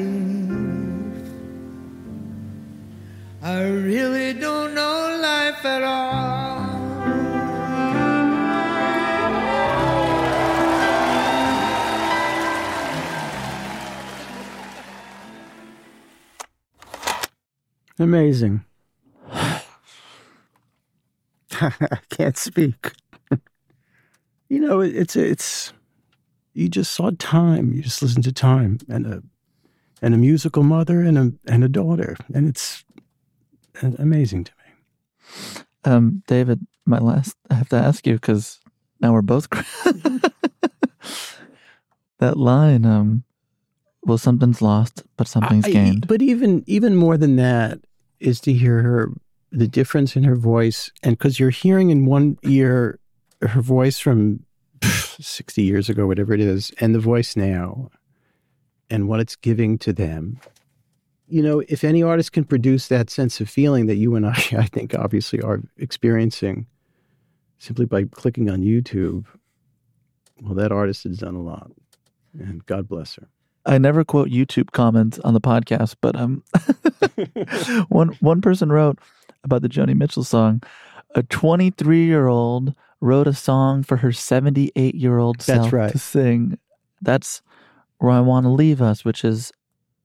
I 3.43 3.63
really 3.67 4.33
don't 4.35 4.73
know 4.73 5.19
life 5.21 5.65
at 5.65 5.83
all. 5.83 6.79
Amazing. 17.99 18.65
I 21.61 21.99
can't 22.11 22.39
speak. 22.39 22.93
you 24.49 24.61
know, 24.61 24.81
it- 24.83 24.95
it's 24.95 25.17
it's 25.17 25.73
you 26.59 26.69
just 26.69 26.93
saw 26.93 27.11
time. 27.19 27.73
You 27.73 27.83
just 27.83 28.03
listened 28.03 28.25
to 28.25 28.33
time 28.33 28.79
and 28.89 29.07
a 29.07 29.23
and 30.03 30.15
a 30.15 30.19
musical 30.19 30.63
mother 30.65 31.01
and 31.03 31.17
a 31.17 31.33
and 31.47 31.63
a 31.63 31.69
daughter, 31.69 32.17
and 32.35 32.49
it's 32.49 32.85
amazing 33.83 34.45
to 34.45 34.53
me. 34.53 34.65
Um, 35.85 36.23
David, 36.27 36.67
my 36.85 36.99
last, 36.99 37.37
I 37.49 37.55
have 37.55 37.69
to 37.69 37.77
ask 37.77 38.07
you 38.07 38.15
because 38.15 38.59
now 39.01 39.13
we're 39.13 39.23
both. 39.23 39.49
that 42.19 42.37
line, 42.37 42.85
um, 42.85 43.23
well, 44.03 44.19
something's 44.19 44.61
lost, 44.61 45.05
but 45.17 45.29
something's 45.29 45.67
I- 45.67 45.71
gained. 45.71 46.09
But 46.09 46.23
even 46.23 46.65
even 46.67 46.97
more 46.97 47.17
than 47.17 47.37
that 47.37 47.79
is 48.19 48.41
to 48.41 48.53
hear 48.53 48.83
her 48.83 49.13
the 49.53 49.69
difference 49.69 50.17
in 50.17 50.25
her 50.25 50.35
voice, 50.35 50.91
and 51.05 51.17
because 51.17 51.39
you're 51.39 51.51
hearing 51.51 51.91
in 51.91 52.05
one 52.05 52.37
ear 52.43 52.99
her 53.43 53.61
voice 53.61 54.01
from 54.01 54.45
pff, 54.81 55.23
sixty 55.23 55.63
years 55.63 55.89
ago, 55.89 56.07
whatever 56.07 56.33
it 56.33 56.41
is, 56.41 56.73
and 56.81 56.95
the 56.95 57.01
voice 57.01 57.37
now, 57.37 57.91
and 58.91 59.09
what 59.09 59.21
it's 59.21 59.37
giving 59.37 59.79
to 59.79 59.93
them. 59.93 60.41
You 61.29 61.43
know, 61.43 61.63
if 61.69 61.85
any 61.85 62.03
artist 62.03 62.33
can 62.33 62.45
produce 62.45 62.89
that 62.89 63.11
sense 63.11 63.41
of 63.41 63.51
feeling 63.51 63.87
that 63.87 63.97
you 63.97 64.15
and 64.15 64.27
I, 64.27 64.31
I 64.57 64.67
think, 64.67 64.95
obviously 64.95 65.41
are 65.43 65.61
experiencing, 65.77 66.67
simply 67.59 67.85
by 67.85 68.05
clicking 68.05 68.49
on 68.49 68.61
YouTube, 68.61 69.27
well, 70.43 70.55
that 70.55 70.73
artist 70.73 71.05
has 71.05 71.19
done 71.19 71.35
a 71.35 71.43
lot, 71.43 71.71
and 72.39 72.65
God 72.67 72.89
bless 72.89 73.17
her. 73.17 73.29
I 73.67 73.77
never 73.77 74.03
quote 74.05 74.31
YouTube 74.31 74.73
comments 74.73 75.19
on 75.21 75.35
the 75.35 75.41
podcast, 75.41 75.97
but 76.01 76.17
um, 76.17 76.43
one 77.89 78.09
one 78.21 78.41
person 78.41 78.73
wrote 78.73 78.99
about 79.45 79.63
the 79.63 79.69
Joni 79.69 79.95
Mitchell 79.95 80.25
song. 80.25 80.63
A 81.15 81.23
23 81.23 82.05
year 82.05 82.27
old 82.27 82.75
wrote 83.01 83.27
a 83.27 83.33
song 83.33 83.83
for 83.83 83.99
her 83.99 84.13
78 84.13 84.95
year 84.95 85.19
old 85.19 85.39
That's 85.39 85.47
self 85.47 85.73
right. 85.73 85.93
to 85.93 85.99
sing. 85.99 86.59
That's 87.01 87.43
where 87.99 88.13
I 88.13 88.21
want 88.21 88.45
to 88.45 88.51
leave 88.51 88.83
us, 88.83 89.05
which 89.05 89.25
is 89.25 89.53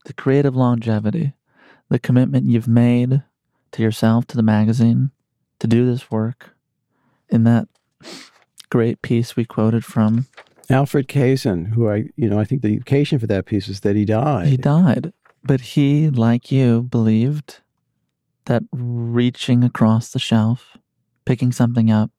the 0.06 0.14
creative 0.14 0.56
longevity, 0.56 1.34
the 1.90 2.00
commitment 2.00 2.46
you've 2.46 2.68
made 2.68 3.24
to 3.72 3.82
yourself, 3.82 4.28
to 4.28 4.38
the 4.38 4.44
magazine, 4.44 5.12
to 5.60 5.68
do 5.68 5.86
this 5.86 6.12
work. 6.12 6.56
In 7.30 7.46
that 7.46 7.68
great 8.70 9.02
piece 9.02 9.36
we 9.36 9.46
quoted 9.46 9.84
from, 9.84 10.28
Alfred 10.70 11.08
Kazin, 11.08 11.74
who 11.74 11.90
I, 11.90 12.06
you 12.16 12.30
know, 12.30 12.40
I 12.40 12.46
think 12.46 12.62
the 12.62 12.76
occasion 12.78 13.20
for 13.20 13.28
that 13.28 13.46
piece 13.46 13.68
is 13.68 13.82
that 13.82 13.96
he 13.96 14.06
died. 14.06 14.48
He 14.48 14.58
died. 14.58 15.14
But 15.44 15.62
he, 15.62 16.10
like 16.10 16.52
you, 16.52 16.84
believed 16.84 17.60
that 18.46 18.64
reaching 18.72 19.64
across 19.64 20.10
the 20.10 20.20
shelf, 20.20 20.78
picking 21.26 21.52
something 21.52 21.92
up, 21.92 22.12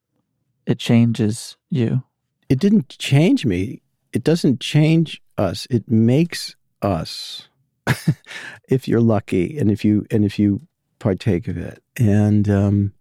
it 0.66 0.78
changes 0.78 1.56
you. 1.70 2.02
It 2.48 2.58
didn't 2.58 2.96
change 2.98 3.44
me. 3.44 3.82
It 4.12 4.24
doesn't 4.24 4.60
change 4.60 5.20
us. 5.36 5.66
It 5.70 5.90
makes 5.90 6.56
us. 6.82 7.48
if 8.68 8.88
you're 8.88 9.00
lucky, 9.00 9.58
and 9.58 9.70
if 9.70 9.84
you 9.84 10.06
and 10.10 10.24
if 10.24 10.38
you 10.38 10.62
partake 10.98 11.48
of 11.48 11.56
it, 11.56 11.82
and 11.98 12.48
um, 12.48 12.92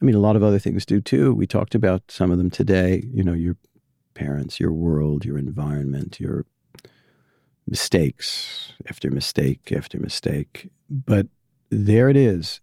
I 0.00 0.04
mean, 0.04 0.14
a 0.14 0.20
lot 0.20 0.36
of 0.36 0.42
other 0.42 0.58
things 0.58 0.86
do 0.86 1.00
too. 1.00 1.34
We 1.34 1.46
talked 1.46 1.74
about 1.74 2.02
some 2.08 2.30
of 2.30 2.38
them 2.38 2.50
today. 2.50 3.04
You 3.12 3.22
know, 3.22 3.34
your 3.34 3.56
parents, 4.14 4.58
your 4.58 4.72
world, 4.72 5.24
your 5.24 5.38
environment, 5.38 6.18
your 6.20 6.46
mistakes 7.66 8.72
after 8.88 9.10
mistake 9.10 9.72
after 9.72 9.98
mistake. 9.98 10.70
But 10.88 11.26
there 11.70 12.08
it 12.08 12.16
is. 12.16 12.60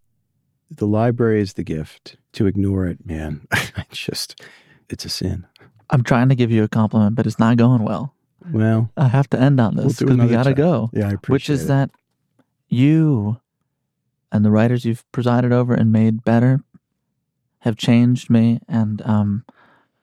The 0.72 0.88
library 0.88 1.42
is 1.42 1.54
the 1.54 1.64
gift. 1.64 2.18
To 2.36 2.48
ignore 2.48 2.86
it, 2.86 3.06
man, 3.06 3.48
I 3.52 3.86
just, 3.92 4.42
it's 4.90 5.06
a 5.06 5.10
sin. 5.10 5.46
I'm 5.90 6.04
trying 6.04 6.30
to 6.30 6.36
give 6.36 6.52
you 6.52 6.64
a 6.64 6.68
compliment, 6.68 7.16
but 7.16 7.26
it's 7.26 7.40
not 7.40 7.56
going 7.58 7.84
well. 7.84 8.14
Well, 8.52 8.92
I 8.98 9.08
have 9.08 9.30
to 9.32 9.40
end 9.40 9.60
on 9.60 9.76
this 9.76 10.00
because 10.00 10.06
we 10.06 10.14
another 10.14 10.32
got 10.34 10.44
to 10.44 10.54
go. 10.54 10.90
yeah, 10.94 11.08
I 11.08 11.12
appreciate 11.14 11.30
Which 11.34 11.50
is 11.50 11.64
it. 11.64 11.68
that 11.68 11.92
you 12.68 13.40
and 14.32 14.44
the 14.44 14.52
writers 14.52 14.84
you've 14.86 15.10
presided 15.12 15.52
over 15.52 15.74
and 15.74 15.92
made 15.92 16.24
better 16.24 16.60
have 17.60 17.78
changed 17.78 18.30
me, 18.30 18.60
and 18.68 19.02
um, 19.06 19.46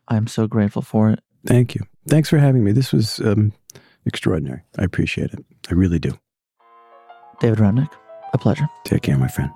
I'm 0.09 0.27
so 0.27 0.47
grateful 0.47 0.83
for 0.83 1.11
it. 1.11 1.21
Thank 1.47 1.75
you. 1.75 1.83
Thanks 2.09 2.29
for 2.29 2.39
having 2.39 2.65
me. 2.65 2.73
This 2.73 2.93
was 2.93 3.21
um, 3.21 3.53
extraordinary. 4.07 4.63
I 4.79 4.85
appreciate 4.85 5.33
it. 5.33 5.45
I 5.71 5.75
really 5.75 5.99
do. 5.99 6.19
David 7.41 7.59
Remnick, 7.59 7.91
a 8.33 8.39
pleasure. 8.39 8.69
Take 8.85 9.03
care, 9.03 9.19
my 9.19 9.29
friend. 9.29 9.51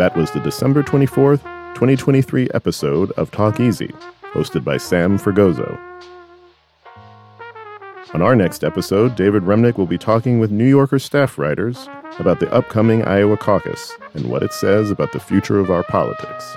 That 0.00 0.16
was 0.16 0.30
the 0.30 0.40
December 0.40 0.82
24th, 0.82 1.42
2023 1.74 2.48
episode 2.54 3.10
of 3.18 3.30
Talk 3.30 3.60
Easy, 3.60 3.92
hosted 4.32 4.64
by 4.64 4.78
Sam 4.78 5.18
Fragoso. 5.18 5.78
On 8.14 8.22
our 8.22 8.34
next 8.34 8.64
episode, 8.64 9.14
David 9.14 9.42
Remnick 9.42 9.76
will 9.76 9.84
be 9.84 9.98
talking 9.98 10.40
with 10.40 10.50
New 10.50 10.66
Yorker 10.66 10.98
staff 10.98 11.36
writers 11.36 11.86
about 12.18 12.40
the 12.40 12.50
upcoming 12.50 13.02
Iowa 13.02 13.36
caucus 13.36 13.92
and 14.14 14.30
what 14.30 14.42
it 14.42 14.54
says 14.54 14.90
about 14.90 15.12
the 15.12 15.20
future 15.20 15.58
of 15.58 15.70
our 15.70 15.82
politics. 15.82 16.56